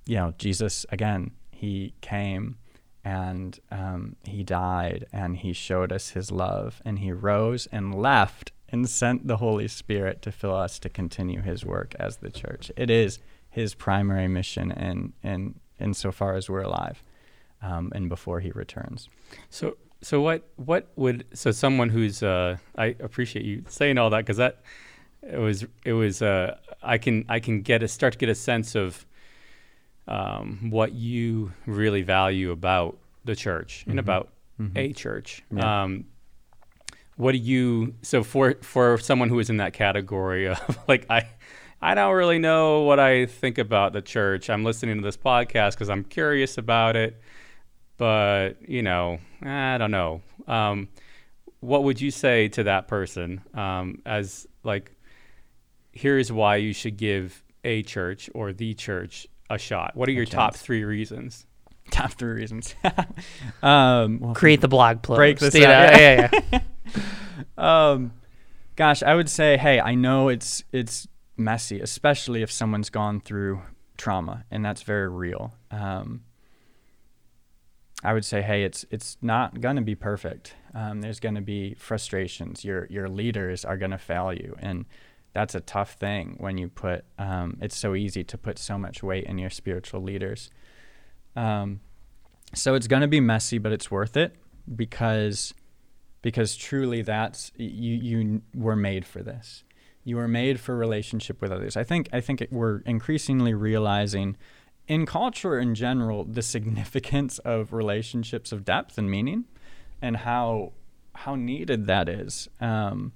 you 0.06 0.16
know, 0.16 0.32
Jesus, 0.38 0.86
again, 0.88 1.32
he 1.50 1.92
came 2.00 2.56
and 3.04 3.60
um, 3.70 4.16
he 4.24 4.42
died 4.42 5.04
and 5.12 5.36
he 5.36 5.52
showed 5.52 5.92
us 5.92 6.10
his 6.10 6.30
love 6.30 6.80
and 6.86 7.00
he 7.00 7.12
rose 7.12 7.68
and 7.70 7.94
left 7.94 8.52
and 8.70 8.88
sent 8.88 9.26
the 9.26 9.36
Holy 9.36 9.68
Spirit 9.68 10.22
to 10.22 10.32
fill 10.32 10.56
us 10.56 10.78
to 10.78 10.88
continue 10.88 11.42
his 11.42 11.66
work 11.66 11.94
as 12.00 12.16
the 12.16 12.30
church. 12.30 12.72
It 12.78 12.88
is 12.88 13.18
his 13.50 13.74
primary 13.74 14.26
mission 14.26 14.72
and 14.72 15.12
in 15.22 15.60
insofar 15.78 16.34
as 16.34 16.48
we're 16.48 16.62
alive 16.62 17.02
um, 17.60 17.92
and 17.94 18.08
before 18.08 18.40
he 18.40 18.52
returns. 18.52 19.10
So, 19.50 19.76
so 20.05 20.20
what 20.20 20.48
what 20.57 20.88
would 20.96 21.24
so 21.32 21.50
someone 21.50 21.88
who's 21.88 22.22
uh, 22.22 22.59
I 22.76 22.94
appreciate 23.00 23.44
you 23.44 23.64
saying 23.68 23.96
all 23.98 24.11
that 24.11 24.18
because 24.18 24.36
that 24.36 24.62
it 25.22 25.38
was 25.38 25.64
it 25.84 25.94
was 25.94 26.20
uh, 26.22 26.57
I 26.82 26.98
can 26.98 27.24
I 27.28 27.40
can 27.40 27.62
get 27.62 27.82
a 27.82 27.88
start 27.88 28.12
to 28.12 28.18
get 28.18 28.28
a 28.28 28.34
sense 28.34 28.74
of 28.74 29.07
um, 30.07 30.70
what 30.70 30.92
you 30.92 31.52
really 31.66 32.02
value 32.02 32.50
about 32.50 32.98
the 33.24 33.34
church 33.34 33.80
Mm-hmm. 33.80 33.90
and 33.90 34.00
about 34.00 34.28
a 34.76 34.92
church. 34.92 35.42
Yeah. 35.50 35.82
Um, 35.82 36.05
what 37.16 37.32
do 37.32 37.38
you 37.38 37.94
so 38.02 38.22
for 38.22 38.55
for 38.62 38.98
someone 38.98 39.28
who 39.28 39.38
is 39.38 39.48
in 39.50 39.57
that 39.57 39.72
category 39.72 40.48
of 40.55 40.78
like 40.86 41.07
I 41.11 41.26
I 41.80 41.94
don't 41.94 42.14
really 42.14 42.38
know 42.38 42.82
what 42.82 43.00
I 43.00 43.26
think 43.26 43.59
about 43.59 43.92
the 43.94 44.02
church. 44.02 44.48
I'm 44.50 44.64
listening 44.64 44.96
to 44.98 45.02
this 45.02 45.16
podcast 45.16 45.72
because 45.72 45.90
I'm 45.90 46.05
curious 46.05 46.57
about 46.59 46.96
it, 46.96 47.20
but 47.96 48.68
you 48.68 48.82
know 48.82 49.18
I 49.45 49.78
don't 49.78 49.90
know. 49.90 50.22
Um, 50.47 50.88
what 51.61 51.84
would 51.84 52.01
you 52.01 52.11
say 52.11 52.49
to 52.49 52.64
that 52.64 52.88
person 52.88 53.42
um, 53.55 54.03
as 54.05 54.47
like 54.62 54.92
here's 55.92 56.30
why 56.30 56.57
you 56.57 56.72
should 56.72 56.97
give 56.97 57.42
a 57.64 57.82
church 57.82 58.28
or 58.34 58.53
the 58.53 58.74
church 58.74 59.26
a 59.51 59.59
shot? 59.59 59.97
What 59.97 60.09
are 60.09 60.12
your 60.12 60.26
top 60.26 60.55
three 60.55 60.84
reasons? 60.84 61.47
Top 61.90 62.12
three 62.12 62.32
reasons. 62.32 62.74
um, 63.62 64.18
well, 64.20 64.34
Create 64.34 64.61
the 64.61 64.68
blog 64.68 65.03
post. 65.03 65.16
Break 65.16 65.38
this 65.38 65.55
you 65.55 65.62
know? 65.62 65.70
up, 65.70 65.92
Yeah, 65.92 66.30
yeah, 66.32 66.40
yeah. 66.53 66.61
um, 67.92 68.12
gosh, 68.76 69.03
I 69.03 69.14
would 69.14 69.28
say, 69.28 69.57
hey, 69.57 69.80
I 69.80 69.95
know 69.95 70.28
it's 70.28 70.64
it's 70.72 71.07
messy, 71.36 71.80
especially 71.80 72.42
if 72.42 72.51
someone's 72.51 72.90
gone 72.90 73.20
through 73.20 73.62
trauma, 73.97 74.45
and 74.51 74.64
that's 74.64 74.82
very 74.82 75.09
real. 75.09 75.55
Um, 75.70 76.22
I 78.05 78.12
would 78.12 78.24
say, 78.24 78.42
hey, 78.42 78.64
it's 78.64 78.84
it's 78.90 79.16
not 79.22 79.61
gonna 79.61 79.82
be 79.82 79.94
perfect. 79.94 80.55
Um, 80.74 81.00
there's 81.00 81.20
gonna 81.20 81.40
be 81.40 81.74
frustrations. 81.74 82.64
Your 82.64 82.86
your 82.90 83.09
leaders 83.09 83.64
are 83.64 83.76
gonna 83.76 83.98
fail 83.98 84.32
you, 84.32 84.55
and 84.59 84.84
that's 85.32 85.55
a 85.55 85.61
tough 85.61 85.94
thing 85.94 86.36
when 86.38 86.59
you 86.59 86.68
put. 86.68 87.05
Um, 87.18 87.57
it's 87.62 87.76
so 87.76 87.94
easy 87.94 88.22
to 88.24 88.36
put 88.36 88.59
so 88.59 88.78
much 88.78 89.02
weight 89.02 89.24
in 89.24 89.38
your 89.38 89.50
spiritual 89.50 90.02
leaders. 90.02 90.50
Um, 91.34 91.80
so 92.55 92.74
it's 92.74 92.86
gonna 92.86 93.09
be 93.09 93.20
messy, 93.20 93.59
but 93.59 93.72
it's 93.72 93.90
worth 93.90 94.16
it 94.16 94.36
because 94.76 95.55
because 96.24 96.57
truly 96.57 97.02
that's 97.02 97.52
you 97.57 97.94
you 97.96 98.42
were 98.55 98.76
made 98.76 99.07
for 99.07 99.22
this 99.22 99.62
you 100.05 100.16
were 100.16 100.26
made 100.28 100.59
for 100.59 100.74
relationship 100.74 101.40
with 101.42 101.52
others 101.52 101.76
i 101.76 101.84
think 101.84 102.09
i 102.14 102.20
think 102.20 102.40
it, 102.40 102.50
we're 102.50 102.78
increasingly 102.86 103.52
realizing 103.52 104.34
in 104.87 105.07
culture 105.07 105.59
in 105.59 105.74
general 105.74 106.24
the 106.24 106.43
significance 106.43 107.39
of 107.45 107.72
relationships 107.72 108.53
of 108.53 108.64
depth 108.64 108.99
and 108.99 109.11
meaning 109.11 109.45
and 110.03 110.18
how 110.18 110.72
how 111.14 111.35
needed 111.35 111.87
that 111.87 112.09
is 112.09 112.49
um, 112.61 113.12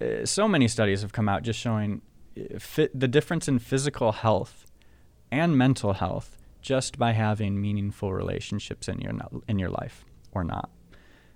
uh, 0.00 0.24
so 0.24 0.48
many 0.48 0.66
studies 0.66 1.02
have 1.02 1.12
come 1.12 1.28
out 1.28 1.42
just 1.42 1.58
showing 1.58 2.00
fit, 2.58 2.98
the 2.98 3.06
difference 3.06 3.48
in 3.48 3.58
physical 3.58 4.12
health 4.12 4.70
and 5.30 5.56
mental 5.56 5.92
health 5.94 6.38
just 6.62 6.98
by 6.98 7.12
having 7.12 7.60
meaningful 7.60 8.12
relationships 8.12 8.88
in 8.88 9.00
your 9.00 9.12
in 9.46 9.58
your 9.58 9.70
life 9.70 10.04
or 10.32 10.42
not 10.42 10.70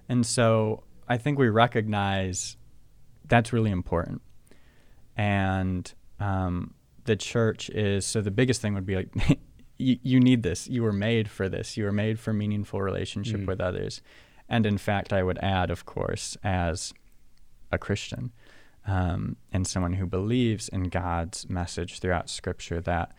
and 0.08 0.24
so 0.24 0.82
I 1.08 1.16
think 1.16 1.38
we 1.38 1.48
recognize 1.48 2.56
that's 3.26 3.52
really 3.52 3.70
important. 3.70 4.22
And 5.16 5.92
um, 6.20 6.74
the 7.08 7.16
church 7.16 7.68
is 7.70 8.06
so 8.06 8.20
the 8.20 8.30
biggest 8.30 8.60
thing 8.62 8.74
would 8.74 8.86
be 8.86 8.96
like, 8.96 9.08
you, 9.78 9.98
you 10.02 10.20
need 10.20 10.42
this. 10.42 10.68
You 10.68 10.82
were 10.84 10.92
made 10.92 11.28
for 11.28 11.48
this. 11.48 11.76
You 11.76 11.84
were 11.84 11.92
made 12.04 12.18
for 12.20 12.32
meaningful 12.32 12.80
relationship 12.80 13.40
Mm. 13.40 13.46
with 13.46 13.60
others. 13.60 14.00
And 14.48 14.64
in 14.66 14.78
fact, 14.78 15.12
I 15.12 15.22
would 15.22 15.38
add, 15.42 15.70
of 15.70 15.84
course, 15.84 16.36
as 16.44 16.94
a 17.72 17.78
Christian 17.78 18.32
um, 18.86 19.36
and 19.52 19.66
someone 19.66 19.94
who 19.94 20.06
believes 20.06 20.68
in 20.68 20.84
God's 20.84 21.48
message 21.50 21.98
throughout 22.00 22.30
Scripture, 22.30 22.80
that 22.82 23.12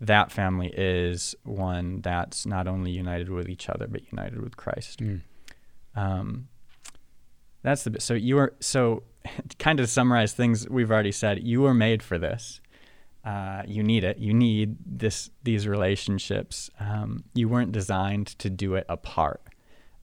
that 0.00 0.30
family 0.30 0.68
is 0.76 1.34
one 1.44 2.00
that's 2.02 2.46
not 2.46 2.68
only 2.68 2.92
united 2.92 3.28
with 3.28 3.48
each 3.48 3.68
other 3.68 3.86
but 3.88 4.02
united 4.12 4.40
with 4.40 4.56
Christ 4.56 5.00
Mm. 5.00 5.20
um, 5.96 6.48
that's 7.62 7.82
the 7.82 7.90
bit. 7.90 8.02
So 8.02 8.14
you 8.14 8.38
are 8.38 8.52
so 8.60 9.02
kind 9.58 9.80
of 9.80 9.88
summarize 9.88 10.32
things 10.32 10.68
we've 10.68 10.92
already 10.92 11.10
said. 11.12 11.42
You 11.42 11.62
were 11.62 11.74
made 11.74 12.02
for 12.04 12.16
this. 12.18 12.60
Uh, 13.24 13.62
you 13.66 13.82
need 13.82 14.04
it. 14.04 14.18
You 14.18 14.32
need 14.32 14.76
this 14.86 15.30
these 15.42 15.66
relationships. 15.66 16.70
Um, 16.80 17.24
you 17.34 17.48
weren't 17.48 17.72
designed 17.72 18.28
to 18.38 18.48
do 18.48 18.74
it 18.74 18.86
apart. 18.88 19.42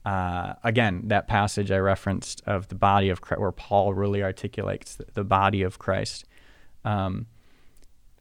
Uh, 0.04 0.54
again, 0.62 1.02
that 1.06 1.26
passage 1.26 1.72
I 1.72 1.78
referenced 1.78 2.40
of 2.46 2.68
the 2.68 2.76
body 2.76 3.08
of 3.08 3.20
Christ, 3.20 3.40
where 3.40 3.50
Paul 3.50 3.92
really 3.92 4.22
articulates 4.22 4.96
the, 5.14 5.24
body 5.24 5.62
of 5.62 5.80
Christ. 5.80 6.24
Um, 6.84 7.26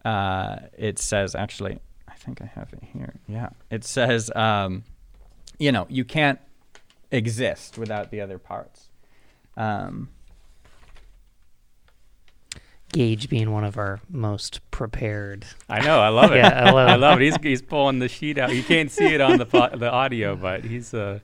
uh, 0.03 0.57
it 0.75 0.97
says 0.97 1.35
actually, 1.35 1.77
I 2.07 2.13
think 2.15 2.41
I 2.41 2.45
have 2.45 2.73
it 2.73 2.81
here. 2.91 3.13
Yeah, 3.27 3.49
it 3.69 3.83
says, 3.83 4.31
um, 4.35 4.83
you 5.59 5.71
know, 5.71 5.85
you 5.87 6.03
can't 6.03 6.39
exist 7.11 7.77
without 7.77 8.09
the 8.09 8.19
other 8.19 8.39
parts. 8.39 8.89
Um, 9.55 10.09
Gage 12.95 13.29
being 13.29 13.51
one 13.51 13.65
of 13.65 13.77
our 13.77 13.99
most 14.09 14.61
prepared. 14.71 15.45
I 15.69 15.81
know, 15.85 15.99
I 15.99 16.07
love 16.07 16.31
it. 16.31 16.37
Yeah, 16.37 16.63
I 16.67 16.71
love 16.71 16.87
I 16.89 16.93
it. 16.93 16.97
love 16.97 17.21
it. 17.21 17.25
He's 17.25 17.35
he's 17.41 17.61
pulling 17.61 17.99
the 17.99 18.07
sheet 18.07 18.37
out. 18.37 18.55
You 18.55 18.63
can't 18.63 18.89
see 18.89 19.13
it 19.13 19.19
on 19.19 19.37
the 19.37 19.45
po- 19.45 19.75
the 19.75 19.91
audio, 19.91 20.35
but 20.37 20.63
he's 20.63 20.93
uh 20.93 21.19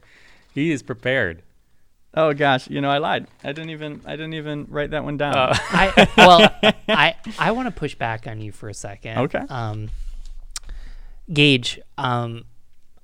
he 0.54 0.72
is 0.72 0.84
prepared. 0.84 1.44
oh 2.14 2.34
gosh, 2.34 2.70
you 2.70 2.82
know, 2.82 2.90
I 2.90 2.98
lied. 2.98 3.28
I 3.42 3.54
didn't 3.54 3.70
even 3.70 4.02
I 4.06 4.12
didn't 4.12 4.34
even 4.34 4.66
write 4.70 4.92
that 4.92 5.06
one 5.06 5.16
down. 5.16 5.34
Uh, 5.34 5.56
I 5.70 6.08
well, 6.18 6.50
I 6.90 7.16
I 7.40 7.52
want 7.52 7.68
to 7.68 7.72
push 7.72 7.96
back 7.96 8.28
on 8.28 8.42
you 8.42 8.52
for 8.52 8.68
a 8.68 8.74
second. 8.74 9.18
Okay. 9.20 9.44
Um, 9.50 9.90
Gage, 11.32 11.80
um, 11.98 12.44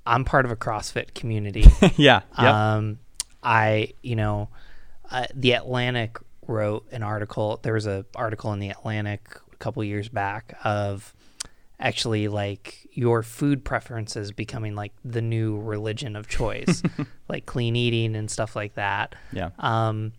I'm 0.05 0.25
part 0.25 0.43
of 0.45 0.51
a 0.51 0.55
CrossFit 0.57 1.13
community. 1.13 1.65
yeah. 1.95 2.21
Yep. 2.37 2.53
Um, 2.53 2.99
I, 3.41 3.93
you 4.01 4.15
know, 4.17 4.49
uh, 5.09 5.25
the 5.33 5.53
Atlantic 5.53 6.17
wrote 6.47 6.87
an 6.91 7.03
article. 7.03 7.59
There 7.61 7.73
was 7.73 7.87
a 7.87 8.05
article 8.15 8.53
in 8.53 8.59
the 8.59 8.69
Atlantic 8.69 9.21
a 9.51 9.55
couple 9.57 9.83
years 9.83 10.09
back 10.09 10.57
of 10.63 11.13
actually 11.79 12.27
like 12.27 12.87
your 12.91 13.21
food 13.21 13.63
preferences 13.63 14.31
becoming 14.31 14.75
like 14.75 14.93
the 15.05 15.21
new 15.21 15.59
religion 15.59 16.15
of 16.15 16.27
choice, 16.27 16.81
like 17.29 17.45
clean 17.45 17.75
eating 17.75 18.15
and 18.15 18.31
stuff 18.31 18.55
like 18.55 18.75
that. 18.75 19.15
yeah. 19.31 19.49
Um, 19.59 20.13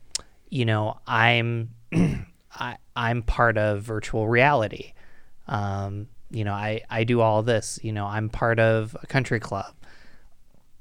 you 0.51 0.64
know, 0.64 0.99
I'm 1.07 1.70
I, 2.53 2.76
I'm 2.97 3.22
part 3.22 3.59
of 3.59 3.83
virtual 3.83 4.29
reality. 4.29 4.93
Um, 5.47 6.09
you 6.31 6.45
know, 6.45 6.53
I, 6.53 6.83
I 6.91 7.05
do 7.05 7.20
all 7.20 7.43
this. 7.43 7.79
You 7.83 7.93
know, 7.93 8.07
I'm 8.07 8.29
part 8.29 8.59
of 8.59 8.97
a 9.03 9.07
country 9.07 9.41
club. 9.41 9.74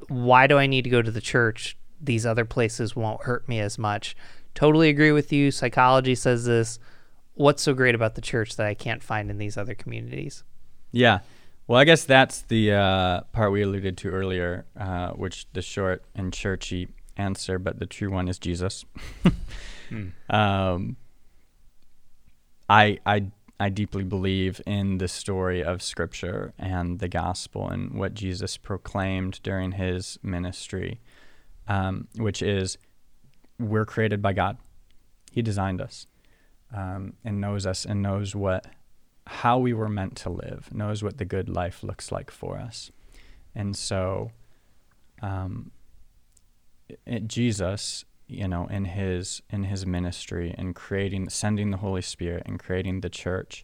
Why 0.08 0.48
do 0.48 0.58
I 0.58 0.68
need 0.68 0.84
to 0.84 0.90
go 0.90 1.02
to 1.02 1.12
the 1.12 1.22
church? 1.22 1.78
These 2.00 2.26
other 2.26 2.46
places 2.46 2.96
won't 2.96 3.24
hurt 3.24 3.48
me 3.50 3.60
as 3.60 3.78
much. 3.78 4.16
Totally 4.58 4.90
agree 4.90 5.12
with 5.12 5.32
you. 5.32 5.52
Psychology 5.52 6.16
says 6.16 6.46
this. 6.46 6.80
What's 7.36 7.62
so 7.62 7.76
great 7.76 7.94
about 7.94 8.16
the 8.16 8.22
church 8.22 8.56
that 8.56 8.66
I 8.66 8.74
can't 8.74 9.04
find 9.04 9.30
in 9.30 9.38
these 9.38 9.56
other 9.56 9.76
communities? 9.76 10.44
Yeah. 10.92 11.20
Well, 11.68 11.80
I 11.80 11.84
guess 11.84 12.06
that's 12.06 12.42
the 12.42 12.74
uh, 12.74 13.22
part 13.34 13.52
we 13.52 13.62
alluded 13.62 13.98
to 14.00 14.10
earlier, 14.10 14.66
uh, 14.76 15.10
which 15.10 15.46
the 15.54 15.62
short 15.62 16.04
and 16.16 16.34
churchy 16.34 16.88
answer, 17.16 17.60
but 17.60 17.78
the 17.78 17.86
true 17.86 18.10
one 18.10 18.28
is 18.28 18.40
Jesus. 18.40 18.84
Hmm. 19.90 20.08
um, 20.30 20.98
I 22.68 23.00
I 23.06 23.28
I 23.58 23.70
deeply 23.70 24.04
believe 24.04 24.60
in 24.66 24.98
the 24.98 25.08
story 25.08 25.64
of 25.64 25.82
Scripture 25.82 26.54
and 26.60 27.00
the 27.00 27.08
gospel 27.08 27.70
and 27.70 27.94
what 27.94 28.14
Jesus 28.14 28.58
proclaimed 28.58 29.40
during 29.44 29.72
his 29.72 30.20
ministry, 30.22 31.00
um, 31.70 32.10
which 32.18 32.42
is 32.42 32.78
we're 33.60 33.86
created 33.86 34.22
by 34.22 34.34
God. 34.34 34.58
He 35.32 35.42
designed 35.42 35.82
us 35.82 36.08
um, 36.76 37.14
and 37.24 37.42
knows 37.42 37.66
us 37.66 37.86
and 37.86 38.02
knows 38.02 38.36
what 38.36 38.68
how 39.26 39.58
we 39.58 39.74
were 39.74 39.90
meant 39.90 40.16
to 40.16 40.30
live, 40.30 40.70
knows 40.74 41.04
what 41.04 41.18
the 41.18 41.26
good 41.26 41.50
life 41.50 41.84
looks 41.84 42.12
like 42.14 42.32
for 42.32 42.58
us, 42.58 42.92
and 43.54 43.76
so 43.76 44.32
um, 45.22 45.72
it, 47.06 47.28
Jesus 47.28 48.06
you 48.28 48.48
know 48.48 48.68
in 48.68 48.86
his 48.86 49.42
in 49.50 49.64
his 49.64 49.86
ministry 49.86 50.54
and 50.58 50.76
creating 50.76 51.30
sending 51.30 51.72
the 51.72 51.78
holy 51.78 52.02
spirit 52.02 52.44
and 52.46 52.60
creating 52.60 53.02
the 53.02 53.10
church 53.10 53.64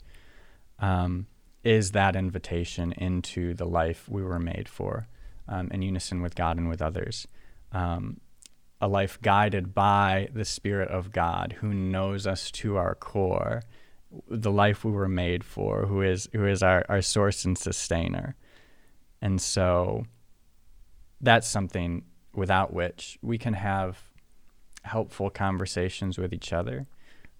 um, 0.79 1.27
is 1.63 1.91
that 1.91 2.15
invitation 2.15 2.91
into 2.93 3.53
the 3.53 3.65
life 3.65 4.07
we 4.09 4.23
were 4.23 4.39
made 4.39 4.67
for 4.67 5.07
um, 5.47 5.69
in 5.71 5.81
unison 5.81 6.21
with 6.21 6.35
god 6.35 6.57
and 6.57 6.69
with 6.69 6.81
others 6.81 7.27
um, 7.73 8.19
a 8.83 8.87
life 8.87 9.17
guided 9.21 9.73
by 9.73 10.27
the 10.33 10.45
spirit 10.45 10.89
of 10.89 11.11
god 11.11 11.55
who 11.61 11.73
knows 11.73 12.27
us 12.27 12.51
to 12.51 12.75
our 12.75 12.95
core 12.95 13.61
the 14.29 14.51
life 14.51 14.83
we 14.83 14.91
were 14.91 15.07
made 15.07 15.43
for 15.43 15.85
who 15.85 16.01
is 16.01 16.27
who 16.33 16.45
is 16.45 16.61
our, 16.61 16.85
our 16.89 17.01
source 17.01 17.45
and 17.45 17.57
sustainer 17.57 18.35
and 19.21 19.41
so 19.41 20.05
that's 21.21 21.47
something 21.47 22.03
without 22.35 22.73
which 22.73 23.17
we 23.21 23.37
can 23.37 23.53
have 23.53 23.97
helpful 24.83 25.29
conversations 25.29 26.17
with 26.17 26.33
each 26.33 26.51
other, 26.51 26.87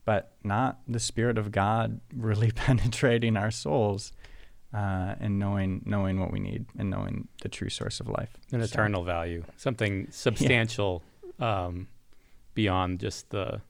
but 0.06 0.32
not 0.44 0.80
the 0.88 1.00
Spirit 1.00 1.38
of 1.38 1.52
God 1.52 2.00
really 2.16 2.52
penetrating 2.56 3.38
our 3.38 3.52
souls. 3.52 4.14
uh, 4.74 5.14
and 5.20 5.38
knowing 5.38 5.84
knowing 5.86 6.20
what 6.20 6.32
we 6.32 6.39
need 6.39 6.66
and 6.80 6.89
knowing 6.89 7.28
the 7.44 7.50
true 7.50 7.70
source 7.70 8.00
of 8.00 8.08
life. 8.08 8.32
An 8.52 8.60
So, 8.62 8.66
eternal 8.66 9.04
value, 9.04 9.44
something 9.58 10.08
substantial 10.12 11.04
um, 11.40 11.88
beyond 12.54 13.00
just 13.00 13.30
the 13.30 13.62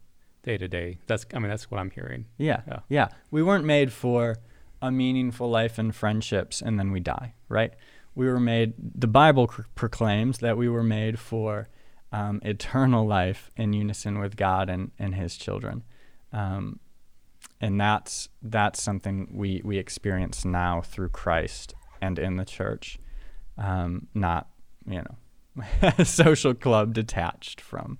day 0.43 0.57
to 0.57 0.67
day. 0.67 0.97
That's 1.07 1.25
I 1.33 1.39
mean 1.39 1.49
that's 1.49 1.69
what 1.71 1.79
I'm 1.79 1.91
hearing. 1.91 2.25
Yeah, 2.37 2.61
Yeah. 2.67 2.79
yeah. 2.89 3.07
We 3.31 3.41
weren't 3.43 3.65
made 3.65 3.91
for 3.93 4.37
a 4.81 4.91
meaningful 4.91 5.49
life 5.49 5.77
and 5.77 5.95
friendships 5.95 6.61
and 6.61 6.77
then 6.77 6.91
we 6.91 6.99
die, 6.99 7.33
right? 7.47 7.73
We 8.15 8.27
were 8.27 8.39
made. 8.39 8.73
The 8.77 9.07
Bible 9.07 9.47
cr- 9.47 9.61
proclaims 9.75 10.39
that 10.39 10.57
we 10.57 10.67
were 10.69 10.83
made 10.83 11.17
for 11.19 11.67
um, 12.11 12.41
eternal 12.43 13.07
life 13.07 13.49
in 13.55 13.73
unison 13.73 14.19
with 14.19 14.35
God 14.35 14.69
and, 14.69 14.91
and 14.99 15.15
His 15.15 15.35
children. 15.37 15.83
Um, 16.31 16.79
and 17.61 17.79
that's 17.79 18.29
that's 18.41 18.81
something 18.83 19.29
we 19.33 19.61
we 19.63 19.77
experience 19.77 20.43
now 20.45 20.81
through 20.81 21.09
Christ 21.09 21.73
and 22.01 22.19
in 22.19 22.35
the 22.37 22.45
church, 22.45 22.99
um, 23.57 24.07
not 24.13 24.49
you 24.85 24.97
know, 24.99 25.15
social 26.03 26.53
club 26.53 26.93
detached 26.93 27.61
from 27.61 27.97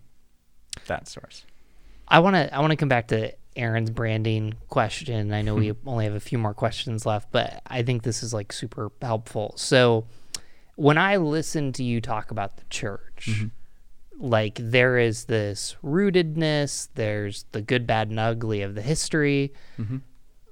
that 0.88 1.08
source. 1.08 1.46
I 2.08 2.20
want 2.20 2.36
to 2.36 2.54
I 2.54 2.60
want 2.60 2.72
to 2.72 2.78
come 2.78 2.90
back 2.90 3.08
to 3.10 3.34
Aaron's 3.56 3.90
branding 3.90 4.56
question. 4.70 5.34
I 5.34 5.42
know 5.42 5.56
we 5.56 5.70
hmm. 5.70 5.88
only 5.88 6.06
have 6.06 6.16
a 6.16 6.20
few 6.20 6.38
more 6.38 6.54
questions 6.54 7.06
left, 7.06 7.32
but 7.32 7.62
I 7.68 7.84
think 7.84 8.04
this 8.04 8.24
is 8.24 8.34
like 8.34 8.52
super 8.52 8.92
helpful. 9.02 9.54
So, 9.58 10.06
when 10.76 10.98
I 10.98 11.18
listen 11.18 11.72
to 11.74 11.84
you 11.84 12.02
talk 12.02 12.32
about 12.32 12.58
the 12.58 12.64
church, 12.70 13.28
mm-hmm. 13.30 13.48
like 14.26 14.58
there 14.60 14.98
is 14.98 15.26
this 15.26 15.76
rootedness, 15.84 16.90
there's 16.96 17.46
the 17.52 17.62
good, 17.62 17.86
bad, 17.86 18.10
and 18.10 18.20
ugly 18.20 18.64
of 18.64 18.74
the 18.74 18.82
history, 18.82 19.54
mm-hmm. 19.78 19.98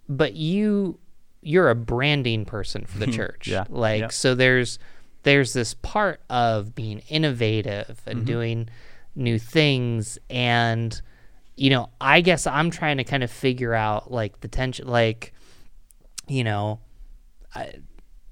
but 0.08 0.34
you 0.34 0.99
you're 1.43 1.72
a 1.72 1.76
branding 1.76 2.45
person 2.45 2.86
for 2.86 2.99
the 2.99 3.08
church. 3.12 3.47
Yeah, 3.47 3.66
Like 3.70 4.02
yeah. 4.02 4.08
so 4.10 4.36
there's 4.36 4.78
there's 5.24 5.53
this 5.53 5.74
part 5.74 6.22
of 6.30 6.74
being 6.76 6.99
innovative 7.09 8.01
and 8.05 8.26
doing 8.26 8.69
new 9.15 9.38
things. 9.38 10.17
And 10.30 10.99
you 11.55 11.69
know, 11.69 11.89
I 11.99 12.22
guess 12.22 12.47
I'm 12.47 12.72
trying 12.72 12.97
to 12.97 13.03
kind 13.03 13.24
of 13.24 13.30
figure 13.32 13.74
out 13.74 14.11
like 14.11 14.41
the 14.41 14.47
tension 14.47 14.88
like 14.88 15.34
you 16.28 16.43
know, 16.43 16.80
I, 17.53 17.74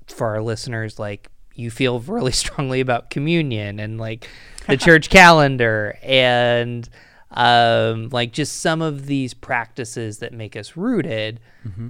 for 0.07 0.27
our 0.27 0.41
listeners 0.41 0.97
like 0.99 1.29
you 1.53 1.69
feel 1.69 1.99
really 2.07 2.31
strongly 2.31 2.79
about 2.79 3.09
communion 3.09 3.79
and 3.79 3.99
like 3.99 4.27
the 4.67 4.77
church 4.85 5.09
calendar 5.09 5.97
and 6.01 6.87
um, 7.31 8.09
like 8.09 8.31
just 8.33 8.61
some 8.61 8.81
of 8.81 9.05
these 9.05 9.35
practices 9.35 10.17
that 10.19 10.33
make 10.33 10.55
us 10.55 10.75
rooted, 10.75 11.39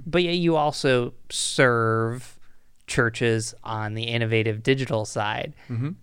but 0.06 0.22
yet 0.22 0.34
you 0.34 0.56
also 0.56 1.14
serve 1.30 2.36
churches 2.90 3.54
on 3.64 3.94
the 3.94 4.02
innovative 4.02 4.62
digital 4.62 5.04
side. 5.06 5.54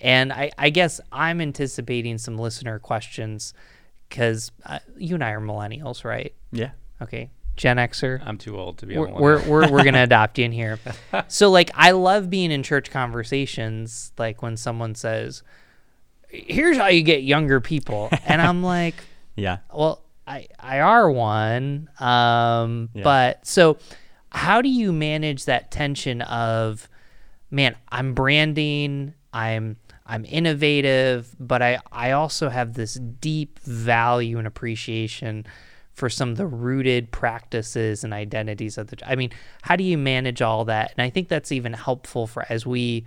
And 0.01 0.31
I, 0.33 0.49
I 0.57 0.69
guess 0.71 0.99
I'm 1.11 1.41
anticipating 1.41 2.17
some 2.17 2.37
listener 2.37 2.79
questions 2.79 3.53
because 4.07 4.51
uh, 4.65 4.79
you 4.97 5.13
and 5.15 5.23
I 5.23 5.31
are 5.31 5.41
millennials, 5.41 6.03
right? 6.05 6.33
Yeah. 6.51 6.71
Okay. 7.01 7.29
Gen 7.57 7.77
Xer 7.77 8.21
I'm 8.25 8.37
too 8.37 8.57
old 8.57 8.77
to 8.77 8.85
be 8.85 8.95
we're 8.97 9.09
we're, 9.11 9.41
we're, 9.49 9.71
we're 9.71 9.83
gonna 9.83 10.03
adopt 10.09 10.37
you 10.37 10.45
in 10.45 10.51
here. 10.51 10.79
So 11.27 11.49
like 11.49 11.71
I 11.75 11.91
love 11.91 12.29
being 12.29 12.51
in 12.51 12.61
church 12.63 12.89
conversations, 12.91 14.11
like 14.17 14.41
when 14.43 14.55
someone 14.57 14.93
says, 14.95 15.41
"Here's 16.29 16.77
how 16.77 16.87
you 16.87 17.01
get 17.01 17.23
younger 17.23 17.59
people," 17.59 18.09
and 18.27 18.41
I'm 18.43 18.61
like, 18.75 18.93
Yeah. 19.35 19.57
"Well, 19.73 20.03
I 20.27 20.45
I 20.59 20.79
are 20.81 21.09
one," 21.11 21.89
um, 21.99 22.89
Yeah. 22.93 23.03
but 23.03 23.47
so 23.47 23.77
how 24.31 24.61
do 24.61 24.69
you 24.69 24.91
manage 24.91 25.45
that 25.45 25.71
tension 25.71 26.21
of, 26.23 26.89
man, 27.49 27.75
I'm 27.89 28.13
branding, 28.13 29.13
I'm 29.33 29.77
I'm 30.05 30.25
innovative, 30.25 31.35
but 31.39 31.61
I 31.61 31.79
I 31.91 32.11
also 32.11 32.49
have 32.49 32.73
this 32.73 32.95
deep 32.95 33.59
value 33.59 34.37
and 34.37 34.47
appreciation 34.47 35.45
for 35.93 36.09
some 36.09 36.29
of 36.29 36.37
the 36.37 36.45
rooted 36.45 37.11
practices 37.11 38.03
and 38.03 38.13
identities 38.13 38.77
of 38.77 38.87
the 38.87 38.97
I 39.05 39.15
mean, 39.15 39.31
how 39.63 39.75
do 39.75 39.83
you 39.83 39.97
manage 39.97 40.41
all 40.41 40.65
that? 40.65 40.93
And 40.95 41.01
I 41.01 41.09
think 41.09 41.27
that's 41.27 41.51
even 41.51 41.73
helpful 41.73 42.27
for 42.27 42.45
as 42.49 42.65
we 42.65 43.05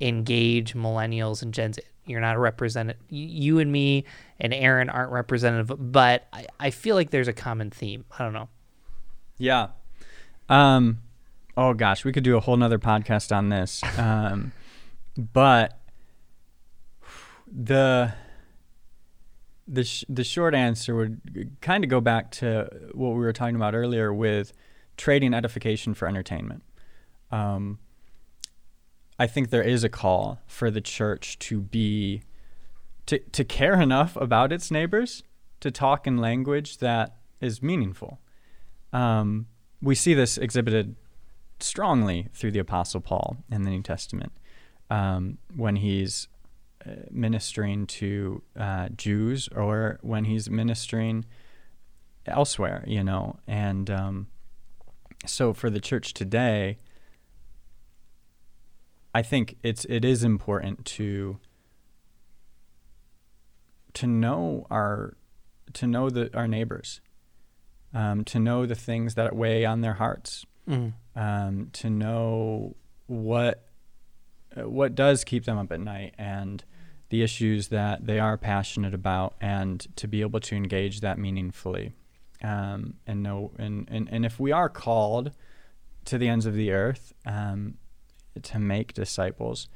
engage 0.00 0.74
millennials 0.74 1.42
and 1.42 1.54
Gen 1.54 1.72
Z. 1.72 1.82
You're 2.04 2.20
not 2.20 2.34
a 2.34 2.40
representative. 2.40 3.00
You 3.08 3.60
and 3.60 3.70
me 3.70 4.04
and 4.40 4.52
Aaron 4.52 4.90
aren't 4.90 5.12
representative, 5.12 5.72
but 5.78 6.26
I, 6.32 6.46
I 6.58 6.70
feel 6.70 6.96
like 6.96 7.10
there's 7.10 7.28
a 7.28 7.32
common 7.32 7.70
theme. 7.70 8.04
I 8.18 8.24
don't 8.24 8.32
know. 8.32 8.48
Yeah. 9.38 9.68
Um, 10.48 10.98
oh 11.56 11.74
gosh, 11.74 12.04
we 12.04 12.12
could 12.12 12.24
do 12.24 12.36
a 12.36 12.40
whole 12.40 12.56
nother 12.56 12.78
podcast 12.78 13.34
on 13.34 13.48
this. 13.48 13.82
Um, 13.98 14.52
but 15.16 15.78
the 17.50 18.14
the 19.68 19.84
sh- 19.84 20.04
the 20.08 20.24
short 20.24 20.54
answer 20.54 20.94
would 20.94 21.56
kind 21.60 21.84
of 21.84 21.90
go 21.90 22.00
back 22.00 22.30
to 22.32 22.68
what 22.92 23.10
we 23.10 23.20
were 23.20 23.32
talking 23.32 23.56
about 23.56 23.74
earlier 23.74 24.12
with 24.12 24.52
trading 24.96 25.34
edification 25.34 25.94
for 25.94 26.08
entertainment. 26.08 26.62
Um, 27.30 27.78
I 29.18 29.26
think 29.26 29.50
there 29.50 29.62
is 29.62 29.84
a 29.84 29.88
call 29.88 30.40
for 30.46 30.70
the 30.70 30.80
church 30.80 31.38
to 31.40 31.60
be 31.60 32.22
to 33.06 33.18
to 33.18 33.44
care 33.44 33.80
enough 33.80 34.16
about 34.16 34.52
its 34.52 34.70
neighbors 34.70 35.22
to 35.60 35.70
talk 35.70 36.06
in 36.06 36.18
language 36.18 36.78
that 36.78 37.16
is 37.40 37.62
meaningful. 37.62 38.20
Um, 38.92 39.46
we 39.82 39.94
see 39.94 40.14
this 40.14 40.38
exhibited 40.38 40.94
strongly 41.60 42.28
through 42.32 42.52
the 42.52 42.58
Apostle 42.58 43.00
Paul 43.00 43.38
in 43.50 43.62
the 43.62 43.70
New 43.70 43.82
Testament 43.82 44.32
um, 44.90 45.38
when 45.54 45.76
he's 45.76 46.28
uh, 46.86 46.90
ministering 47.10 47.86
to 47.86 48.42
uh, 48.56 48.88
Jews 48.96 49.48
or 49.54 49.98
when 50.02 50.24
he's 50.24 50.48
ministering 50.48 51.24
elsewhere, 52.26 52.84
you 52.86 53.02
know. 53.02 53.38
And 53.46 53.90
um, 53.90 54.26
so 55.26 55.52
for 55.52 55.70
the 55.70 55.80
church 55.80 56.14
today, 56.14 56.78
I 59.14 59.22
think 59.22 59.56
it's 59.62 59.84
it 59.86 60.04
is 60.04 60.24
important 60.24 60.84
to 60.86 61.38
to 63.94 64.06
know 64.06 64.66
our 64.70 65.16
to 65.74 65.86
know 65.86 66.10
the 66.10 66.34
our 66.36 66.48
neighbors, 66.48 67.00
um, 67.94 68.24
to 68.24 68.38
know 68.38 68.66
the 68.66 68.74
things 68.74 69.14
that 69.14 69.34
weigh 69.34 69.64
on 69.64 69.80
their 69.80 69.94
hearts, 69.94 70.46
um, 71.16 71.68
to 71.72 71.90
know 71.90 72.76
what 73.06 73.66
what 74.56 74.94
does 74.94 75.24
keep 75.24 75.44
them 75.44 75.58
up 75.58 75.72
at 75.72 75.80
night 75.80 76.14
and 76.18 76.62
the 77.08 77.22
issues 77.22 77.68
that 77.68 78.06
they 78.06 78.18
are 78.18 78.36
passionate 78.38 78.94
about, 78.94 79.34
and 79.40 79.86
to 79.96 80.06
be 80.08 80.20
able 80.22 80.40
to 80.40 80.54
engage 80.56 81.00
that 81.00 81.18
meaningfully, 81.18 81.92
um, 82.42 82.94
and 83.06 83.22
know 83.22 83.52
and, 83.58 83.88
and 83.90 84.08
and 84.10 84.24
if 84.24 84.40
we 84.40 84.52
are 84.52 84.68
called 84.68 85.32
to 86.06 86.18
the 86.18 86.28
ends 86.28 86.46
of 86.46 86.54
the 86.54 86.72
earth 86.72 87.12
um, 87.26 87.74
to 88.42 88.58
make 88.58 88.94
disciples. 88.94 89.68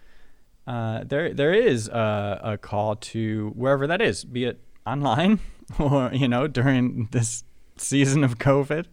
Uh, 0.67 1.05
there, 1.05 1.33
there 1.33 1.53
is 1.53 1.87
a, 1.89 2.41
a 2.43 2.59
call 2.59 2.97
to 2.97 3.53
wherever 3.55 3.87
that 3.87 4.03
is, 4.03 4.25
be 4.25 4.45
it 4.45 4.61
online 4.85 5.39
or 5.79 6.11
you 6.13 6.29
know 6.29 6.47
during 6.47 7.09
this 7.13 7.45
season 7.83 8.25
of 8.25 8.39
COVID, 8.39 8.87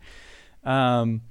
um, 0.63 1.21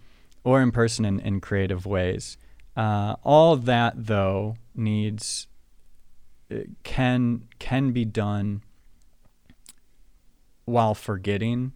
or 0.44 0.61
in 0.61 0.72
person 0.72 1.05
in, 1.05 1.20
in 1.20 1.40
creative 1.40 1.86
ways. 1.86 2.36
Uh, 2.76 3.16
all 3.22 3.57
that 3.57 4.07
though 4.07 4.57
needs 4.74 5.46
uh, 6.50 6.57
can 6.82 7.46
can 7.59 7.92
be 7.92 8.05
done 8.05 8.62
while 10.64 10.94
forgetting 10.94 11.72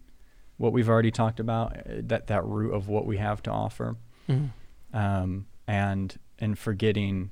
what 0.57 0.73
we've 0.73 0.89
already 0.89 1.11
talked 1.11 1.39
about 1.39 1.77
uh, 1.77 1.81
that 1.99 2.27
that 2.27 2.43
root 2.43 2.73
of 2.73 2.87
what 2.87 3.05
we 3.05 3.17
have 3.17 3.43
to 3.43 3.51
offer 3.51 3.95
um, 4.93 5.45
and 5.67 6.17
and 6.39 6.57
forgetting 6.57 7.29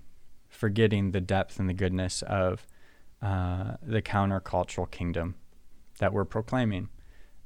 forgetting 0.47 1.11
the 1.11 1.21
depth 1.21 1.59
and 1.59 1.67
the 1.67 1.73
goodness 1.73 2.21
of 2.21 2.67
uh, 3.21 3.75
the 3.81 4.01
countercultural 4.01 4.89
kingdom 4.89 5.35
that 5.99 6.13
we're 6.13 6.25
proclaiming. 6.25 6.89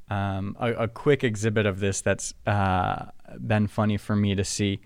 Um, 0.10 0.58
a, 0.60 0.74
a 0.74 0.88
quick 0.88 1.24
exhibit 1.24 1.66
of 1.66 1.80
this 1.80 2.02
that's 2.02 2.34
uh, 2.48 3.06
been 3.46 3.68
funny 3.68 3.98
for 3.98 4.16
me 4.16 4.34
to 4.34 4.44
see, 4.44 4.80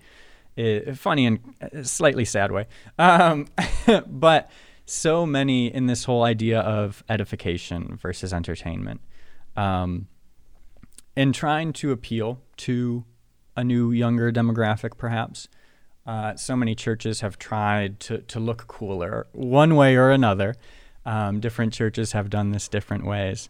i 0.58 0.92
funny 0.94 1.24
in 1.24 1.40
a 1.60 1.84
slightly 1.84 2.26
sad 2.26 2.52
way, 2.52 2.66
um, 2.98 3.46
but 4.06 4.50
so 4.84 5.24
many 5.24 5.72
in 5.72 5.86
this 5.86 6.04
whole 6.04 6.24
idea 6.24 6.60
of 6.60 7.02
edification 7.08 7.98
versus 8.00 8.34
entertainment, 8.34 9.00
um, 9.56 10.08
in 11.16 11.32
trying 11.32 11.72
to 11.72 11.90
appeal 11.90 12.40
to 12.58 13.04
a 13.56 13.64
new 13.64 13.92
younger 13.92 14.30
demographic, 14.30 14.98
perhaps. 14.98 15.48
Uh, 16.06 16.36
so 16.36 16.54
many 16.54 16.74
churches 16.74 17.22
have 17.22 17.38
tried 17.38 17.98
to, 17.98 18.18
to 18.18 18.38
look 18.38 18.66
cooler 18.66 19.26
one 19.32 19.74
way 19.74 19.96
or 19.96 20.10
another. 20.10 20.54
Um, 21.06 21.40
different 21.40 21.72
churches 21.72 22.12
have 22.12 22.28
done 22.28 22.50
this 22.50 22.68
different 22.68 23.06
ways 23.06 23.48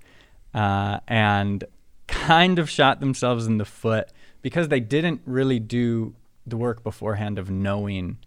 uh, 0.54 1.00
and 1.08 1.64
kind 2.06 2.58
of 2.58 2.70
shot 2.70 3.00
themselves 3.00 3.46
in 3.46 3.58
the 3.58 3.64
foot 3.64 4.08
because 4.42 4.68
they 4.68 4.80
didn't 4.80 5.20
really 5.24 5.58
do 5.58 6.14
the 6.46 6.56
work 6.56 6.82
beforehand 6.82 7.38
of 7.38 7.50
knowing 7.50 8.18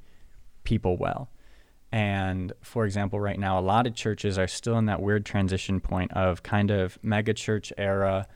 people 0.63 0.97
well. 0.97 1.29
And 1.91 2.51
for 2.61 2.85
example, 2.85 3.19
right 3.19 3.39
now, 3.39 3.59
a 3.59 3.61
lot 3.61 3.87
of 3.87 3.95
churches 3.95 4.37
are 4.37 4.47
still 4.47 4.77
in 4.77 4.85
that 4.87 5.01
weird 5.01 5.25
transition 5.25 5.79
point 5.79 6.11
of 6.13 6.43
kind 6.43 6.69
of 6.69 6.99
mega 7.01 7.33
church 7.33 7.71
era, 7.77 8.27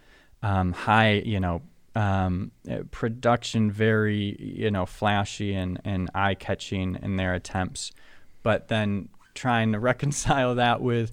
um, 0.42 0.72
high, 0.72 1.22
you 1.26 1.40
know, 1.40 1.62
um, 1.96 2.52
uh, 2.70 2.78
production, 2.92 3.70
very, 3.70 4.38
you 4.40 4.72
know, 4.72 4.86
flashy 4.86 5.54
and, 5.54 5.82
and 5.84 6.10
eye 6.16 6.36
catching 6.36 6.98
in 7.02 7.18
their 7.18 7.34
attempts, 7.34 7.92
but 8.44 8.70
then 8.70 9.10
trying 9.34 9.74
to 9.74 9.80
reconcile 9.92 10.56
that 10.56 10.82
with 10.82 11.12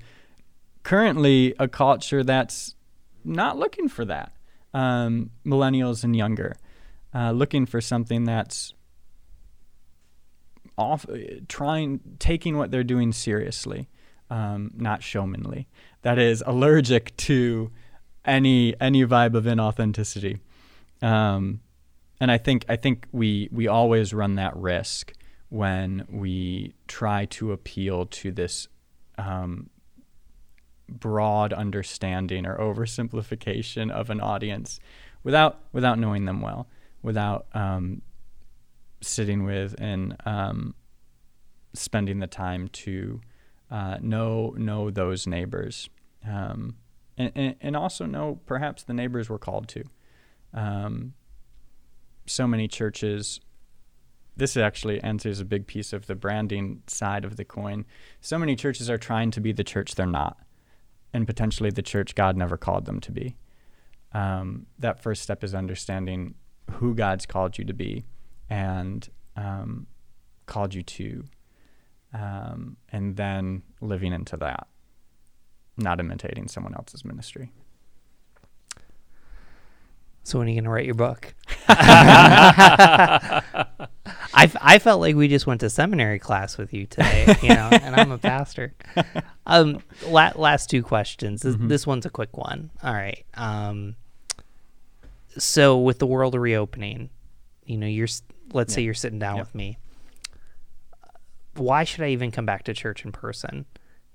currently 0.88 1.54
a 1.58 1.68
culture 1.68 2.24
that's 2.24 2.74
not 3.22 3.58
looking 3.58 3.90
for 3.90 4.06
that. 4.06 4.32
Um, 4.72 5.30
millennials 5.44 6.02
and 6.02 6.16
younger, 6.16 6.56
uh, 7.14 7.32
looking 7.32 7.66
for 7.66 7.82
something 7.82 8.24
that's 8.24 8.72
off 10.78 11.04
trying 11.46 12.00
taking 12.18 12.56
what 12.56 12.70
they're 12.70 12.84
doing 12.84 13.12
seriously, 13.12 13.90
um, 14.30 14.70
not 14.76 15.02
showmanly. 15.02 15.68
That 16.02 16.18
is 16.18 16.42
allergic 16.46 17.14
to 17.18 17.70
any 18.24 18.74
any 18.80 19.04
vibe 19.04 19.34
of 19.34 19.44
inauthenticity. 19.44 20.40
Um, 21.02 21.60
and 22.18 22.30
I 22.30 22.38
think 22.38 22.64
I 22.66 22.76
think 22.76 23.06
we 23.12 23.50
we 23.52 23.68
always 23.68 24.14
run 24.14 24.36
that 24.36 24.56
risk 24.56 25.12
when 25.50 26.06
we 26.08 26.72
try 26.86 27.26
to 27.26 27.52
appeal 27.52 28.06
to 28.06 28.32
this 28.32 28.68
um, 29.18 29.68
broad 30.88 31.52
understanding 31.52 32.46
or 32.46 32.56
oversimplification 32.58 33.90
of 33.90 34.10
an 34.10 34.20
audience 34.20 34.80
without 35.22 35.60
without 35.72 35.98
knowing 35.98 36.24
them 36.24 36.40
well, 36.40 36.68
without 37.02 37.46
um, 37.54 38.02
sitting 39.00 39.44
with 39.44 39.74
and 39.78 40.16
um, 40.24 40.74
spending 41.74 42.18
the 42.18 42.26
time 42.26 42.68
to 42.68 43.20
uh, 43.70 43.98
know 44.00 44.54
know 44.56 44.90
those 44.90 45.26
neighbors, 45.26 45.90
um, 46.26 46.76
and, 47.16 47.32
and, 47.34 47.54
and 47.60 47.76
also 47.76 48.06
know 48.06 48.40
perhaps 48.46 48.82
the 48.82 48.94
neighbors 48.94 49.28
we're 49.28 49.38
called 49.38 49.68
to. 49.68 49.84
Um, 50.54 51.14
so 52.26 52.46
many 52.46 52.68
churches. 52.68 53.40
This 54.36 54.56
actually 54.56 55.02
answers 55.02 55.40
a 55.40 55.44
big 55.44 55.66
piece 55.66 55.92
of 55.92 56.06
the 56.06 56.14
branding 56.14 56.82
side 56.86 57.24
of 57.24 57.36
the 57.36 57.44
coin. 57.44 57.84
So 58.20 58.38
many 58.38 58.54
churches 58.54 58.88
are 58.88 58.98
trying 58.98 59.32
to 59.32 59.40
be 59.40 59.50
the 59.50 59.64
church 59.64 59.96
they're 59.96 60.06
not, 60.06 60.38
and 61.12 61.26
potentially 61.26 61.70
the 61.70 61.82
church 61.82 62.14
God 62.14 62.36
never 62.36 62.56
called 62.56 62.84
them 62.84 63.00
to 63.00 63.12
be. 63.12 63.36
Um, 64.12 64.66
that 64.78 65.02
first 65.02 65.22
step 65.22 65.44
is 65.44 65.54
understanding 65.54 66.34
who 66.72 66.94
God's 66.94 67.26
called 67.26 67.58
you 67.58 67.64
to 67.64 67.74
be 67.74 68.04
and 68.48 69.08
um, 69.36 69.86
called 70.46 70.74
you 70.74 70.82
to, 70.82 71.24
um, 72.14 72.76
and 72.90 73.16
then 73.16 73.62
living 73.80 74.12
into 74.12 74.36
that, 74.38 74.66
not 75.76 76.00
imitating 76.00 76.48
someone 76.48 76.74
else's 76.74 77.04
ministry. 77.04 77.52
So 80.24 80.38
when 80.38 80.48
are 80.48 80.50
you 80.50 80.60
gonna 80.60 80.70
write 80.70 80.86
your 80.86 80.94
book? 80.94 81.34
I, 84.74 84.78
felt 84.78 85.00
like 85.00 85.14
we 85.16 85.28
just 85.28 85.46
went 85.46 85.60
to 85.62 85.70
seminary 85.70 86.18
class 86.18 86.58
with 86.58 86.72
you 86.72 86.86
today, 86.86 87.34
you 87.42 87.48
know, 87.48 87.68
and 87.72 87.94
I'm 87.96 88.10
a 88.12 88.18
pastor. 88.32 88.74
Um, 89.46 89.82
la- 90.06 90.32
last 90.36 90.68
two 90.70 90.82
questions. 90.82 91.42
This, 91.42 91.56
Mhm. 91.56 91.68
this 91.68 91.86
one's 91.86 92.06
a 92.06 92.10
quick 92.10 92.36
one. 92.36 92.70
All 92.82 92.92
right. 92.92 93.24
Um, 93.34 93.96
so 95.36 95.78
with 95.78 95.98
the 95.98 96.06
world 96.06 96.34
reopening, 96.34 97.10
you 97.64 97.76
know, 97.78 97.86
you're 97.86 98.08
let's 98.52 98.72
say 98.72 98.82
you're 98.82 98.94
sitting 98.94 99.18
down 99.18 99.36
Yep. 99.36 99.46
with 99.46 99.54
me. 99.54 99.78
Why 101.54 101.84
should 101.84 102.02
I 102.04 102.08
even 102.10 102.30
come 102.30 102.46
back 102.46 102.64
to 102.64 102.74
church 102.74 103.04
in 103.04 103.12
person? 103.12 103.66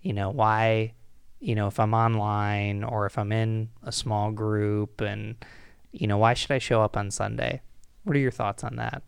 You 0.02 0.14
know, 0.14 0.30
why? 0.30 0.94
You 1.40 1.56
know, 1.56 1.68
if 1.68 1.80
I'm 1.80 1.94
online 1.94 2.84
or 2.84 3.06
if 3.06 3.18
I'm 3.18 3.32
in 3.32 3.70
a 3.84 3.92
small 3.92 4.32
group 4.32 5.02
and 5.02 5.36
you 5.92 6.08
know, 6.08 6.18
why 6.18 6.34
should 6.34 6.52
I 6.52 6.58
show 6.58 6.82
up 6.82 6.98
on 6.98 7.12
Sunday? 7.12 7.62
What 8.04 8.16
are 8.16 8.20
your 8.20 8.32
thoughts 8.32 8.64
on 8.64 8.78
that? 8.78 9.04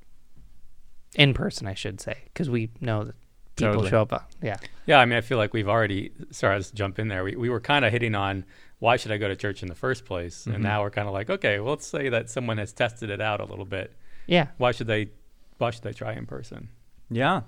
In 1.15 1.33
person, 1.33 1.67
I 1.67 1.73
should 1.73 1.99
say, 2.01 2.17
because 2.25 2.49
we 2.49 2.69
know 2.81 3.05
that 3.05 3.15
people 3.55 3.73
Totally. 3.73 3.89
show 3.89 4.01
up. 4.01 4.13
uh, 4.13 4.19
Yeah. 4.41 4.57
Yeah, 4.85 4.99
I 4.99 5.05
mean, 5.05 5.17
I 5.17 5.21
feel 5.21 5.37
like 5.37 5.53
we've 5.53 5.69
already. 5.69 6.11
Sorry, 6.31 6.53
I'll 6.53 6.59
just 6.59 6.75
jump 6.75 6.99
in 6.99 7.07
there. 7.07 7.23
We 7.23 7.35
we 7.35 7.49
were 7.49 7.59
kind 7.61 7.85
of 7.85 7.91
hitting 7.91 8.13
on 8.15 8.45
why 8.79 8.97
should 8.97 9.11
I 9.11 9.17
go 9.17 9.27
to 9.29 9.35
church 9.35 9.63
in 9.63 9.69
the 9.69 9.75
first 9.75 10.05
place, 10.05 10.45
Mhm. 10.45 10.55
and 10.55 10.63
now 10.63 10.81
we're 10.83 10.89
kind 10.91 11.07
of 11.07 11.13
like, 11.13 11.29
okay, 11.29 11.59
well, 11.59 11.71
let's 11.71 11.87
say 11.87 12.09
that 12.09 12.29
someone 12.29 12.57
has 12.57 12.73
tested 12.73 13.09
it 13.09 13.21
out 13.21 13.39
a 13.39 13.45
little 13.45 13.65
bit. 13.65 13.95
Yeah. 14.27 14.47
Why 14.57 14.71
should 14.71 14.87
they? 14.87 15.09
Why 15.57 15.69
should 15.71 15.83
they 15.83 15.93
try 15.93 16.13
in 16.13 16.25
person? 16.25 16.69
Yeah. 17.09 17.41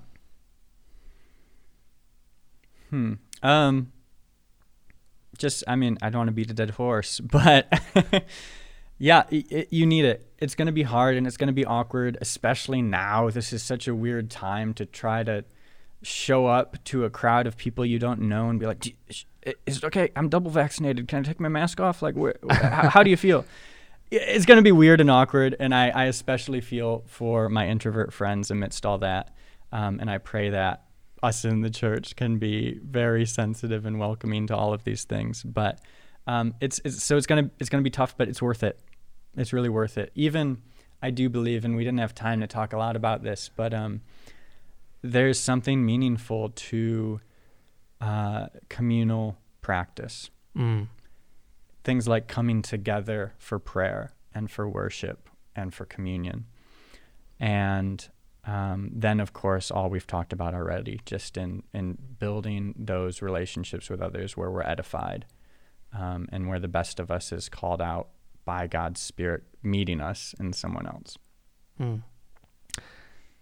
Hmm. 2.89 3.13
Um. 3.43 3.91
Just, 5.37 5.63
I 5.67 5.75
mean, 5.75 5.97
I 6.01 6.09
don't 6.09 6.19
want 6.21 6.29
to 6.29 6.33
beat 6.33 6.49
a 6.49 6.53
dead 6.55 6.71
horse, 6.71 7.19
but 7.19 7.71
yeah, 8.97 9.23
i 9.31 9.43
i 9.51 9.67
you 9.69 9.85
need 9.85 10.05
it. 10.05 10.23
It's 10.39 10.55
going 10.55 10.67
to 10.67 10.71
be 10.71 10.83
hard 10.83 11.15
and 11.17 11.25
it's 11.25 11.37
going 11.37 11.47
to 11.47 11.53
be 11.53 11.65
awkward, 11.65 12.17
especially 12.21 12.81
now. 12.81 13.29
This 13.29 13.51
is 13.53 13.63
such 13.63 13.87
a 13.87 13.95
weird 13.95 14.29
time 14.29 14.73
to 14.75 14.85
try 14.85 15.23
to 15.23 15.43
show 16.03 16.45
up 16.45 16.83
to 16.85 17.05
a 17.05 17.09
crowd 17.09 17.47
of 17.47 17.57
people 17.57 17.83
you 17.85 17.97
don't 17.99 18.21
know 18.21 18.49
and 18.49 18.59
be 18.59 18.65
like, 18.67 18.79
"Do 18.79 18.89
you- 18.91 18.95
sh- 19.09 19.25
i- 19.47 19.55
"Is 19.65 19.77
it 19.77 19.83
okay? 19.85 20.09
I'm 20.15 20.29
double 20.29 20.51
vaccinated. 20.51 21.07
Can 21.07 21.19
I 21.19 21.23
take 21.23 21.39
my 21.39 21.49
mask 21.49 21.79
off? 21.79 22.01
Like, 22.03 22.15
how, 22.51 22.89
how 22.89 23.03
do 23.03 23.09
you 23.09 23.17
feel?" 23.17 23.45
It's 24.09 24.45
going 24.45 24.55
to 24.55 24.61
be 24.63 24.71
weird 24.71 25.01
and 25.01 25.11
awkward, 25.11 25.57
and 25.59 25.75
I, 25.75 25.89
I 25.89 26.05
especially 26.05 26.61
feel 26.61 27.03
for 27.07 27.49
my 27.49 27.67
introvert 27.67 28.13
friends 28.13 28.49
amidst 28.49 28.85
all 28.85 28.99
that. 28.99 29.35
Um, 29.73 29.99
and 29.99 30.09
I 30.09 30.17
pray 30.17 30.51
that 30.51 30.83
us 31.21 31.43
in 31.43 31.59
the 31.59 31.69
church 31.69 32.15
can 32.15 32.37
be 32.37 32.79
very 32.81 33.25
sensitive 33.25 33.85
and 33.85 33.99
welcoming 33.99 34.47
to 34.47 34.55
all 34.55 34.73
of 34.73 34.85
these 34.85 35.03
things. 35.03 35.43
But 35.43 35.81
um, 36.25 36.53
it's, 36.61 36.79
it's 36.85 37.03
so 37.03 37.17
it's 37.17 37.25
gonna 37.27 37.49
it's 37.59 37.69
gonna 37.69 37.83
be 37.83 37.89
tough, 37.89 38.15
but 38.15 38.29
it's 38.29 38.41
worth 38.41 38.63
it. 38.63 38.79
It's 39.35 39.53
really 39.53 39.69
worth 39.69 39.97
it. 39.97 40.11
Even 40.15 40.61
I 41.01 41.11
do 41.11 41.29
believe, 41.29 41.63
and 41.65 41.75
we 41.75 41.83
didn't 41.83 41.99
have 41.99 42.15
time 42.15 42.41
to 42.41 42.47
talk 42.47 42.73
a 42.73 42.77
lot 42.77 42.95
about 42.95 43.23
this, 43.23 43.49
but 43.55 43.73
um, 43.73 44.01
there's 45.01 45.39
something 45.39 45.85
meaningful 45.85 46.49
to 46.49 47.19
uh, 48.01 48.47
communal 48.69 49.37
practice. 49.61 50.29
Mm. 50.55 50.87
Things 51.83 52.07
like 52.07 52.27
coming 52.27 52.61
together 52.61 53.33
for 53.37 53.59
prayer 53.59 54.13
and 54.33 54.49
for 54.49 54.67
worship 54.67 55.29
and 55.55 55.73
for 55.73 55.85
communion. 55.85 56.45
And 57.39 58.07
um, 58.45 58.89
then, 58.93 59.19
of 59.19 59.33
course, 59.33 59.69
all 59.69 59.89
we've 59.89 60.07
talked 60.07 60.33
about 60.33 60.53
already, 60.53 61.01
just 61.05 61.37
in, 61.37 61.63
in 61.73 61.97
building 62.17 62.73
those 62.77 63.21
relationships 63.21 63.89
with 63.89 64.01
others 64.01 64.35
where 64.35 64.49
we're 64.49 64.63
edified 64.63 65.25
um, 65.93 66.27
and 66.31 66.47
where 66.47 66.59
the 66.59 66.67
best 66.67 66.99
of 66.99 67.11
us 67.11 67.31
is 67.31 67.49
called 67.49 67.81
out 67.81 68.09
by 68.47 68.65
God's 68.65 68.99
Spirit 68.99 69.43
meeting 69.61 70.01
us 70.01 70.33
in 70.39 70.53
someone 70.53 70.87
else. 70.87 71.17
Mm. 71.79 72.01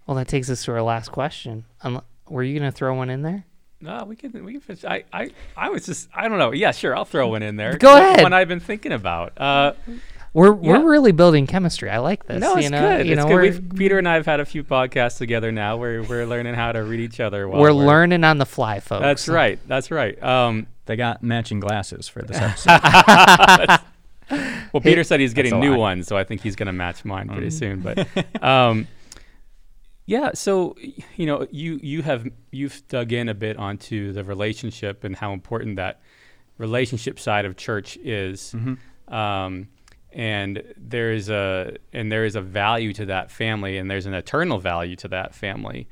Well, 0.06 0.18
that 0.18 0.28
takes 0.28 0.50
us 0.50 0.66
to 0.66 0.72
our 0.74 0.82
last 0.82 1.12
question. 1.12 1.64
Unle- 1.84 2.04
were 2.30 2.44
you 2.44 2.60
going 2.60 2.70
to 2.70 2.76
throw 2.76 2.94
one 2.96 3.10
in 3.10 3.22
there? 3.22 3.46
No, 3.82 4.04
we 4.06 4.16
can 4.16 4.44
we 4.44 4.54
can 4.54 4.62
finish. 4.62 4.84
I, 4.84 5.04
I 5.14 5.30
I 5.56 5.70
was 5.70 5.86
just 5.86 6.10
I 6.16 6.28
don't 6.28 6.40
know. 6.40 6.52
Yeah, 6.54 6.72
sure, 6.72 6.96
I'll 6.96 7.06
throw 7.06 7.28
one 7.28 7.44
in 7.44 7.56
there. 7.56 7.78
Go 7.78 7.94
One- 7.94 8.02
ahead. 8.02 8.24
One 8.24 8.34
I've 8.34 8.48
been 8.48 8.60
thinking 8.60 8.92
about. 8.92 9.40
Uh, 9.40 9.74
We're 10.34 10.48
Yeah. 10.56 10.80
we're 10.80 10.90
really 10.92 11.12
building 11.12 11.46
chemistry. 11.48 11.90
I 11.90 12.00
like 12.00 12.26
this. 12.26 12.42
no, 12.42 12.56
it's 12.56 12.64
you 12.66 12.70
know, 12.72 12.80
good. 12.98 13.06
You 13.06 13.14
it's 13.14 13.22
know, 13.22 13.28
good. 13.28 13.34
we're 13.36 13.42
We've, 13.42 13.70
Peter 13.76 13.98
and 14.00 14.08
I 14.08 14.16
have 14.16 14.26
had 14.26 14.40
a 14.40 14.46
few 14.46 14.64
podcasts 14.64 15.18
together 15.18 15.52
now. 15.52 15.78
Where 15.78 16.02
we're 16.04 16.26
learning 16.26 16.56
how 16.56 16.72
to 16.72 16.84
read 16.84 17.00
each 17.00 17.20
other. 17.20 17.48
While 17.48 17.62
we're 17.62 17.72
learning 17.74 18.24
on 18.24 18.38
the 18.38 18.46
fly, 18.46 18.80
folks. 18.80 19.02
That's 19.04 19.28
right. 19.30 19.60
That's 19.68 19.92
right. 19.92 20.22
Um, 20.24 20.68
They 20.88 20.96
got 20.96 21.22
matching 21.24 21.60
glasses 21.60 22.08
for 22.08 22.22
this 22.22 22.38
episode. 22.68 23.80
well, 24.30 24.82
Peter 24.82 25.04
said 25.04 25.20
he's 25.20 25.34
getting 25.34 25.60
new 25.60 25.76
ones, 25.76 26.08
so 26.08 26.18
I 26.18 26.24
think 26.24 26.42
he's 26.42 26.56
going 26.56 26.68
to 26.68 26.74
match 26.74 27.06
mine 27.06 27.28
pretty 27.30 27.48
Mm. 27.48 27.54
soon. 27.60 27.80
But 27.82 28.08
um, 28.44 28.88
yeah, 30.06 30.32
so 30.34 30.76
you 31.16 31.26
know, 31.26 31.48
you 31.52 31.80
you 31.82 32.02
have 32.04 32.28
you've 32.52 32.88
dug 32.88 33.12
in 33.12 33.30
a 33.30 33.34
bit 33.34 33.58
onto 33.58 34.12
the 34.14 34.24
relationship 34.24 35.04
and 35.04 35.16
how 35.16 35.34
important 35.34 35.76
that 35.78 36.02
relationship 36.58 37.20
side 37.20 37.46
of 37.46 37.56
church 37.58 37.98
is. 37.98 38.54
Mhm. 38.56 38.78
um, 39.14 39.68
and 40.12 40.64
there 40.78 41.12
is 41.12 41.30
a 41.30 41.76
and 41.92 42.10
there 42.12 42.24
is 42.24 42.36
a 42.38 42.42
value 42.42 42.94
to 42.94 43.06
that 43.08 43.30
family, 43.32 43.78
and 43.78 43.92
there's 43.92 44.06
an 44.06 44.14
eternal 44.14 44.60
value 44.60 44.96
to 44.96 45.08
that 45.10 45.36
family. 45.36 45.88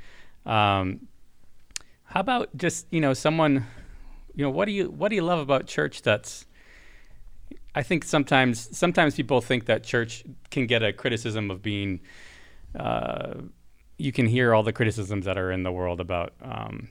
Um, 0.46 1.08
how 2.06 2.20
about 2.22 2.56
just 2.56 2.88
you 2.92 3.02
know 3.02 3.14
someone, 3.14 3.66
you 4.36 4.44
know 4.46 4.50
what 4.50 4.66
do 4.66 4.72
you 4.72 4.90
what 4.90 5.10
do 5.10 5.16
you 5.16 5.24
love 5.24 5.40
about 5.40 5.66
church? 5.68 6.04
That's 6.04 6.46
I 7.76 7.84
think 7.84 8.04
sometimes 8.04 8.76
sometimes 8.78 9.16
people 9.16 9.42
think 9.42 9.66
that 9.66 9.84
church 9.84 10.24
can 10.52 10.68
get 10.68 10.84
a 10.84 10.94
criticism 10.94 11.50
of 11.52 11.62
being. 11.62 12.00
Uh, 12.78 13.34
you 13.98 14.12
can 14.12 14.26
hear 14.28 14.54
all 14.54 14.64
the 14.64 14.74
criticisms 14.74 15.26
that 15.26 15.38
are 15.38 15.52
in 15.52 15.64
the 15.64 15.72
world 15.72 16.00
about 16.00 16.34
um, 16.42 16.90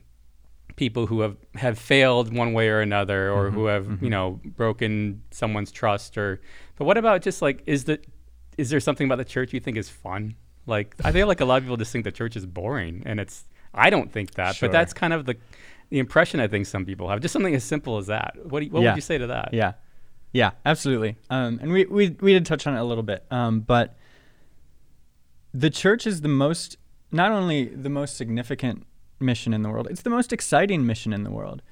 people 0.77 1.07
who 1.07 1.21
have, 1.21 1.37
have 1.57 1.79
failed 1.79 2.35
one 2.35 2.53
way 2.53 2.69
or 2.69 2.81
another 2.81 3.31
or 3.31 3.51
Mhm, 3.51 3.55
who 3.55 3.67
have 3.67 3.87
mhm. 3.87 4.03
you 4.03 4.11
know 4.11 4.41
broken 4.57 5.23
someone's 5.31 5.71
trust 5.73 6.17
or 6.17 6.41
but 6.77 6.85
what 6.85 6.97
about 6.97 7.21
just 7.23 7.43
like 7.43 7.63
is 7.67 7.85
the 7.85 7.99
is 8.57 8.71
there 8.71 8.81
something 8.81 9.07
about 9.07 9.17
the 9.19 9.25
church 9.25 9.53
you 9.53 9.61
think 9.61 9.77
is 9.77 9.89
fun 9.89 10.35
Like 10.67 10.95
I 11.05 11.11
feel 11.13 11.27
like 11.27 11.41
a 11.41 11.45
lot 11.45 11.57
of 11.57 11.65
people 11.65 11.77
just 11.77 11.91
think 11.93 12.05
the 12.05 12.13
church 12.13 12.37
is 12.37 12.47
boring, 12.47 13.03
and 13.05 13.19
it's. 13.19 13.45
I 13.75 13.91
don't 13.91 14.13
think 14.13 14.35
that, 14.35 14.55
Sure. 14.55 14.69
but 14.69 14.73
that's 14.73 14.93
kind 14.93 15.13
of 15.13 15.25
the 15.27 15.35
the 15.91 15.99
impression 15.99 16.39
I 16.41 16.47
think 16.49 16.67
some 16.67 16.85
people 16.85 17.09
have. 17.09 17.21
Just 17.21 17.33
something 17.33 17.55
as 17.55 17.65
simple 17.65 17.99
as 17.99 18.07
that. 18.07 18.37
What 18.45 18.63
you, 18.63 18.71
what 18.71 18.83
Yeah. 18.83 18.91
would 18.91 18.97
you 18.97 19.03
say 19.03 19.19
to 19.19 19.27
that? 19.27 19.49
Yeah, 19.53 19.73
yeah, 20.33 20.53
absolutely. 20.65 21.17
Um, 21.29 21.59
and 21.63 21.73
we, 21.73 21.85
we 21.85 22.11
we 22.21 22.33
did 22.33 22.47
touch 22.47 22.67
on 22.67 22.75
it 22.75 22.81
a 22.81 22.85
little 22.85 23.03
bit, 23.03 23.25
um, 23.31 23.61
but 23.61 23.97
the 25.53 25.71
church 25.71 26.07
is 26.07 26.23
the 26.23 26.29
most 26.29 26.79
not 27.11 27.31
only 27.31 27.67
the 27.67 27.91
most 27.91 28.17
significant 28.17 28.87
mission 29.21 29.53
in 29.53 29.63
the 29.63 29.69
world; 29.69 29.89
it's 29.91 30.03
the 30.03 30.11
most 30.11 30.33
exciting 30.33 30.87
mission 30.87 31.13
in 31.13 31.23
the 31.23 31.31
world. 31.31 31.63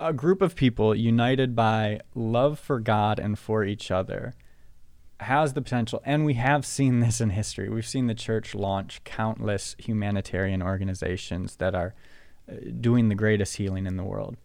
A 0.00 0.12
group 0.12 0.42
of 0.42 0.56
people 0.56 0.94
united 0.94 1.54
by 1.54 2.00
love 2.14 2.58
for 2.58 2.80
God 2.80 3.18
and 3.18 3.38
for 3.38 3.62
each 3.62 3.90
other 3.90 4.34
has 5.20 5.52
the 5.52 5.62
potential, 5.62 6.02
and 6.04 6.24
we 6.24 6.34
have 6.34 6.64
seen 6.64 7.00
this 7.00 7.20
in 7.20 7.30
history. 7.30 7.68
We've 7.68 7.86
seen 7.86 8.06
the 8.06 8.14
church 8.14 8.54
launch 8.54 9.04
countless 9.04 9.76
humanitarian 9.78 10.62
organizations 10.62 11.56
that 11.56 11.74
are 11.74 11.94
uh, 12.50 12.54
doing 12.80 13.08
the 13.08 13.14
greatest 13.14 13.56
healing 13.56 13.86
in 13.86 13.96
the 13.96 14.02
world. 14.02 14.36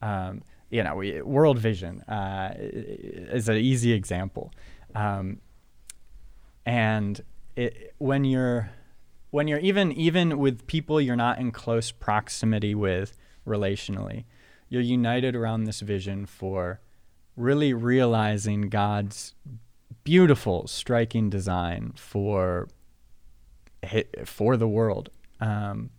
Um, 0.00 0.42
you 0.70 0.82
know, 0.82 0.96
we, 0.96 1.20
World 1.22 1.58
Vision 1.58 2.00
uh, 2.02 2.54
is 2.58 3.48
an 3.48 3.56
easy 3.56 3.92
example, 3.92 4.52
um, 4.94 5.40
and 6.64 7.20
it, 7.54 7.94
when 7.98 8.24
you're 8.24 8.70
when 9.30 9.48
you're 9.48 9.60
even 9.60 9.92
even 9.92 10.38
with 10.38 10.66
people 10.66 11.00
you're 11.00 11.16
not 11.16 11.38
in 11.38 11.52
close 11.52 11.92
proximity 11.92 12.74
with 12.74 13.16
relationally, 13.46 14.24
you're 14.68 14.82
united 14.82 15.36
around 15.36 15.64
this 15.64 15.80
vision 15.80 16.26
for 16.26 16.80
really 17.36 17.72
realizing 17.72 18.62
God's 18.62 19.34
beautiful, 20.02 20.66
striking 20.66 21.30
design 21.30 21.92
for 21.96 22.68
for 24.24 24.56
the 24.56 24.66
world, 24.66 25.10
um, 25.40 25.90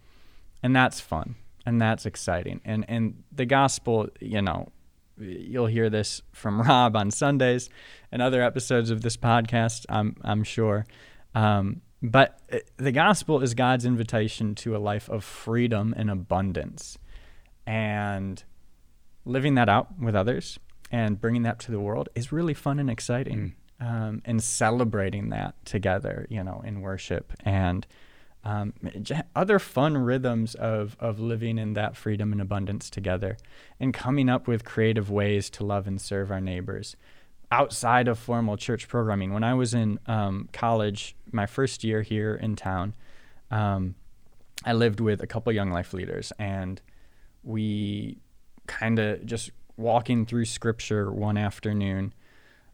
and 0.61 0.75
that's 0.75 0.99
fun 0.99 1.35
and 1.67 1.81
that's 1.81 2.05
exciting. 2.05 2.61
And 2.63 2.85
and 2.87 3.23
the 3.31 3.45
gospel, 3.45 4.07
you 4.21 4.41
know, 4.41 4.71
you'll 5.17 5.67
hear 5.67 5.89
this 5.89 6.21
from 6.31 6.61
Rob 6.67 6.95
on 6.95 7.11
Sundays 7.11 7.69
and 8.09 8.21
other 8.21 8.41
episodes 8.41 8.89
of 8.89 9.01
this 9.01 9.17
podcast. 9.17 9.85
I'm 9.89 10.15
I'm 10.23 10.43
sure. 10.43 10.85
Um, 11.35 11.81
but 12.01 12.39
uh, 12.51 12.59
the 12.77 12.93
gospel 12.93 13.41
is 13.41 13.53
God's 13.53 13.85
invitation 13.85 14.55
to 14.55 14.77
a 14.77 14.79
life 14.79 15.09
of 15.09 15.25
freedom 15.25 15.93
and 15.97 16.09
abundance, 16.09 16.97
and 17.65 18.41
living 19.25 19.55
that 19.55 19.67
out 19.67 19.99
with 19.99 20.15
others 20.15 20.57
and 20.89 21.19
bringing 21.19 21.41
that 21.41 21.59
to 21.59 21.71
the 21.71 21.81
world 21.81 22.07
is 22.15 22.31
really 22.31 22.53
fun 22.53 22.79
and 22.79 22.89
exciting. 22.89 23.55
Um, 23.79 24.23
and 24.25 24.41
celebrating 24.41 25.29
that 25.29 25.53
together, 25.63 26.25
you 26.31 26.43
know, 26.43 26.63
in 26.65 26.81
worship 26.81 27.31
and 27.41 27.85
um, 28.43 28.73
other 29.35 29.59
fun 29.59 29.97
rhythms 29.97 30.55
of, 30.55 30.95
of 30.99 31.19
living 31.19 31.57
in 31.57 31.73
that 31.73 31.97
freedom 31.97 32.31
and 32.31 32.41
abundance 32.41 32.89
together 32.89 33.37
and 33.79 33.93
coming 33.93 34.29
up 34.29 34.47
with 34.47 34.63
creative 34.63 35.09
ways 35.09 35.49
to 35.49 35.65
love 35.65 35.87
and 35.87 35.99
serve 35.99 36.31
our 36.31 36.39
neighbors 36.39 36.95
outside 37.51 38.07
of 38.07 38.19
formal 38.19 38.57
church 38.57 38.87
programming. 38.87 39.33
When 39.33 39.43
I 39.43 39.53
was 39.53 39.73
in 39.73 39.99
um, 40.05 40.49
college, 40.53 41.15
my 41.31 41.45
first 41.45 41.83
year 41.83 42.01
here 42.01 42.35
in 42.35 42.55
town, 42.55 42.93
um, 43.51 43.95
I 44.65 44.73
lived 44.73 44.99
with 44.99 45.21
a 45.21 45.27
couple 45.27 45.51
young 45.53 45.71
life 45.71 45.93
leaders 45.93 46.31
and 46.39 46.81
we 47.43 48.17
kind 48.65 48.99
of 48.99 49.25
just 49.25 49.51
walking 49.77 50.25
through 50.25 50.45
scripture 50.45 51.11
one 51.11 51.37
afternoon. 51.37 52.13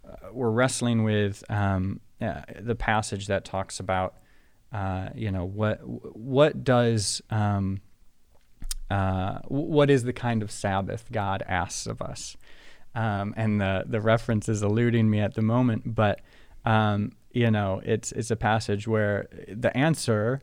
Uh, 0.08 0.32
we're 0.32 0.50
wrestling 0.50 1.04
with 1.04 1.44
um, 1.50 2.00
uh, 2.22 2.42
the 2.60 2.76
passage 2.76 3.28
that 3.28 3.46
talks 3.46 3.80
about 3.80 4.16
uh, 4.74 5.10
you 5.16 5.32
know 5.32 5.46
what 5.46 5.80
what 5.84 6.64
does 6.64 7.22
um, 7.30 7.80
uh, 8.90 9.40
what 9.48 9.90
is 9.90 10.04
the 10.04 10.14
kind 10.14 10.42
of 10.42 10.52
Sabbath 10.52 11.06
God 11.12 11.44
asks 11.48 11.86
of 11.86 12.02
us, 12.02 12.36
um, 12.96 13.34
and 13.38 13.62
the 13.62 13.84
the 13.86 14.02
reference 14.02 14.50
is 14.50 14.64
eluding 14.64 15.10
me 15.10 15.20
at 15.20 15.36
the 15.36 15.42
moment, 15.42 15.96
but 15.96 16.22
um, 16.66 17.12
you 17.32 17.52
know 17.52 17.82
it's 17.86 18.12
it's 18.14 18.32
a 18.32 18.36
passage 18.36 18.88
where 18.88 19.28
the 19.48 19.76
answer 19.78 20.42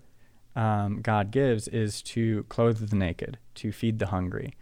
um, 0.54 1.00
God 1.02 1.32
gives 1.32 1.66
is 1.68 2.00
to 2.02 2.44
clothe 2.44 2.88
the 2.88 2.96
naked, 2.96 3.38
to 3.56 3.72
feed 3.72 3.98
the 3.98 4.06
hungry, 4.06 4.54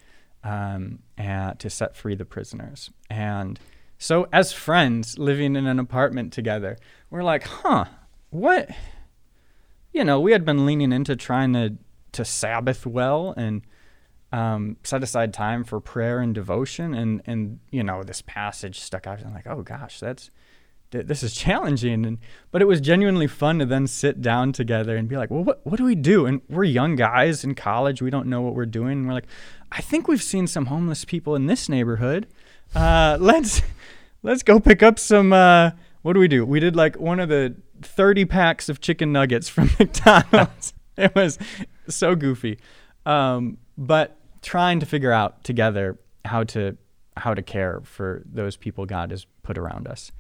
um, 0.43 1.01
and 1.19 1.59
to 1.59 1.69
set 1.69 1.95
free 1.95 2.15
the 2.15 2.25
prisoners, 2.25 2.91
and 3.11 3.61
so 3.99 4.29
as 4.33 4.53
friends 4.53 5.19
living 5.19 5.57
in 5.57 5.67
an 5.67 5.79
apartment 5.79 6.33
together, 6.33 6.79
we're 7.11 7.25
like, 7.25 7.43
huh, 7.43 7.87
what? 8.31 8.71
You 9.93 10.05
know, 10.05 10.21
we 10.21 10.33
had 10.33 10.45
been 10.45 10.67
leaning 10.67 10.93
into 10.93 11.17
trying 11.17 11.53
to 11.55 11.75
to 12.13 12.25
Sabbath 12.25 12.87
well 12.87 13.35
and 13.37 13.63
um, 14.33 14.77
set 14.83 15.03
aside 15.03 15.33
time 15.33 15.65
for 15.65 15.81
prayer 15.81 16.21
and 16.21 16.35
devotion, 16.35 16.95
and 16.95 17.23
and 17.27 17.61
you 17.71 17.83
know, 17.83 18.03
this 18.03 18.23
passage 18.23 18.81
stuck 18.81 19.07
out. 19.07 19.25
I'm 19.25 19.33
like, 19.33 19.47
oh 19.47 19.63
gosh, 19.63 20.01
that's 20.01 20.31
th- 20.91 21.07
this 21.07 21.23
is 21.23 21.35
challenging, 21.35 22.05
and 22.05 22.19
but 22.51 22.61
it 22.61 22.67
was 22.67 22.81
genuinely 22.81 23.27
fun 23.27 23.59
to 23.59 23.67
then 23.67 23.87
sit 23.87 24.21
down 24.21 24.53
together 24.53 24.97
and 24.97 25.09
be 25.09 25.17
like, 25.17 25.31
well, 25.31 25.45
what 25.45 25.61
what 25.65 25.77
do 25.79 25.85
we 25.85 25.95
do? 25.95 26.27
And 26.27 26.43
we're 26.49 26.65
young 26.65 26.95
guys 26.97 27.43
in 27.43 27.55
college, 27.55 28.03
we 28.03 28.11
don't 28.11 28.27
know 28.27 28.43
what 28.43 28.55
we're 28.55 28.67
doing. 28.67 28.99
And 28.99 29.07
we're 29.07 29.15
like, 29.15 29.29
I 29.73 29.81
think 29.81 30.09
we've 30.09 30.23
seen 30.23 30.47
some 30.47 30.67
homeless 30.67 31.05
people 31.05 31.35
in 31.35 31.47
this 31.47 31.69
neighborhood. 31.69 32.27
Uh, 32.75 33.17
let's 33.21 33.63
let's 34.23 34.43
go 34.43 34.61
pick 34.61 34.83
up 34.83 34.99
some. 34.99 35.33
Uh, 35.33 35.71
what 36.09 36.15
do 36.15 36.21
we 36.21 36.29
do? 36.29 36.47
We 36.47 36.59
did 36.59 36.75
like 36.75 36.99
one 36.99 37.21
of 37.21 37.29
the 37.29 37.55
30 37.83 38.25
packs 38.25 38.71
of 38.71 38.81
chicken 38.81 39.13
nuggets 39.13 39.47
from 39.47 39.69
McDonald's. 39.79 40.73
it 40.97 41.15
was 41.15 41.39
so 41.87 42.15
goofy. 42.15 42.59
Um, 43.05 43.59
but 43.77 44.17
trying 44.41 44.81
to 44.81 44.87
figure 44.87 45.13
out 45.13 45.45
together 45.45 45.99
how 46.25 46.45
to 46.45 46.79
how 47.19 47.35
to 47.35 47.43
care 47.43 47.83
for 47.85 48.23
those 48.25 48.57
people 48.57 48.87
God 48.87 49.11
has 49.11 49.27
put 49.43 49.59
around 49.59 49.87
us. 49.87 50.11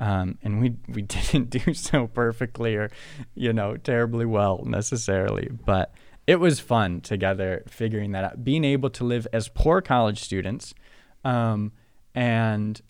Um, 0.00 0.38
and 0.42 0.58
we 0.58 0.74
we 0.88 1.02
didn't 1.02 1.50
do 1.50 1.74
so 1.74 2.06
perfectly 2.06 2.74
or 2.74 2.90
you 3.34 3.52
know 3.52 3.76
terribly 3.76 4.24
well 4.24 4.64
necessarily, 4.64 5.50
but 5.66 5.92
it 6.26 6.40
was 6.40 6.60
fun 6.60 7.02
together 7.02 7.62
figuring 7.68 8.12
that 8.12 8.24
out. 8.24 8.42
Being 8.42 8.64
able 8.64 8.88
to 8.88 9.04
live 9.04 9.26
as 9.34 9.48
poor 9.48 9.82
college 9.82 10.20
students, 10.20 10.72
um, 11.26 11.72
and 12.14 12.80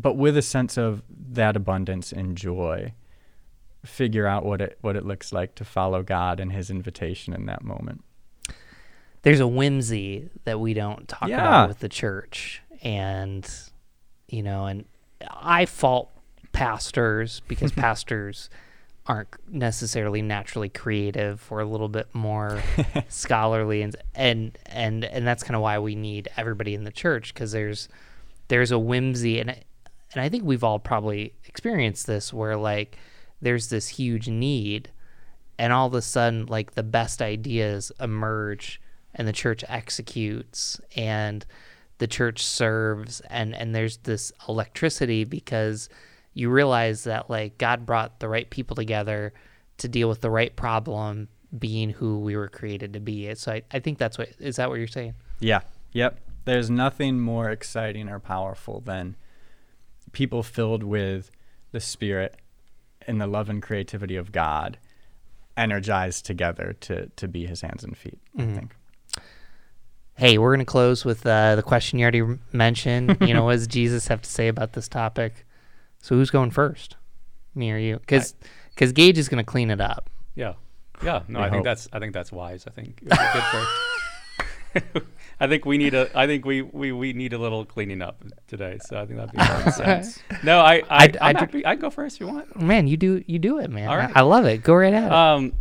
but 0.00 0.14
with 0.16 0.36
a 0.36 0.42
sense 0.42 0.76
of 0.78 1.02
that 1.30 1.56
abundance 1.56 2.12
and 2.12 2.36
joy, 2.36 2.92
figure 3.84 4.26
out 4.26 4.44
what 4.44 4.60
it 4.60 4.78
what 4.80 4.96
it 4.96 5.04
looks 5.04 5.32
like 5.32 5.54
to 5.56 5.64
follow 5.64 6.02
God 6.02 6.40
and 6.40 6.52
His 6.52 6.70
invitation 6.70 7.32
in 7.32 7.46
that 7.46 7.62
moment. 7.64 8.02
there's 9.22 9.40
a 9.40 9.46
whimsy 9.48 10.28
that 10.44 10.60
we 10.60 10.74
don't 10.74 11.08
talk 11.08 11.28
Yeah. 11.28 11.38
about 11.40 11.68
with 11.68 11.80
the 11.80 11.88
church 11.88 12.62
and 12.82 13.48
you 14.28 14.42
know 14.42 14.66
and 14.66 14.84
i 15.28 15.66
fault 15.66 16.10
pastors 16.52 17.40
because 17.48 17.72
pastors 17.86 18.48
aren't 19.06 19.28
necessarily 19.50 20.22
naturally 20.22 20.68
creative 20.68 21.44
or 21.50 21.60
a 21.60 21.64
little 21.64 21.88
bit 21.88 22.06
more 22.14 22.62
scholarly 23.08 23.82
and 23.82 23.96
and 24.14 24.56
and 24.66 25.04
and 25.04 25.26
that's 25.26 25.42
kind 25.42 25.56
of 25.56 25.62
why 25.62 25.78
we 25.78 25.94
need 25.96 26.28
everybody 26.36 26.74
in 26.74 26.84
the 26.84 26.92
church 26.92 27.34
because 27.34 27.50
there's 27.52 27.88
there's 28.48 28.70
a 28.70 28.78
whimsy 28.78 29.40
and 29.40 29.58
and 30.12 30.22
I 30.22 30.28
think 30.28 30.44
we've 30.44 30.64
all 30.64 30.78
probably 30.78 31.34
experienced 31.44 32.06
this 32.06 32.32
where 32.32 32.56
like 32.56 32.98
there's 33.40 33.68
this 33.68 33.88
huge 33.88 34.28
need 34.28 34.90
and 35.58 35.72
all 35.72 35.86
of 35.86 35.94
a 35.94 36.02
sudden 36.02 36.46
like 36.46 36.72
the 36.72 36.82
best 36.82 37.20
ideas 37.20 37.92
emerge 38.00 38.80
and 39.14 39.26
the 39.26 39.32
church 39.32 39.64
executes 39.68 40.80
and 40.96 41.44
the 41.98 42.06
church 42.06 42.44
serves 42.44 43.20
and 43.28 43.54
and 43.54 43.74
there's 43.74 43.98
this 43.98 44.32
electricity 44.48 45.24
because 45.24 45.88
you 46.34 46.48
realize 46.50 47.04
that 47.04 47.28
like 47.28 47.58
God 47.58 47.84
brought 47.84 48.20
the 48.20 48.28
right 48.28 48.48
people 48.48 48.76
together 48.76 49.32
to 49.78 49.88
deal 49.88 50.08
with 50.08 50.20
the 50.20 50.30
right 50.30 50.54
problem 50.54 51.28
being 51.56 51.90
who 51.90 52.20
we 52.20 52.36
were 52.36 52.48
created 52.48 52.92
to 52.92 53.00
be. 53.00 53.34
So 53.34 53.52
I, 53.52 53.62
I 53.72 53.80
think 53.80 53.98
that's 53.98 54.18
what 54.18 54.28
is 54.38 54.56
that 54.56 54.68
what 54.68 54.78
you're 54.78 54.86
saying? 54.86 55.14
Yeah. 55.40 55.60
Yep. 55.92 56.20
There's 56.44 56.70
nothing 56.70 57.20
more 57.20 57.50
exciting 57.50 58.08
or 58.08 58.20
powerful 58.20 58.80
than 58.80 59.16
people 60.12 60.42
filled 60.42 60.82
with 60.82 61.30
the 61.72 61.80
Spirit 61.80 62.36
and 63.06 63.20
the 63.20 63.26
love 63.26 63.48
and 63.48 63.62
creativity 63.62 64.16
of 64.16 64.32
God 64.32 64.78
energized 65.56 66.24
together 66.26 66.74
to 66.80 67.08
to 67.16 67.28
be 67.28 67.46
His 67.46 67.60
hands 67.62 67.84
and 67.84 67.96
feet. 67.96 68.18
I 68.38 68.44
think. 68.46 68.74
Hey, 70.16 70.36
we're 70.36 70.50
going 70.50 70.58
to 70.58 70.64
close 70.64 71.04
with 71.04 71.24
uh, 71.24 71.54
the 71.54 71.62
question 71.62 71.98
you 72.00 72.04
already 72.04 72.22
mentioned. 72.52 73.18
you 73.26 73.32
know, 73.32 73.44
what 73.44 73.52
does 73.52 73.68
Jesus 73.68 74.08
have 74.08 74.20
to 74.22 74.28
say 74.30 74.48
about 74.48 74.72
this 74.72 74.88
topic? 74.88 75.46
So 76.02 76.16
who's 76.16 76.30
going 76.30 76.50
first? 76.50 76.96
Me 77.54 77.70
or 77.70 77.78
you? 77.78 77.98
Because 77.98 78.34
because 78.70 78.92
Gage 78.92 79.18
is 79.18 79.28
going 79.28 79.44
to 79.44 79.48
clean 79.48 79.70
it 79.70 79.80
up. 79.80 80.10
Yeah. 80.34 80.54
Yeah. 81.02 81.22
No, 81.28 81.38
We 81.40 81.44
I 81.44 81.50
think 81.50 81.56
hope. 81.58 81.64
that's 81.64 81.88
I 81.92 81.98
think 82.00 82.12
that's 82.12 82.32
wise. 82.32 82.66
I 82.66 82.70
think 82.70 83.00
it 85.40 85.44
would 85.44 85.44
be 85.44 85.44
good 85.44 85.44
for 85.44 85.44
I 85.44 85.48
think 85.48 85.64
we 85.66 85.78
need 85.78 85.94
a. 85.94 86.18
I 86.18 86.26
think 86.26 86.44
we, 86.44 86.62
we, 86.62 86.92
we 86.92 87.12
need 87.12 87.32
a 87.32 87.38
little 87.38 87.64
cleaning 87.64 88.02
up 88.02 88.22
today. 88.46 88.78
So 88.86 89.00
I 89.00 89.06
think 89.06 89.18
that'd 89.18 89.32
be 89.32 89.70
sense. 89.72 90.18
No, 90.42 90.60
I 90.60 90.82
I 90.90 91.08
happy. 91.38 91.64
I 91.64 91.74
go 91.74 91.90
first 91.90 92.16
if 92.16 92.20
you 92.20 92.26
want. 92.28 92.60
Man, 92.60 92.86
you 92.86 92.96
do 92.96 93.22
you 93.26 93.38
do 93.38 93.58
it, 93.58 93.70
man. 93.70 93.88
All 93.88 93.96
I- 93.96 94.12
I 94.14 94.20
love 94.22 94.44
it. 94.46 94.62
Go 94.62 94.74
right 94.74 94.92
ahead. 94.92 95.12
Um, 95.12 95.52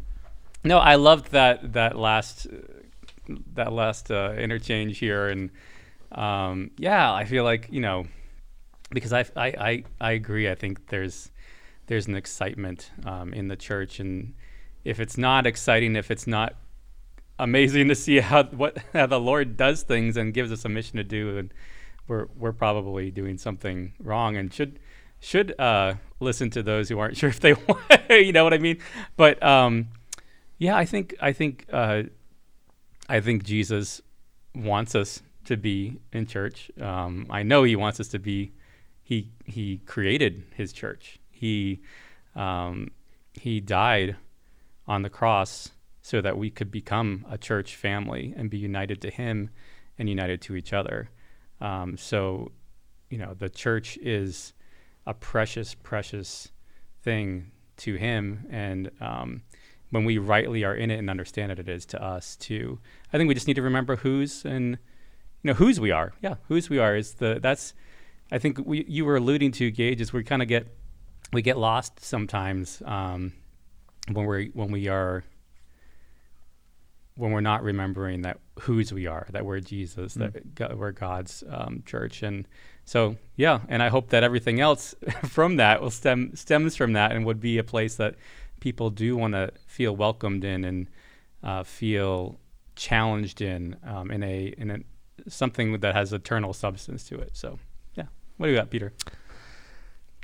no, 0.63 0.79
I 0.79 0.95
loved 0.95 1.31
that 1.31 1.73
that 1.73 1.97
last 1.97 2.47
that 3.55 3.71
last 3.73 4.09
uh, 4.11 4.33
interchange 4.37 4.97
here, 4.99 5.27
and 5.27 5.49
um, 6.11 6.71
yeah, 6.77 7.13
I 7.13 7.25
feel 7.25 7.43
like 7.43 7.67
you 7.71 7.81
know 7.81 8.07
because 8.91 9.13
I, 9.13 9.25
I 9.35 9.47
I 9.47 9.83
I 10.01 10.11
agree. 10.11 10.49
I 10.49 10.55
think 10.55 10.87
there's 10.89 11.31
there's 11.87 12.07
an 12.07 12.15
excitement 12.15 12.91
um, 13.05 13.33
in 13.33 13.47
the 13.47 13.55
church, 13.55 13.99
and 13.99 14.33
if 14.83 14.99
it's 14.99 15.17
not 15.17 15.45
exciting, 15.45 15.95
if 15.95 16.09
it's 16.11 16.27
not 16.27 16.55
amazing 17.39 17.87
to 17.87 17.95
see 17.95 18.19
how 18.19 18.43
what 18.43 18.77
how 18.93 19.05
the 19.05 19.19
Lord 19.19 19.57
does 19.57 19.83
things 19.83 20.17
and 20.17 20.33
gives 20.33 20.51
us 20.51 20.65
a 20.65 20.69
mission 20.69 20.97
to 20.97 21.03
do, 21.03 21.35
then 21.35 21.51
we're 22.07 22.27
we're 22.35 22.53
probably 22.53 23.11
doing 23.11 23.37
something 23.37 23.93
wrong, 23.99 24.37
and 24.37 24.53
should 24.53 24.79
should 25.19 25.59
uh, 25.59 25.95
listen 26.19 26.49
to 26.51 26.63
those 26.63 26.89
who 26.89 26.99
aren't 26.99 27.17
sure 27.21 27.29
if 27.29 27.39
they 27.39 27.53
want. 27.53 27.81
you 28.09 28.31
know 28.31 28.43
what 28.43 28.53
I 28.53 28.57
mean? 28.57 28.79
But 29.15 29.41
um, 29.43 29.89
yeah, 30.57 30.75
I 30.75 30.85
think 30.85 31.15
I 31.21 31.33
think 31.33 31.65
uh, 31.71 32.03
I 33.09 33.19
think 33.19 33.43
Jesus 33.43 34.01
wants 34.55 34.95
us 34.95 35.21
to 35.45 35.57
be 35.57 35.99
in 36.11 36.25
church. 36.25 36.71
Um, 36.79 37.27
I 37.29 37.43
know 37.43 37.63
He 37.63 37.75
wants 37.75 37.99
us 37.99 38.07
to 38.09 38.19
be. 38.19 38.53
He 39.03 39.31
He 39.45 39.77
created 39.85 40.43
His 40.55 40.73
church. 40.73 41.19
He 41.31 41.81
um, 42.35 42.91
He 43.33 43.59
died 43.59 44.15
on 44.87 45.01
the 45.01 45.09
cross 45.09 45.71
so 46.07 46.21
that 46.21 46.37
we 46.37 46.49
could 46.49 46.71
become 46.71 47.25
a 47.29 47.37
church 47.37 47.75
family 47.75 48.33
and 48.37 48.49
be 48.49 48.57
united 48.57 49.01
to 49.01 49.09
Him 49.09 49.49
and 49.99 50.07
united 50.07 50.41
to 50.43 50.55
each 50.55 50.71
other. 50.71 51.09
Um, 51.59 51.97
so, 51.97 52.53
you 53.09 53.17
know, 53.17 53.33
the 53.33 53.49
church 53.49 53.97
is 54.01 54.53
a 55.05 55.13
precious, 55.13 55.73
precious 55.75 56.47
thing 57.01 57.51
to 57.83 57.95
Him, 57.95 58.45
and 58.49 58.89
um, 59.01 59.41
when 59.89 60.05
we 60.05 60.17
rightly 60.17 60.63
are 60.63 60.73
in 60.73 60.91
it 60.91 60.97
and 60.97 61.09
understand 61.09 61.51
it, 61.51 61.59
it 61.59 61.67
is 61.67 61.85
to 61.87 62.01
us 62.01 62.37
too. 62.37 62.79
I 63.11 63.17
think 63.17 63.27
we 63.27 63.33
just 63.33 63.47
need 63.47 63.55
to 63.55 63.61
remember 63.61 63.97
whose 63.97 64.45
and 64.45 64.77
you 65.43 65.49
know 65.49 65.55
whose 65.55 65.77
we 65.77 65.91
are. 65.91 66.13
Yeah, 66.21 66.35
whose 66.47 66.69
we 66.69 66.79
are 66.79 66.95
is 66.95 67.15
the 67.15 67.39
that's. 67.41 67.73
I 68.31 68.37
think 68.37 68.65
we 68.65 68.85
you 68.87 69.03
were 69.03 69.17
alluding 69.17 69.51
to 69.53 69.69
Gage 69.71 69.99
is 69.99 70.13
we 70.13 70.23
kind 70.23 70.41
of 70.41 70.47
get 70.47 70.73
we 71.33 71.41
get 71.41 71.57
lost 71.57 71.99
sometimes 71.99 72.81
um, 72.85 73.33
when 74.09 74.25
we 74.25 74.51
when 74.53 74.71
we 74.71 74.87
are 74.87 75.25
when 77.17 77.31
we're 77.31 77.41
not 77.41 77.63
remembering 77.63 78.21
that 78.21 78.39
whose 78.61 78.93
we 78.93 79.07
are, 79.07 79.27
that 79.31 79.45
we're 79.45 79.59
Jesus, 79.59 80.13
that 80.15 80.55
God, 80.55 80.75
we're 80.77 80.91
God's 80.91 81.43
um, 81.49 81.83
church, 81.85 82.23
and 82.23 82.47
so 82.85 83.17
yeah, 83.35 83.59
and 83.67 83.83
I 83.83 83.89
hope 83.89 84.09
that 84.09 84.23
everything 84.23 84.59
else 84.61 84.95
from 85.25 85.57
that 85.57 85.81
will 85.81 85.91
stem 85.91 86.35
stems 86.35 86.75
from 86.75 86.93
that 86.93 87.11
and 87.11 87.25
would 87.25 87.39
be 87.41 87.57
a 87.57 87.63
place 87.63 87.95
that 87.97 88.15
people 88.59 88.89
do 88.89 89.17
want 89.17 89.33
to 89.33 89.51
feel 89.67 89.95
welcomed 89.95 90.43
in 90.43 90.63
and 90.63 90.87
uh, 91.43 91.63
feel 91.63 92.39
challenged 92.75 93.41
in 93.41 93.75
um, 93.83 94.11
in 94.11 94.23
a 94.23 94.53
in 94.57 94.71
a 94.71 94.77
something 95.29 95.79
that 95.79 95.95
has 95.95 96.13
eternal 96.13 96.53
substance 96.53 97.03
to 97.09 97.15
it. 97.19 97.31
So 97.33 97.59
yeah, 97.95 98.05
what 98.37 98.47
do 98.47 98.51
you 98.53 98.57
got, 98.57 98.69
Peter? 98.69 98.93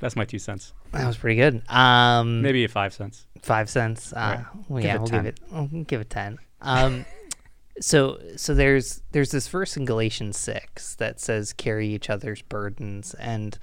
That's 0.00 0.16
my 0.16 0.24
two 0.24 0.38
cents, 0.40 0.72
that 0.92 1.06
was 1.06 1.16
pretty 1.16 1.36
good. 1.36 1.62
Um, 1.70 2.42
maybe 2.42 2.64
a 2.64 2.68
five 2.68 2.92
cents. 2.92 3.26
five 3.42 3.70
cents. 3.70 4.12
Uh, 4.12 4.16
Right. 4.16 4.44
well, 4.68 4.82
Give 4.82 4.86
yeah, 4.88 4.94
it 4.94 4.98
we'll 5.00 5.08
10. 5.08 5.22
give 5.22 5.26
it. 5.26 5.40
We'll 5.50 5.84
give 5.84 6.00
it 6.00 6.10
ten. 6.10 6.38
Um, 6.60 7.04
so 7.80 8.20
so 8.36 8.54
there's 8.54 9.02
there's 9.12 9.30
this 9.30 9.48
verse 9.48 9.76
in 9.76 9.84
Galatians 9.84 10.38
six 10.38 10.94
that 10.96 11.20
says 11.20 11.52
carry 11.52 11.88
each 11.88 12.08
other's 12.08 12.42
burdens, 12.42 13.14
and 13.14 13.58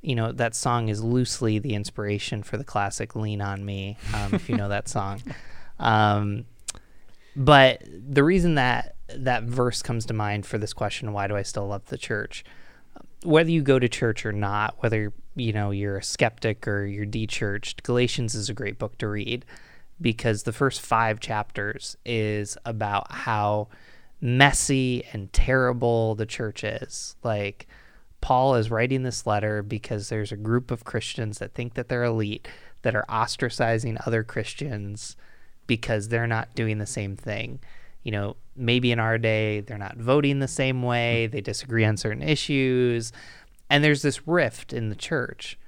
you 0.00 0.14
know 0.14 0.32
that 0.32 0.54
song 0.54 0.88
is 0.88 1.02
loosely 1.02 1.58
the 1.58 1.74
inspiration 1.74 2.42
for 2.42 2.56
the 2.56 2.64
classic 2.64 3.14
"Lean 3.14 3.40
on 3.40 3.64
Me," 3.64 3.98
um, 4.14 4.34
if 4.34 4.48
you 4.48 4.56
know 4.56 4.68
that 4.68 4.88
song. 4.88 5.22
Um, 5.78 6.46
but 7.36 7.82
the 7.86 8.24
reason 8.24 8.54
that 8.56 8.96
that 9.14 9.44
verse 9.44 9.82
comes 9.82 10.06
to 10.06 10.14
mind 10.14 10.46
for 10.46 10.58
this 10.58 10.72
question, 10.72 11.12
why 11.12 11.26
do 11.26 11.36
I 11.36 11.42
still 11.42 11.66
love 11.66 11.86
the 11.86 11.98
church? 11.98 12.44
Whether 13.22 13.50
you 13.50 13.62
go 13.62 13.78
to 13.78 13.88
church 13.88 14.24
or 14.24 14.32
not, 14.32 14.76
whether 14.78 15.12
you 15.34 15.52
know 15.52 15.70
you're 15.70 15.98
a 15.98 16.02
skeptic 16.02 16.66
or 16.66 16.86
you're 16.86 17.06
de-churched, 17.06 17.82
Galatians 17.82 18.34
is 18.34 18.48
a 18.48 18.54
great 18.54 18.78
book 18.78 18.96
to 18.98 19.08
read 19.08 19.44
because 20.00 20.42
the 20.42 20.52
first 20.52 20.80
five 20.80 21.20
chapters 21.20 21.96
is 22.04 22.56
about 22.64 23.12
how 23.12 23.68
messy 24.20 25.04
and 25.12 25.32
terrible 25.32 26.14
the 26.14 26.26
church 26.26 26.64
is. 26.64 27.16
Like 27.22 27.66
Paul 28.20 28.54
is 28.54 28.70
writing 28.70 29.02
this 29.02 29.26
letter 29.26 29.62
because 29.62 30.08
there's 30.08 30.32
a 30.32 30.36
group 30.36 30.70
of 30.70 30.84
Christians 30.84 31.38
that 31.38 31.54
think 31.54 31.74
that 31.74 31.88
they're 31.88 32.04
elite 32.04 32.48
that 32.82 32.94
are 32.94 33.04
ostracizing 33.08 34.00
other 34.06 34.22
Christians 34.22 35.16
because 35.66 36.08
they're 36.08 36.26
not 36.26 36.54
doing 36.54 36.78
the 36.78 36.86
same 36.86 37.16
thing. 37.16 37.60
You 38.02 38.12
know, 38.12 38.36
maybe 38.56 38.92
in 38.92 38.98
our 38.98 39.18
day 39.18 39.60
they're 39.60 39.78
not 39.78 39.96
voting 39.96 40.38
the 40.38 40.48
same 40.48 40.82
way, 40.82 41.26
they 41.26 41.40
disagree 41.40 41.84
on 41.84 41.96
certain 41.96 42.22
issues, 42.22 43.12
and 43.68 43.84
there's 43.84 44.02
this 44.02 44.26
rift 44.26 44.72
in 44.72 44.88
the 44.88 44.96
church. 44.96 45.58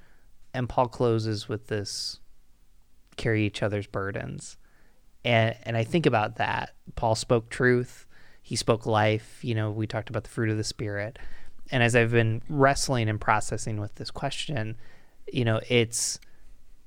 And 0.53 0.69
Paul 0.69 0.87
closes 0.87 1.47
with 1.47 1.67
this 1.67 2.19
carry 3.15 3.45
each 3.45 3.63
other's 3.63 3.87
burdens. 3.87 4.57
And 5.23 5.55
and 5.63 5.77
I 5.77 5.83
think 5.83 6.05
about 6.05 6.37
that. 6.37 6.71
Paul 6.95 7.15
spoke 7.15 7.49
truth, 7.49 8.05
he 8.41 8.55
spoke 8.55 8.85
life, 8.85 9.39
you 9.41 9.55
know, 9.55 9.71
we 9.71 9.87
talked 9.87 10.09
about 10.09 10.23
the 10.23 10.29
fruit 10.29 10.49
of 10.49 10.57
the 10.57 10.63
spirit. 10.63 11.17
And 11.71 11.81
as 11.81 11.95
I've 11.95 12.11
been 12.11 12.41
wrestling 12.49 13.09
and 13.09 13.19
processing 13.19 13.79
with 13.79 13.95
this 13.95 14.11
question, 14.11 14.75
you 15.31 15.45
know, 15.45 15.61
it's 15.69 16.19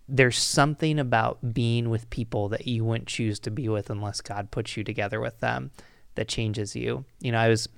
there's 0.08 0.38
something 0.38 0.98
about 0.98 1.52
being 1.52 1.90
with 1.90 2.08
people 2.10 2.48
that 2.50 2.66
you 2.66 2.84
wouldn't 2.84 3.08
choose 3.08 3.40
to 3.40 3.50
be 3.50 3.68
with 3.68 3.90
unless 3.90 4.20
God 4.20 4.50
puts 4.50 4.76
you 4.76 4.84
together 4.84 5.18
with 5.18 5.40
them 5.40 5.72
that 6.14 6.28
changes 6.28 6.76
you. 6.76 7.04
You 7.20 7.32
know, 7.32 7.38
I 7.38 7.48
was 7.48 7.68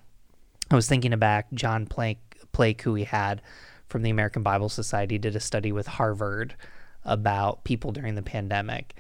I 0.70 0.74
was 0.74 0.88
thinking 0.88 1.16
back 1.18 1.46
John 1.54 1.86
Plank 1.86 2.18
Plake 2.52 2.82
who 2.82 2.92
we 2.92 3.04
had 3.04 3.40
from 3.88 4.02
the 4.02 4.10
American 4.10 4.42
Bible 4.42 4.68
Society 4.68 5.18
did 5.18 5.36
a 5.36 5.40
study 5.40 5.72
with 5.72 5.86
Harvard 5.86 6.54
about 7.04 7.64
people 7.64 7.92
during 7.92 8.14
the 8.14 8.22
pandemic 8.22 8.94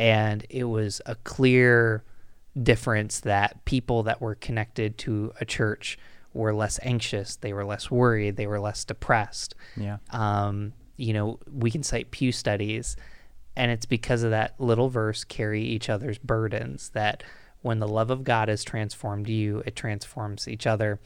and 0.00 0.44
it 0.50 0.64
was 0.64 1.00
a 1.06 1.14
clear 1.14 2.02
difference 2.60 3.20
that 3.20 3.64
people 3.64 4.02
that 4.02 4.20
were 4.20 4.34
connected 4.34 4.98
to 4.98 5.32
a 5.40 5.44
church 5.44 5.96
were 6.34 6.52
less 6.52 6.80
anxious, 6.82 7.36
they 7.36 7.52
were 7.52 7.64
less 7.64 7.88
worried, 7.90 8.36
they 8.36 8.46
were 8.48 8.58
less 8.60 8.84
depressed 8.84 9.54
Yeah. 9.76 9.98
um, 10.10 10.72
you 10.96 11.12
know, 11.12 11.38
we 11.52 11.70
can 11.70 11.82
cite 11.84 12.10
Pew 12.10 12.32
studies, 12.32 12.96
and 13.56 13.70
it's 13.70 13.86
because 13.86 14.22
of 14.24 14.30
that 14.32 14.60
little 14.60 14.88
verse, 14.88 15.22
carry 15.24 15.62
each 15.62 15.88
other's 15.88 16.18
burdens, 16.18 16.90
that 16.90 17.22
when 17.62 17.78
the 17.78 17.88
love 17.88 18.10
of 18.10 18.24
God 18.24 18.48
has 18.48 18.64
transformed 18.64 19.28
you, 19.28 19.62
it 19.66 19.76
transforms 19.76 20.46
each 20.48 20.66
other, 20.66 20.98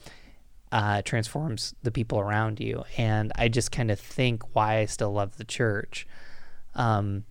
uh, 0.71 1.01
transforms 1.03 1.75
the 1.83 1.91
people 1.91 2.19
around 2.19 2.59
you. 2.59 2.83
And 2.97 3.31
I 3.35 3.47
just 3.47 3.71
kind 3.71 3.91
of 3.91 3.99
think 3.99 4.55
why 4.55 4.79
I 4.79 4.85
still 4.85 5.11
love 5.13 5.37
the 5.37 5.43
church. 5.45 6.07
Um, 6.75 7.23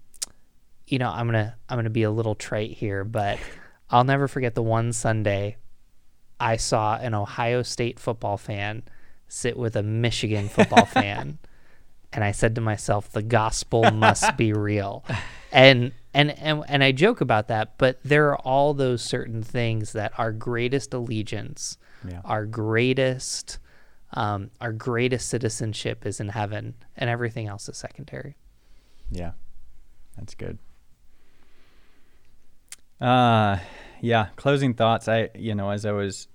you 0.86 0.98
know, 0.98 1.08
I'm 1.10 1.26
gonna 1.26 1.56
I'm 1.68 1.78
gonna 1.78 1.90
be 1.90 2.02
a 2.02 2.10
little 2.10 2.34
trite 2.34 2.72
here, 2.72 3.04
but 3.04 3.38
I'll 3.90 4.04
never 4.04 4.28
forget 4.28 4.54
the 4.54 4.62
one 4.62 4.92
Sunday 4.92 5.56
I 6.40 6.56
saw 6.56 6.96
an 6.96 7.14
Ohio 7.14 7.62
State 7.62 7.98
football 7.98 8.36
fan 8.36 8.82
sit 9.28 9.56
with 9.56 9.76
a 9.76 9.82
Michigan 9.82 10.48
football 10.48 10.84
fan. 10.86 11.38
And 12.12 12.22
I 12.22 12.30
said 12.32 12.54
to 12.54 12.60
myself, 12.60 13.10
the 13.10 13.22
gospel 13.22 13.90
must 13.90 14.36
be 14.36 14.52
real. 14.52 15.04
And, 15.50 15.92
and 16.12 16.30
and 16.38 16.62
and 16.68 16.84
I 16.84 16.92
joke 16.92 17.20
about 17.20 17.48
that, 17.48 17.76
but 17.78 17.98
there 18.04 18.28
are 18.28 18.36
all 18.38 18.72
those 18.74 19.02
certain 19.02 19.42
things 19.42 19.92
that 19.92 20.12
our 20.18 20.30
greatest 20.32 20.94
allegiance, 20.94 21.76
Yeah. 22.08 22.20
our 22.24 22.46
greatest 22.46 23.58
um, 24.12 24.50
our 24.60 24.72
greatest 24.72 25.28
citizenship 25.28 26.06
is 26.06 26.20
in 26.20 26.28
heaven, 26.28 26.74
and 26.96 27.10
everything 27.10 27.48
else 27.48 27.68
is 27.68 27.76
secondary. 27.76 28.36
Yeah, 29.10 29.32
that's 30.16 30.34
good. 30.34 30.58
Uh, 33.00 33.58
yeah. 34.00 34.28
Closing 34.36 34.74
thoughts. 34.74 35.08
I, 35.08 35.30
you 35.34 35.54
know, 35.54 35.70
as 35.70 35.84
I 35.84 35.92
was 35.92 36.28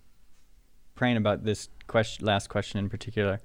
praying 0.95 1.17
about 1.17 1.43
this 1.43 1.70
question, 1.88 2.26
last 2.26 2.47
question 2.47 2.80
in 2.80 2.89
particular, 2.89 3.39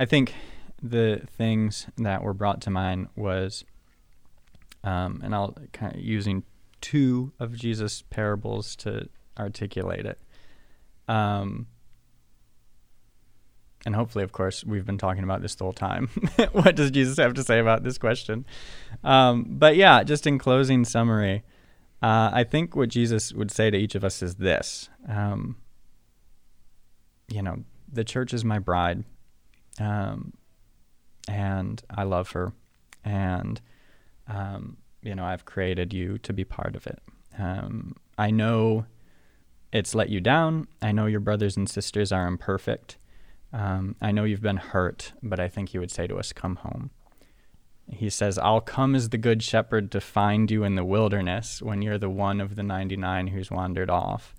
I 0.00 0.04
think 0.04 0.34
the 0.82 1.22
things 1.36 1.86
that 1.98 2.22
were 2.22 2.34
brought 2.34 2.60
to 2.62 2.70
mind 2.70 3.08
was, 3.14 3.64
um, 4.82 5.20
and 5.22 5.34
I'll 5.34 5.54
kind 5.72 5.94
of 5.94 6.00
using 6.00 6.42
two 6.80 7.32
of 7.38 7.56
Jesus' 7.56 8.02
parables 8.10 8.74
to 8.76 9.08
articulate 9.38 10.06
it. 10.06 10.18
Um, 11.08 11.68
and 13.84 13.94
hopefully, 13.94 14.22
of 14.22 14.32
course, 14.32 14.64
we've 14.64 14.86
been 14.86 14.98
talking 14.98 15.24
about 15.24 15.42
this 15.42 15.54
the 15.54 15.64
whole 15.64 15.72
time. 15.72 16.08
what 16.52 16.76
does 16.76 16.90
Jesus 16.90 17.18
have 17.18 17.34
to 17.34 17.42
say 17.42 17.58
about 17.58 17.82
this 17.82 17.98
question? 17.98 18.44
Um, 19.02 19.46
but 19.48 19.76
yeah, 19.76 20.04
just 20.04 20.26
in 20.26 20.38
closing 20.38 20.84
summary, 20.84 21.42
uh, 22.02 22.30
I 22.32 22.44
think 22.44 22.76
what 22.76 22.88
Jesus 22.88 23.32
would 23.32 23.50
say 23.50 23.70
to 23.70 23.76
each 23.76 23.94
of 23.94 24.04
us 24.04 24.22
is 24.22 24.36
this: 24.36 24.88
um, 25.08 25.56
you 27.28 27.42
know, 27.42 27.64
the 27.92 28.04
church 28.04 28.32
is 28.32 28.44
my 28.44 28.58
bride, 28.58 29.04
um, 29.80 30.32
and 31.28 31.82
I 31.90 32.04
love 32.04 32.30
her, 32.32 32.52
and 33.04 33.60
um, 34.28 34.76
you 35.02 35.14
know, 35.14 35.24
I've 35.24 35.44
created 35.44 35.92
you 35.92 36.18
to 36.18 36.32
be 36.32 36.44
part 36.44 36.76
of 36.76 36.86
it. 36.86 37.00
Um, 37.38 37.96
I 38.16 38.30
know 38.30 38.86
it's 39.72 39.94
let 39.94 40.10
you 40.10 40.20
down. 40.20 40.68
I 40.80 40.92
know 40.92 41.06
your 41.06 41.20
brothers 41.20 41.56
and 41.56 41.68
sisters 41.68 42.12
are 42.12 42.26
imperfect. 42.26 42.98
Um, 43.52 43.96
I 44.00 44.12
know 44.12 44.24
you've 44.24 44.40
been 44.40 44.56
hurt, 44.56 45.12
but 45.22 45.38
I 45.38 45.48
think 45.48 45.70
he 45.70 45.78
would 45.78 45.90
say 45.90 46.06
to 46.06 46.16
us, 46.16 46.32
Come 46.32 46.56
home. 46.56 46.90
He 47.90 48.08
says, 48.08 48.38
I'll 48.38 48.60
come 48.60 48.94
as 48.94 49.10
the 49.10 49.18
good 49.18 49.42
shepherd 49.42 49.90
to 49.92 50.00
find 50.00 50.50
you 50.50 50.64
in 50.64 50.76
the 50.76 50.84
wilderness 50.84 51.60
when 51.60 51.82
you're 51.82 51.98
the 51.98 52.08
one 52.08 52.40
of 52.40 52.54
the 52.56 52.62
99 52.62 53.26
who's 53.28 53.50
wandered 53.50 53.90
off. 53.90 54.34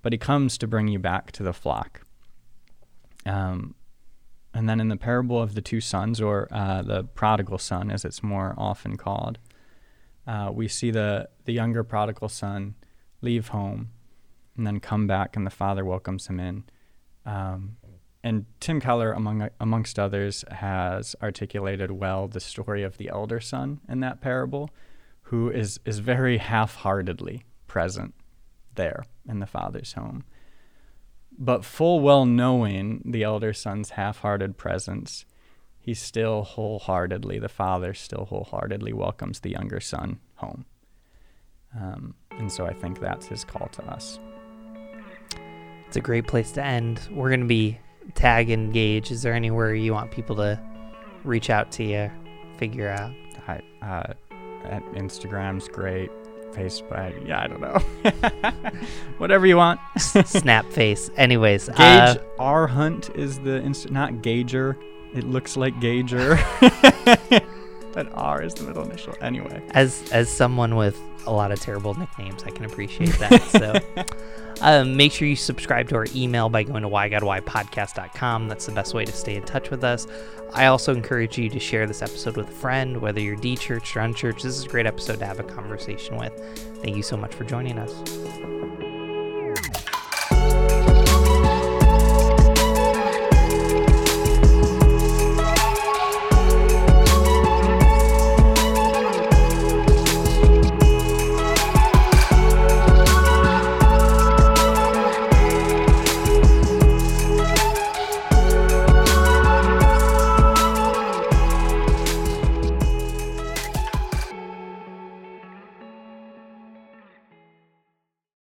But 0.00 0.12
he 0.12 0.18
comes 0.18 0.56
to 0.58 0.66
bring 0.66 0.88
you 0.88 0.98
back 0.98 1.32
to 1.32 1.42
the 1.42 1.52
flock. 1.52 2.02
Um, 3.26 3.74
and 4.54 4.68
then 4.68 4.80
in 4.80 4.88
the 4.88 4.96
parable 4.96 5.42
of 5.42 5.54
the 5.54 5.60
two 5.60 5.80
sons, 5.80 6.20
or 6.20 6.48
uh, 6.50 6.82
the 6.82 7.04
prodigal 7.04 7.58
son, 7.58 7.90
as 7.90 8.04
it's 8.04 8.22
more 8.22 8.54
often 8.56 8.96
called, 8.96 9.38
uh, 10.26 10.50
we 10.52 10.68
see 10.68 10.90
the, 10.90 11.28
the 11.44 11.52
younger 11.52 11.84
prodigal 11.84 12.28
son 12.28 12.74
leave 13.20 13.48
home 13.48 13.90
and 14.56 14.66
then 14.66 14.80
come 14.80 15.06
back, 15.06 15.36
and 15.36 15.46
the 15.46 15.50
father 15.50 15.84
welcomes 15.84 16.26
him 16.28 16.40
in. 16.40 16.64
Um, 17.26 17.76
and 18.28 18.44
Tim 18.60 18.78
Keller, 18.78 19.12
among 19.12 19.48
amongst 19.58 19.98
others, 19.98 20.44
has 20.50 21.16
articulated 21.22 21.90
well 21.90 22.28
the 22.28 22.40
story 22.40 22.82
of 22.82 22.98
the 22.98 23.08
elder 23.08 23.40
son 23.40 23.80
in 23.88 24.00
that 24.00 24.20
parable, 24.20 24.68
who 25.22 25.48
is 25.48 25.80
is 25.86 26.00
very 26.00 26.36
half-heartedly 26.36 27.44
present 27.66 28.14
there 28.74 29.04
in 29.26 29.40
the 29.40 29.46
father's 29.46 29.94
home, 29.94 30.24
but 31.38 31.64
full 31.64 32.00
well 32.00 32.26
knowing 32.26 33.02
the 33.04 33.22
elder 33.22 33.54
son's 33.54 33.90
half-hearted 33.90 34.58
presence, 34.58 35.24
he 35.78 35.94
still 35.94 36.42
wholeheartedly, 36.42 37.38
the 37.38 37.48
father 37.48 37.94
still 37.94 38.26
wholeheartedly 38.26 38.92
welcomes 38.92 39.40
the 39.40 39.50
younger 39.50 39.80
son 39.80 40.18
home. 40.34 40.66
Um, 41.74 42.14
and 42.32 42.52
so 42.52 42.66
I 42.66 42.74
think 42.74 43.00
that's 43.00 43.26
his 43.26 43.44
call 43.44 43.68
to 43.68 43.84
us. 43.86 44.18
It's 45.86 45.96
a 45.96 46.00
great 46.02 46.26
place 46.26 46.52
to 46.52 46.62
end. 46.62 47.00
We're 47.10 47.30
going 47.30 47.40
to 47.40 47.46
be 47.46 47.78
tag 48.14 48.50
engage. 48.50 49.10
Is 49.10 49.22
there 49.22 49.34
anywhere 49.34 49.74
you 49.74 49.92
want 49.92 50.10
people 50.10 50.36
to 50.36 50.60
reach 51.24 51.50
out 51.50 51.70
to 51.72 51.84
you, 51.84 52.10
figure 52.56 52.88
out? 52.88 53.12
I, 53.46 53.60
uh, 53.84 54.12
Instagram's 54.94 55.68
great. 55.68 56.10
Facebook, 56.52 57.26
yeah, 57.26 57.42
I 57.42 57.46
don't 57.46 57.60
know. 57.60 57.78
Whatever 59.18 59.46
you 59.46 59.56
want. 59.56 59.80
Snap 59.98 60.66
face. 60.72 61.10
Anyways, 61.16 61.68
Gage 61.76 61.78
uh, 61.78 62.16
R 62.38 62.66
Hunt 62.66 63.10
is 63.14 63.38
the 63.40 63.56
inst- 63.56 63.90
not 63.90 64.22
Gager. 64.22 64.76
It 65.14 65.24
looks 65.24 65.56
like 65.56 65.78
Gager, 65.80 66.36
but 67.92 68.08
R 68.14 68.42
is 68.42 68.54
the 68.54 68.64
middle 68.64 68.84
initial. 68.84 69.14
Anyway, 69.20 69.62
as 69.70 70.10
as 70.12 70.28
someone 70.28 70.76
with 70.76 71.00
a 71.26 71.32
lot 71.32 71.52
of 71.52 71.60
terrible 71.60 71.94
nicknames, 71.94 72.42
I 72.44 72.50
can 72.50 72.64
appreciate 72.64 73.18
that. 73.18 73.42
so. 73.42 74.04
Um, 74.60 74.96
make 74.96 75.12
sure 75.12 75.28
you 75.28 75.36
subscribe 75.36 75.88
to 75.90 75.96
our 75.96 76.06
email 76.14 76.48
by 76.48 76.64
going 76.64 76.82
to 76.82 76.88
whygodwhypodcast.com. 76.88 78.48
That's 78.48 78.66
the 78.66 78.72
best 78.72 78.94
way 78.94 79.04
to 79.04 79.12
stay 79.12 79.36
in 79.36 79.44
touch 79.44 79.70
with 79.70 79.84
us. 79.84 80.06
I 80.52 80.66
also 80.66 80.94
encourage 80.94 81.38
you 81.38 81.48
to 81.50 81.60
share 81.60 81.86
this 81.86 82.02
episode 82.02 82.36
with 82.36 82.48
a 82.48 82.52
friend, 82.52 83.00
whether 83.00 83.20
you're 83.20 83.36
de-churched 83.36 83.96
or 83.96 84.00
unchurched. 84.00 84.42
This 84.42 84.58
is 84.58 84.64
a 84.64 84.68
great 84.68 84.86
episode 84.86 85.18
to 85.20 85.26
have 85.26 85.38
a 85.38 85.44
conversation 85.44 86.16
with. 86.16 86.32
Thank 86.82 86.96
you 86.96 87.02
so 87.02 87.16
much 87.16 87.34
for 87.34 87.44
joining 87.44 87.78
us. 87.78 88.57